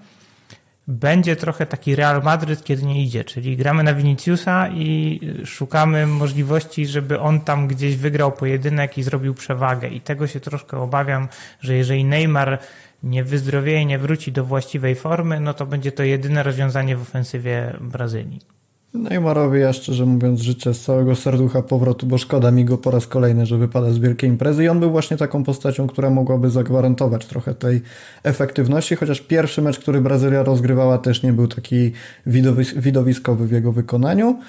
[0.87, 6.85] Będzie trochę taki Real Madryt, kiedy nie idzie, czyli gramy na Viniciusa i szukamy możliwości,
[6.85, 9.87] żeby on tam gdzieś wygrał pojedynek i zrobił przewagę.
[9.87, 11.27] I tego się troszkę obawiam,
[11.61, 12.59] że jeżeli Neymar
[13.03, 17.77] nie wyzdrowieje, nie wróci do właściwej formy, no to będzie to jedyne rozwiązanie w ofensywie
[17.81, 18.41] Brazylii.
[18.95, 23.07] Neymarowi ja szczerze mówiąc życzę z całego serducha powrotu, bo szkoda mi go po raz
[23.07, 27.25] kolejny, że wypada z wielkiej imprezy i on był właśnie taką postacią, która mogłaby zagwarantować
[27.25, 27.81] trochę tej
[28.23, 31.91] efektywności, chociaż pierwszy mecz, który Brazylia rozgrywała też nie był taki
[32.25, 34.39] widowis widowiskowy w jego wykonaniu.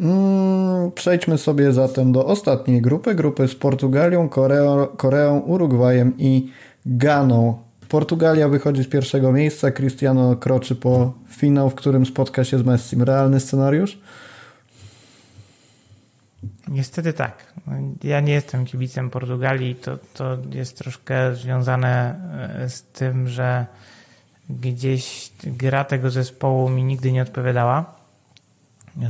[0.00, 6.50] Mm, przejdźmy sobie zatem do ostatniej grupy, grupy z Portugalią, Koreą, Koreą Urugwajem i
[6.86, 7.65] Ganą.
[7.88, 13.02] Portugalia wychodzi z pierwszego miejsca, Cristiano kroczy po finał, w którym spotka się z Messim.
[13.02, 13.98] Realny scenariusz?
[16.68, 17.54] Niestety tak.
[18.02, 19.74] Ja nie jestem kibicem Portugalii.
[19.74, 22.20] To, to jest troszkę związane
[22.62, 23.66] e, z tym, że
[24.50, 27.94] gdzieś gra tego zespołu mi nigdy nie odpowiadała.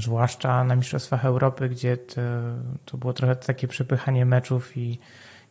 [0.00, 2.20] Zwłaszcza na Mistrzostwach Europy, gdzie to,
[2.84, 4.98] to było trochę takie przepychanie meczów i,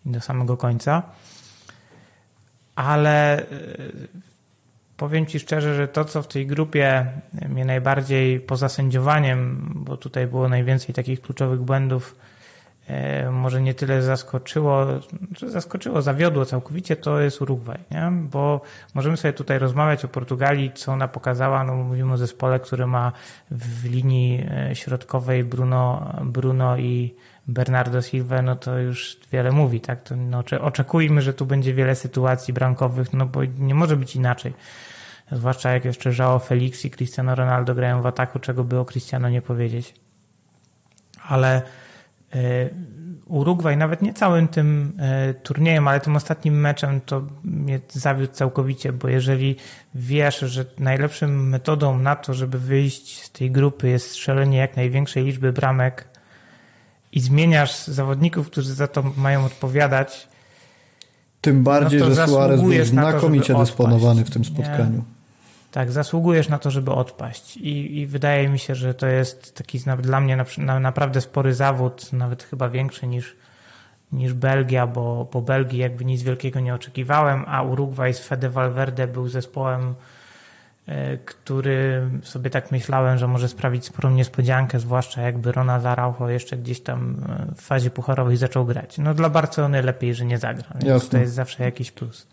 [0.06, 1.03] i do samego końca
[2.76, 3.45] ale e,
[4.97, 7.06] powiem Ci szczerze, że to, co w tej grupie
[7.49, 12.15] mnie najbardziej poza sędziowaniem, bo tutaj było najwięcej takich kluczowych błędów,
[12.88, 14.85] e, może nie tyle zaskoczyło,
[15.35, 18.11] czy zaskoczyło, zawiodło całkowicie, to jest Urugwaj, nie?
[18.11, 18.61] bo
[18.93, 23.11] możemy sobie tutaj rozmawiać o Portugalii, co ona pokazała, no mówimy o zespole, który ma
[23.52, 27.15] w linii e, środkowej Bruno, Bruno i
[27.48, 30.04] Bernardo Silva, no to już wiele mówi, tak?
[30.04, 34.54] To no, oczekujmy, że tu będzie wiele sytuacji bramkowych, no bo nie może być inaczej.
[35.32, 39.30] Zwłaszcza jak jeszcze Joao Felix i Cristiano Ronaldo grają w ataku, czego by o Cristiano
[39.30, 39.94] nie powiedzieć.
[41.28, 41.62] Ale
[42.36, 42.70] y,
[43.26, 45.00] Urugwaj nawet nie całym tym
[45.30, 49.56] y, turniejem, ale tym ostatnim meczem to mnie zawiódł całkowicie, bo jeżeli
[49.96, 55.24] wiesz, że najlepszą metodą na to, żeby wyjść z tej grupy jest strzelenie jak największej
[55.26, 56.08] liczby bramek
[57.16, 60.28] i zmieniasz zawodników, którzy za to mają odpowiadać,
[61.42, 64.98] Tym bardziej, no że Suarez był znakomicie to, dysponowany w tym spotkaniu.
[64.98, 65.16] Nie.
[65.72, 67.58] Tak, zasługujesz na to, żeby odpaść.
[67.58, 71.54] I, I, wydaje mi się, że to jest taki dla mnie na, na, naprawdę spory
[71.54, 73.36] zawód, nawet chyba większy niż,
[74.12, 79.08] niż Belgia, bo po Belgii jakby nic wielkiego nie oczekiwałem, a Uruguay z Fede Valverde
[79.08, 79.96] był zespołem,
[81.26, 86.82] który sobie tak myślałem, że może sprawić sporą niespodziankę, zwłaszcza jakby Ronald Araujo jeszcze gdzieś
[86.82, 88.98] tam e, w fazie pucharowej zaczął grać.
[88.98, 91.10] No dla Barcelony lepiej, że nie zagra, więc Jasne.
[91.10, 92.28] to jest zawsze jakiś plus.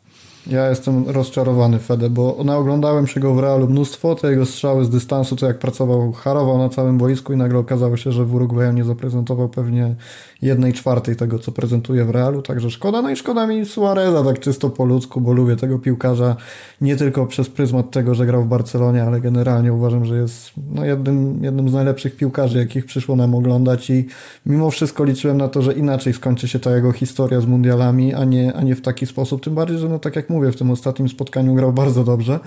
[0.47, 4.90] Ja jestem rozczarowany Fede, bo naoglądałem się go w Realu mnóstwo, te jego strzały z
[4.90, 8.73] dystansu, to jak pracował, harował na całym boisku i nagle okazało się, że w Uruguayu
[8.73, 9.94] nie zaprezentował pewnie
[10.43, 13.02] jednej czwartej tego, co prezentuje w Realu, także szkoda.
[13.02, 16.36] No i szkoda mi Suareza, tak czysto po ludzku, bo lubię tego piłkarza
[16.81, 20.85] nie tylko przez pryzmat tego, że grał w Barcelonie, ale generalnie uważam, że jest no,
[20.85, 24.06] jednym, jednym z najlepszych piłkarzy, jakich przyszło nam oglądać i
[24.47, 28.24] mimo wszystko liczyłem na to, że inaczej skończy się ta jego historia z mundialami, a
[28.24, 30.71] nie, a nie w taki sposób, tym bardziej, że no tak jak mówię, w tym
[30.71, 32.41] ostatnim spotkaniu grał bardzo dobrze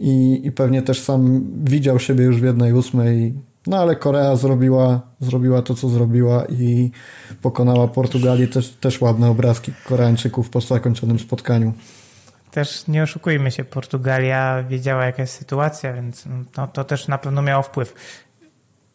[0.00, 3.34] i, i pewnie też sam widział siebie już w jednej ósmej
[3.68, 6.90] no ale Korea zrobiła, zrobiła to, co zrobiła i
[7.42, 8.48] pokonała Portugalię.
[8.48, 11.72] Też, też ładne obrazki Koreańczyków po zakończonym spotkaniu.
[12.50, 16.24] Też nie oszukujmy się, Portugalia wiedziała jaka jest sytuacja, więc
[16.56, 17.94] no, to też na pewno miało wpływ.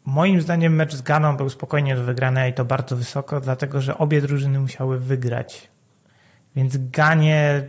[0.06, 3.98] Moim zdaniem mecz z Ganą był spokojnie do wygrania i to bardzo wysoko, dlatego że
[3.98, 5.73] obie drużyny musiały wygrać.
[6.56, 7.68] Więc Ganie,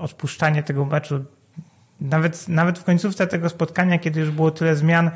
[0.00, 1.24] odpuszczanie tego meczu,
[2.00, 5.10] nawet, nawet w końcówce tego spotkania, kiedy już było tyle zmian,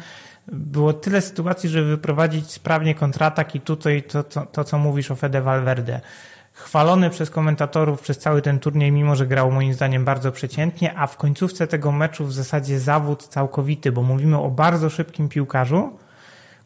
[0.53, 5.17] było tyle sytuacji, żeby wyprowadzić sprawnie kontratak i tutaj to, to, to co mówisz o
[5.17, 6.01] Fede Valverde.
[6.53, 11.07] Chwalony przez komentatorów przez cały ten turniej, mimo że grał moim zdaniem bardzo przeciętnie, a
[11.07, 15.99] w końcówce tego meczu w zasadzie zawód całkowity, bo mówimy o bardzo szybkim piłkarzu,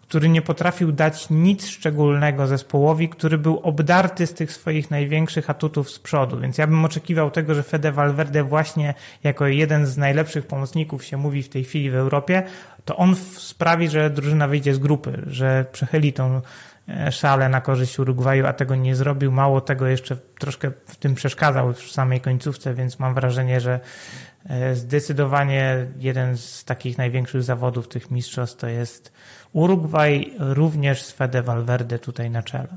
[0.08, 5.90] który nie potrafił dać nic szczególnego zespołowi, który był obdarty z tych swoich największych atutów
[5.90, 6.40] z przodu.
[6.40, 8.94] Więc ja bym oczekiwał tego, że Fede Valverde właśnie
[9.24, 12.42] jako jeden z najlepszych pomocników się mówi w tej chwili w Europie,
[12.84, 16.40] to on sprawi, że drużyna wyjdzie z grupy, że przechyli tą
[16.88, 19.32] e, szalę na korzyść Urugwaju, a tego nie zrobił.
[19.32, 23.80] Mało tego jeszcze troszkę w tym przeszkadzał w samej końcówce, więc mam wrażenie, że
[24.48, 29.12] e, zdecydowanie jeden z takich największych zawodów tych mistrzostw to jest
[29.54, 32.68] Urugwaj, również z Fede Valverde tutaj na czele.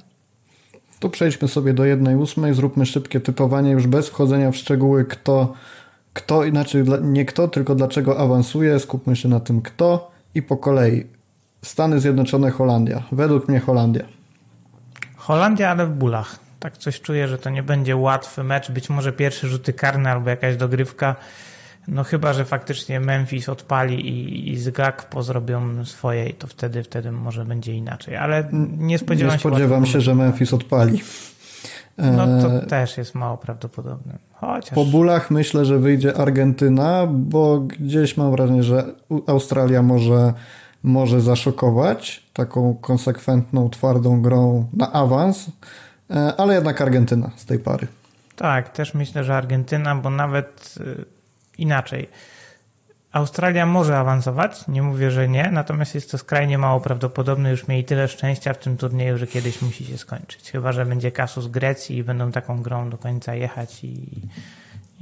[1.00, 5.54] Tu przejdźmy sobie do jednej ósmej, zróbmy szybkie typowanie już bez wchodzenia w szczegóły, kto
[6.18, 11.08] kto, inaczej nie kto, tylko dlaczego awansuje, skupmy się na tym kto i po kolei.
[11.62, 13.04] Stany Zjednoczone, Holandia.
[13.12, 14.04] Według mnie Holandia.
[15.16, 16.40] Holandia, ale w bólach.
[16.60, 20.30] Tak coś czuję, że to nie będzie łatwy mecz, być może pierwsze rzuty karne albo
[20.30, 21.16] jakaś dogrywka.
[21.88, 26.84] No chyba, że faktycznie Memphis odpali i, i z Gakpo zrobią swoje i to wtedy,
[26.84, 28.16] wtedy może będzie inaczej.
[28.16, 29.50] Ale nie spodziewam nie się...
[29.50, 31.02] Nie spodziewam się, że Memphis odpali.
[31.98, 34.18] No to e, też jest mało prawdopodobne.
[34.34, 34.76] Chociaż...
[34.76, 38.86] Po bólach myślę, że wyjdzie Argentyna, bo gdzieś mam wrażenie, że
[39.28, 40.34] Australia może,
[40.84, 45.52] może zaszokować taką konsekwentną, twardą grą na awans,
[46.12, 47.88] e, ale jednak Argentyna z tej pary.
[48.36, 51.17] Tak, też myślę, że Argentyna, bo nawet e,
[51.58, 52.10] inaczej
[53.12, 57.52] Australia może awansować, nie mówię, że nie, natomiast jest to skrajnie mało prawdopodobne.
[57.52, 60.52] Już mieli tyle szczęścia w tym turnieju, że kiedyś musi się skończyć.
[60.52, 64.22] Chyba, że będzie kasus Grecji i będą taką grą do końca jechać i,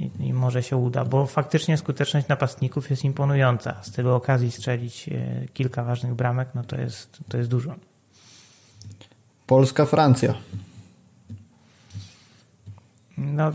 [0.00, 3.82] i, i może się uda, bo faktycznie skuteczność napastników jest imponująca.
[3.82, 7.74] Z tylu okazji strzelić e, kilka ważnych bramek, no to jest, to jest dużo.
[9.46, 10.34] Polska, Francja.
[13.18, 13.52] No,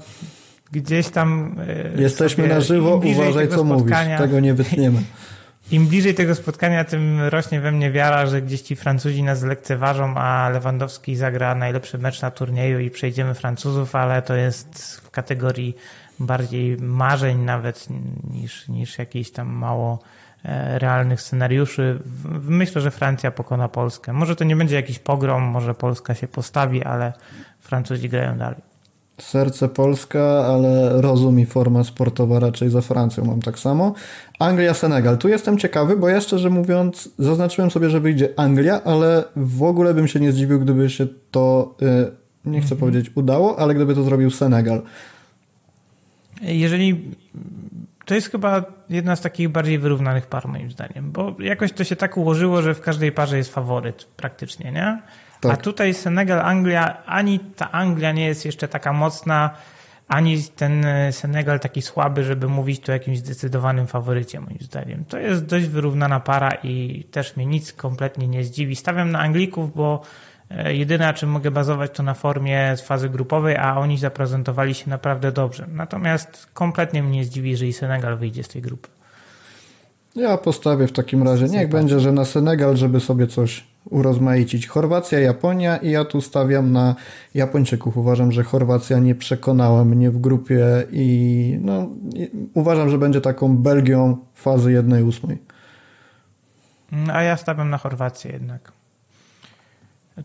[0.72, 1.56] gdzieś tam.
[1.98, 5.02] E, Jesteśmy na żywo, uważaj co mówisz, tego nie wytniemy.
[5.72, 10.18] Im bliżej tego spotkania, tym rośnie we mnie wiara, że gdzieś ci Francuzi nas lekceważą,
[10.18, 15.76] a Lewandowski zagra najlepszy mecz na turnieju i przejdziemy Francuzów, ale to jest w kategorii
[16.20, 17.88] bardziej marzeń nawet
[18.34, 20.00] niż, niż jakichś tam mało
[20.46, 22.00] e, realnych scenariuszy.
[22.42, 24.14] Myślę, że Francja pokona Polskę.
[24.14, 27.14] Może to nie będzie jakiś pogrom, może Polska się postawi, ale
[27.60, 28.71] Francuzi grają dalej.
[29.22, 33.94] Serce Polska, ale rozum i forma sportowa raczej za Francją mam tak samo.
[34.40, 35.18] Anglia, Senegal.
[35.18, 39.94] Tu jestem ciekawy, bo ja szczerze mówiąc zaznaczyłem sobie, że wyjdzie Anglia, ale w ogóle
[39.94, 41.86] bym się nie zdziwił, gdyby się to, y,
[42.46, 42.80] nie chcę mhm.
[42.80, 44.82] powiedzieć udało, ale gdyby to zrobił Senegal.
[46.42, 47.12] Jeżeli
[48.06, 51.96] to jest chyba jedna z takich bardziej wyrównanych par moim zdaniem, bo jakoś to się
[51.96, 55.02] tak ułożyło, że w każdej parze jest faworyt praktycznie, nie?
[55.42, 55.52] Tak.
[55.52, 59.50] A tutaj Senegal, Anglia, ani ta Anglia nie jest jeszcze taka mocna,
[60.08, 65.06] ani ten e, Senegal taki słaby, żeby mówić tu o jakimś zdecydowanym faworycie, moim zdaniem.
[65.06, 68.76] To jest dość wyrównana para i też mnie nic kompletnie nie zdziwi.
[68.76, 70.02] Stawiam na Anglików, bo
[70.58, 74.74] E, jedyne, na czym mogę bazować, to na formie z fazy grupowej, a oni zaprezentowali
[74.74, 75.68] się naprawdę dobrze.
[75.72, 78.90] Natomiast kompletnie mnie zdziwi, jeżeli Senegal wyjdzie z tej grupy.
[80.16, 81.46] Ja postawię w takim razie.
[81.46, 84.68] Niech będzie, że na Senegal, żeby sobie coś urozmaicić.
[84.68, 86.96] Chorwacja, Japonia i ja tu stawiam na
[87.34, 87.98] Japończyków.
[87.98, 91.90] Uważam, że Chorwacja nie przekonała mnie w grupie i no,
[92.54, 95.36] uważam, że będzie taką Belgią fazy 1-8.
[97.14, 98.81] A ja stawiam na Chorwację jednak.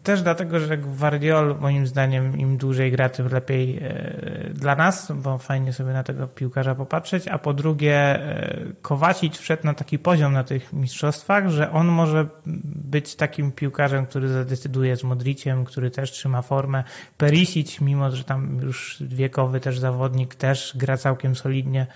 [0.03, 5.39] Też dlatego, że Guardiol moim zdaniem im dłużej gra, tym lepiej e, dla nas, bo
[5.39, 10.33] fajnie sobie na tego piłkarza popatrzeć, a po drugie e, Kowacic wszedł na taki poziom
[10.33, 12.27] na tych mistrzostwach, że on może
[12.75, 16.85] być takim piłkarzem, który zadecyduje z Modriciem, który też trzyma formę.
[17.17, 21.87] Perisic, mimo że tam już wiekowy też zawodnik, też gra całkiem solidnie.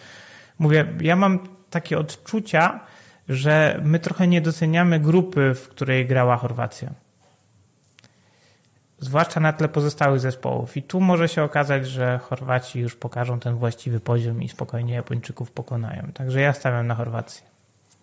[0.59, 1.39] Mówię, ja mam
[1.71, 2.81] takie odczucia,
[3.29, 6.91] że my trochę nie doceniamy grupy, w której grała Chorwacja
[9.01, 10.77] zwłaszcza na tle pozostałych zespołów.
[10.77, 15.51] I tu może się okazać, że Chorwaci już pokażą ten właściwy poziom i spokojnie Japończyków
[15.51, 16.03] pokonają.
[16.15, 17.43] Także ja stawiam na Chorwację.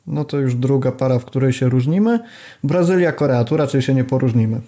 [0.07, 2.19] No to już druga para, w której się różnimy.
[2.63, 4.61] Brazylia, Korea, tu raczej się nie poróżnimy.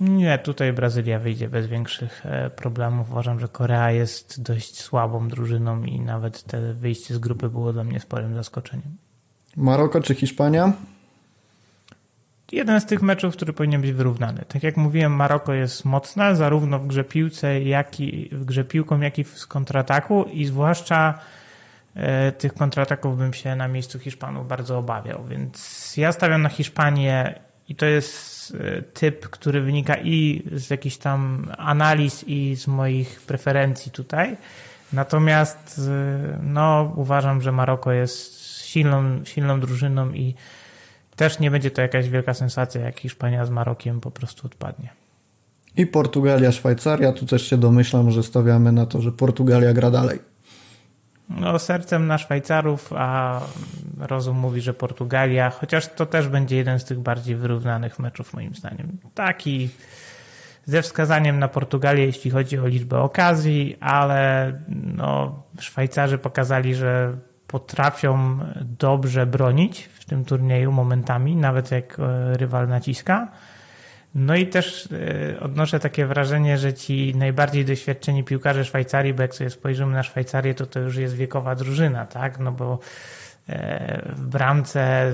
[0.00, 3.10] Nie, tutaj Brazylia wyjdzie bez większych e, problemów.
[3.10, 7.84] Uważam, że Korea jest dość słabą drużyną i nawet te wyjście z grupy było dla
[7.84, 8.96] mnie sporym zaskoczeniem.
[9.56, 10.72] Maroko czy Hiszpania?
[12.52, 14.44] Jeden z tych meczów, który powinien być wyrównany.
[14.48, 19.00] Tak jak mówiłem, Maroko jest mocne zarówno w grze piłce, jak i w grze piłką,
[19.00, 21.18] jak i w kontrataku i zwłaszcza
[21.94, 27.40] e, tych kontrataków bym się na miejscu Hiszpanów bardzo obawiał, więc ja stawiam na Hiszpanię
[27.68, 33.20] i to jest e, typ, który wynika i z jakichś tam analiz i z moich
[33.20, 34.36] preferencji tutaj.
[34.92, 40.34] Natomiast e, no, uważam, że Maroko jest silną, silną drużyną i
[41.18, 44.88] też nie będzie to jakaś wielka sensacja, jak Hiszpania z Marokiem po prostu odpadnie.
[45.76, 47.12] I Portugalia, Szwajcaria.
[47.12, 50.18] Tu też się domyślam, że stawiamy na to, że Portugalia gra dalej.
[51.28, 53.40] No, sercem na Szwajcarów, a
[53.98, 58.54] rozum mówi, że Portugalia, chociaż to też będzie jeden z tych bardziej wyrównanych meczów, moim
[58.54, 58.98] zdaniem.
[59.14, 59.68] Taki
[60.66, 64.52] ze wskazaniem na Portugalię, jeśli chodzi o liczbę okazji, ale
[64.96, 67.16] no, Szwajcarzy pokazali, że
[67.48, 68.38] potrafią
[68.78, 73.28] dobrze bronić w tym turnieju momentami, nawet jak e, rywal naciska.
[74.14, 74.88] No i też
[75.32, 80.02] e, odnoszę takie wrażenie, że ci najbardziej doświadczeni piłkarze Szwajcarii, bo jak sobie spojrzymy na
[80.02, 82.38] Szwajcarię, to to już jest wiekowa drużyna, tak?
[82.38, 82.78] No bo
[83.48, 85.12] e, w bramce,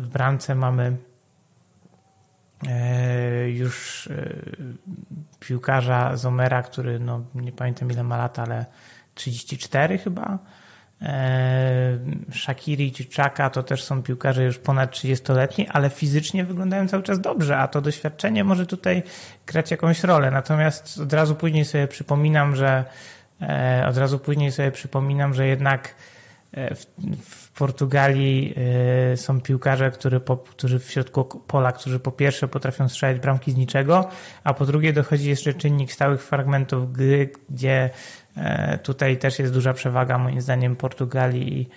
[0.00, 0.96] w bramce mamy
[3.46, 4.08] już
[5.40, 8.66] piłkarza Zomera, który no, nie pamiętam ile ma lat, ale
[9.14, 10.38] 34 chyba.
[11.02, 11.98] E,
[12.32, 17.20] Shakiri czy Chaka to też są piłkarze już ponad 30-letni, ale fizycznie wyglądają cały czas
[17.20, 19.02] dobrze, a to doświadczenie może tutaj
[19.46, 20.30] grać jakąś rolę.
[20.30, 22.84] Natomiast od razu później sobie przypominam, że
[23.42, 25.94] e, od razu później sobie przypominam, że jednak
[26.52, 26.86] e, w,
[27.24, 28.54] w Portugalii
[29.16, 33.56] są piłkarze, którzy, po, którzy w środku pola, którzy po pierwsze potrafią strzelać bramki z
[33.56, 34.08] niczego,
[34.44, 37.90] a po drugie dochodzi jeszcze czynnik stałych fragmentów gry, gdzie
[38.82, 41.68] tutaj też jest duża przewaga moim zdaniem Portugalii i,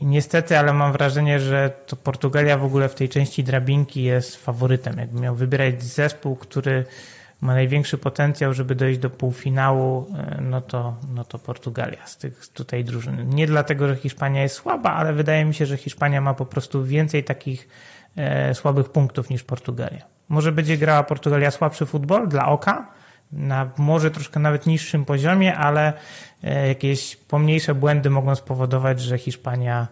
[0.00, 4.36] i niestety, ale mam wrażenie, że to Portugalia w ogóle w tej części drabinki jest
[4.36, 4.98] faworytem.
[4.98, 6.84] Jakbym miał wybierać zespół, który
[7.40, 12.48] ma największy potencjał, żeby dojść do półfinału, e, no to, no to Portugalia z tych
[12.48, 13.28] tutaj drużyn.
[13.28, 16.84] Nie dlatego, że Hiszpania jest słaba, ale wydaje mi się, że Hiszpania ma po prostu
[16.84, 17.68] więcej takich
[18.16, 20.02] e, słabych punktów niż Portugalia.
[20.28, 22.86] Może będzie grała Portugalia słabszy futbol dla oka,
[23.32, 25.92] na może troszkę nawet niższym poziomie, ale
[26.42, 29.88] e, jakieś pomniejsze błędy mogą spowodować, że Hiszpania,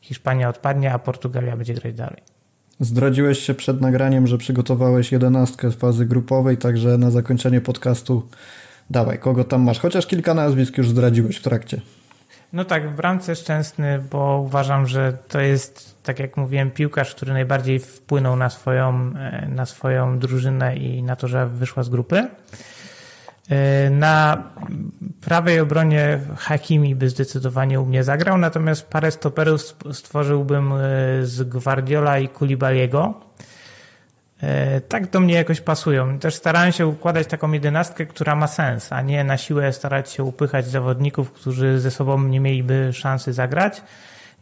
[0.00, 2.22] Hiszpania odpadnie, a Portugalia będzie grać dalej.
[2.80, 8.28] Zdradziłeś się przed nagraniem, że przygotowałeś jedenastkę z fazy grupowej, także na zakończenie podcastu
[8.90, 9.78] dawaj, kogo tam masz?
[9.78, 11.80] Chociaż kilka nazwisk już zdradziłeś w trakcie.
[12.52, 17.32] No tak, w bramce Szczęsny, bo uważam, że to jest, tak jak mówiłem, piłkarz, który
[17.32, 22.28] najbardziej wpłynął na swoją, e, na swoją drużynę i na to, że wyszła z grupy.
[23.50, 24.42] E, na
[25.20, 29.60] prawej obronie Hakimi by zdecydowanie u mnie zagrał, natomiast parę stoperów
[29.92, 30.76] stworzyłbym e,
[31.22, 33.14] z Guardiola i Kulibaliego.
[34.42, 36.18] E, tak do mnie jakoś pasują.
[36.18, 40.24] Też starałem się układać taką jedenastkę, która ma sens, a nie na siłę starać się
[40.24, 43.82] upychać zawodników, którzy ze sobą nie mieliby szansy zagrać.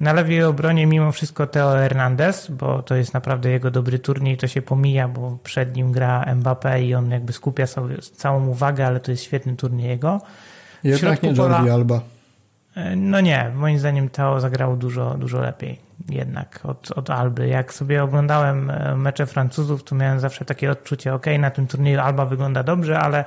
[0.02, 4.46] Na lewej obronie mimo wszystko Teo Hernandez, bo to jest naprawdę jego dobry turniej, to
[4.46, 9.00] się pomija, bo przed nim gra Mbappé i on jakby skupia sobie całą uwagę, ale
[9.00, 10.20] to jest świetny turniej jego.
[10.84, 12.00] Jednak nie Jordi Alba.
[12.76, 17.48] E, no nie, moim zdaniem Teo zagrało dużo, dużo lepiej jednak od, od Alby.
[17.48, 22.00] Jak sobie oglądałem e, mecze Francuzów, to miałem zawsze takie odczucie, ok, na tym turnieju
[22.00, 23.24] Alba wygląda dobrze, ale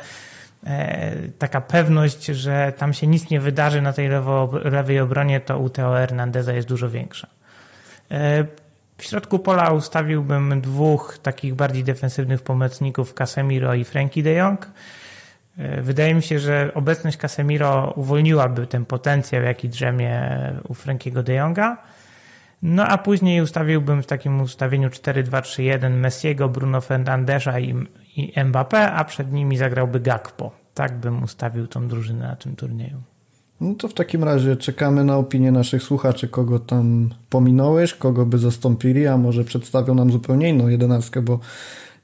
[1.40, 5.70] taka pewność, że tam się nic nie wydarzy na tej lewo, lewej obronie, to u
[5.70, 7.28] Teo Hernandeza jest dużo większa.
[8.12, 8.46] E,
[8.98, 14.72] w środku pola ustawiłbym dwóch takich bardziej defensywnych pomocników, Casemiro i Frankie de Jong.
[15.58, 20.22] E, wydaje mi się, że obecność Casemiro uwolniłaby ten potencjał, jaki drzemie
[20.68, 21.78] u Frankiego de Jonga.
[22.62, 27.74] No a później ustawiłbym w takim ustawieniu 4-2-3-1 Messiego, Bruno Fernandesza i,
[28.16, 30.52] i Mbappé, a przed nimi zagrałby Gakpo.
[30.74, 33.02] Tak bym ustawił tą drużynę na tym turnieju.
[33.62, 38.38] No to w takim razie czekamy na opinię naszych słuchaczy, kogo tam pominąłeś, kogo by
[38.38, 41.40] zastąpili, a może przedstawią nam zupełnie inną jedenastkę, bo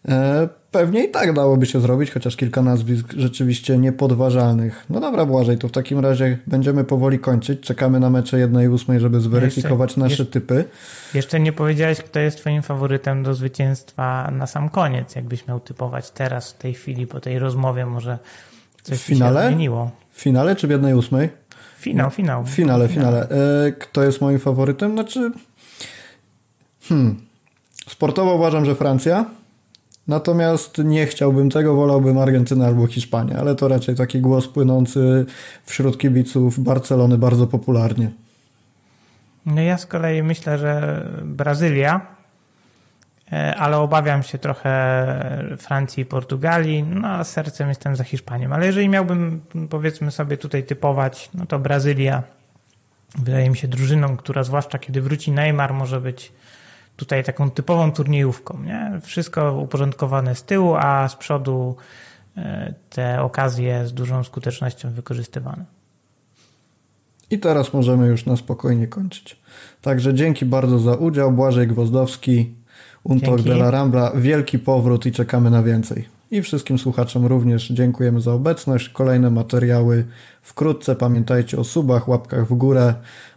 [0.07, 4.85] e, pewnie i tak dałoby się zrobić, chociaż kilka nazwisk rzeczywiście niepodważalnych.
[4.89, 7.61] No dobra, Błażej, to w takim razie będziemy powoli kończyć.
[7.61, 10.65] Czekamy na mecze 1-8, żeby zweryfikować jeszcze, nasze jeszcze, typy.
[11.13, 16.11] Jeszcze nie powiedziałeś, kto jest twoim faworytem do zwycięstwa na sam koniec, jakbyś miał typować
[16.11, 18.19] teraz, w tej chwili, po tej rozmowie może
[18.83, 19.41] coś w finale?
[19.41, 19.91] się zmieniło.
[20.13, 21.27] W finale czy w 1-8?
[21.79, 22.43] Finał, finał.
[22.43, 23.29] W finale, finale.
[23.29, 24.91] E, kto jest moim faworytem?
[24.91, 25.31] Znaczy,
[26.81, 27.21] hmm,
[27.87, 29.25] sportowo uważam, że Francja.
[30.11, 35.25] Natomiast nie chciałbym tego, wolałbym Argentynę albo Hiszpanię, ale to raczej taki głos płynący
[35.65, 38.11] wśród kibiców Barcelony bardzo popularnie.
[39.45, 42.01] No ja z kolei myślę, że Brazylia,
[43.31, 44.73] e, ale obawiam się trochę
[45.57, 48.53] Francji i Portugalii, no a sercem jestem za Hiszpanią.
[48.53, 52.23] Ale jeżeli miałbym powiedzmy sobie tutaj typować, no to Brazylia
[53.15, 56.31] wydaje mi się drużyną, która zwłaszcza kiedy wróci Neymar może być
[56.95, 58.63] tutaj taką typową turniejówką.
[58.63, 58.99] Nie?
[59.03, 61.75] Wszystko uporządkowane z tyłu, a z przodu
[62.37, 65.65] e, te okazje z dużą skutecznością wykorzystywane.
[67.31, 69.39] I teraz możemy już na spokojnie kończyć.
[69.81, 71.31] Także dzięki bardzo za udział.
[71.31, 72.55] Błażej Gwozdowski,
[73.03, 74.11] Untok de la Rambla.
[74.15, 76.20] Wielki powrót i czekamy na więcej.
[76.31, 78.89] I wszystkim słuchaczom również dziękujemy za obecność.
[78.89, 80.05] Kolejne materiały
[80.41, 80.95] wkrótce.
[80.95, 82.93] Pamiętajcie o subach, łapkach w górę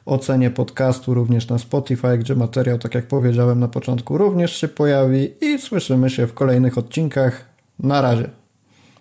[0.07, 5.35] ocenie podcastu również na Spotify, gdzie materiał, tak jak powiedziałem na początku, również się pojawi
[5.41, 7.45] i słyszymy się w kolejnych odcinkach.
[7.79, 8.31] Na razie.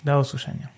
[0.05, 0.72] Do usłyszenia.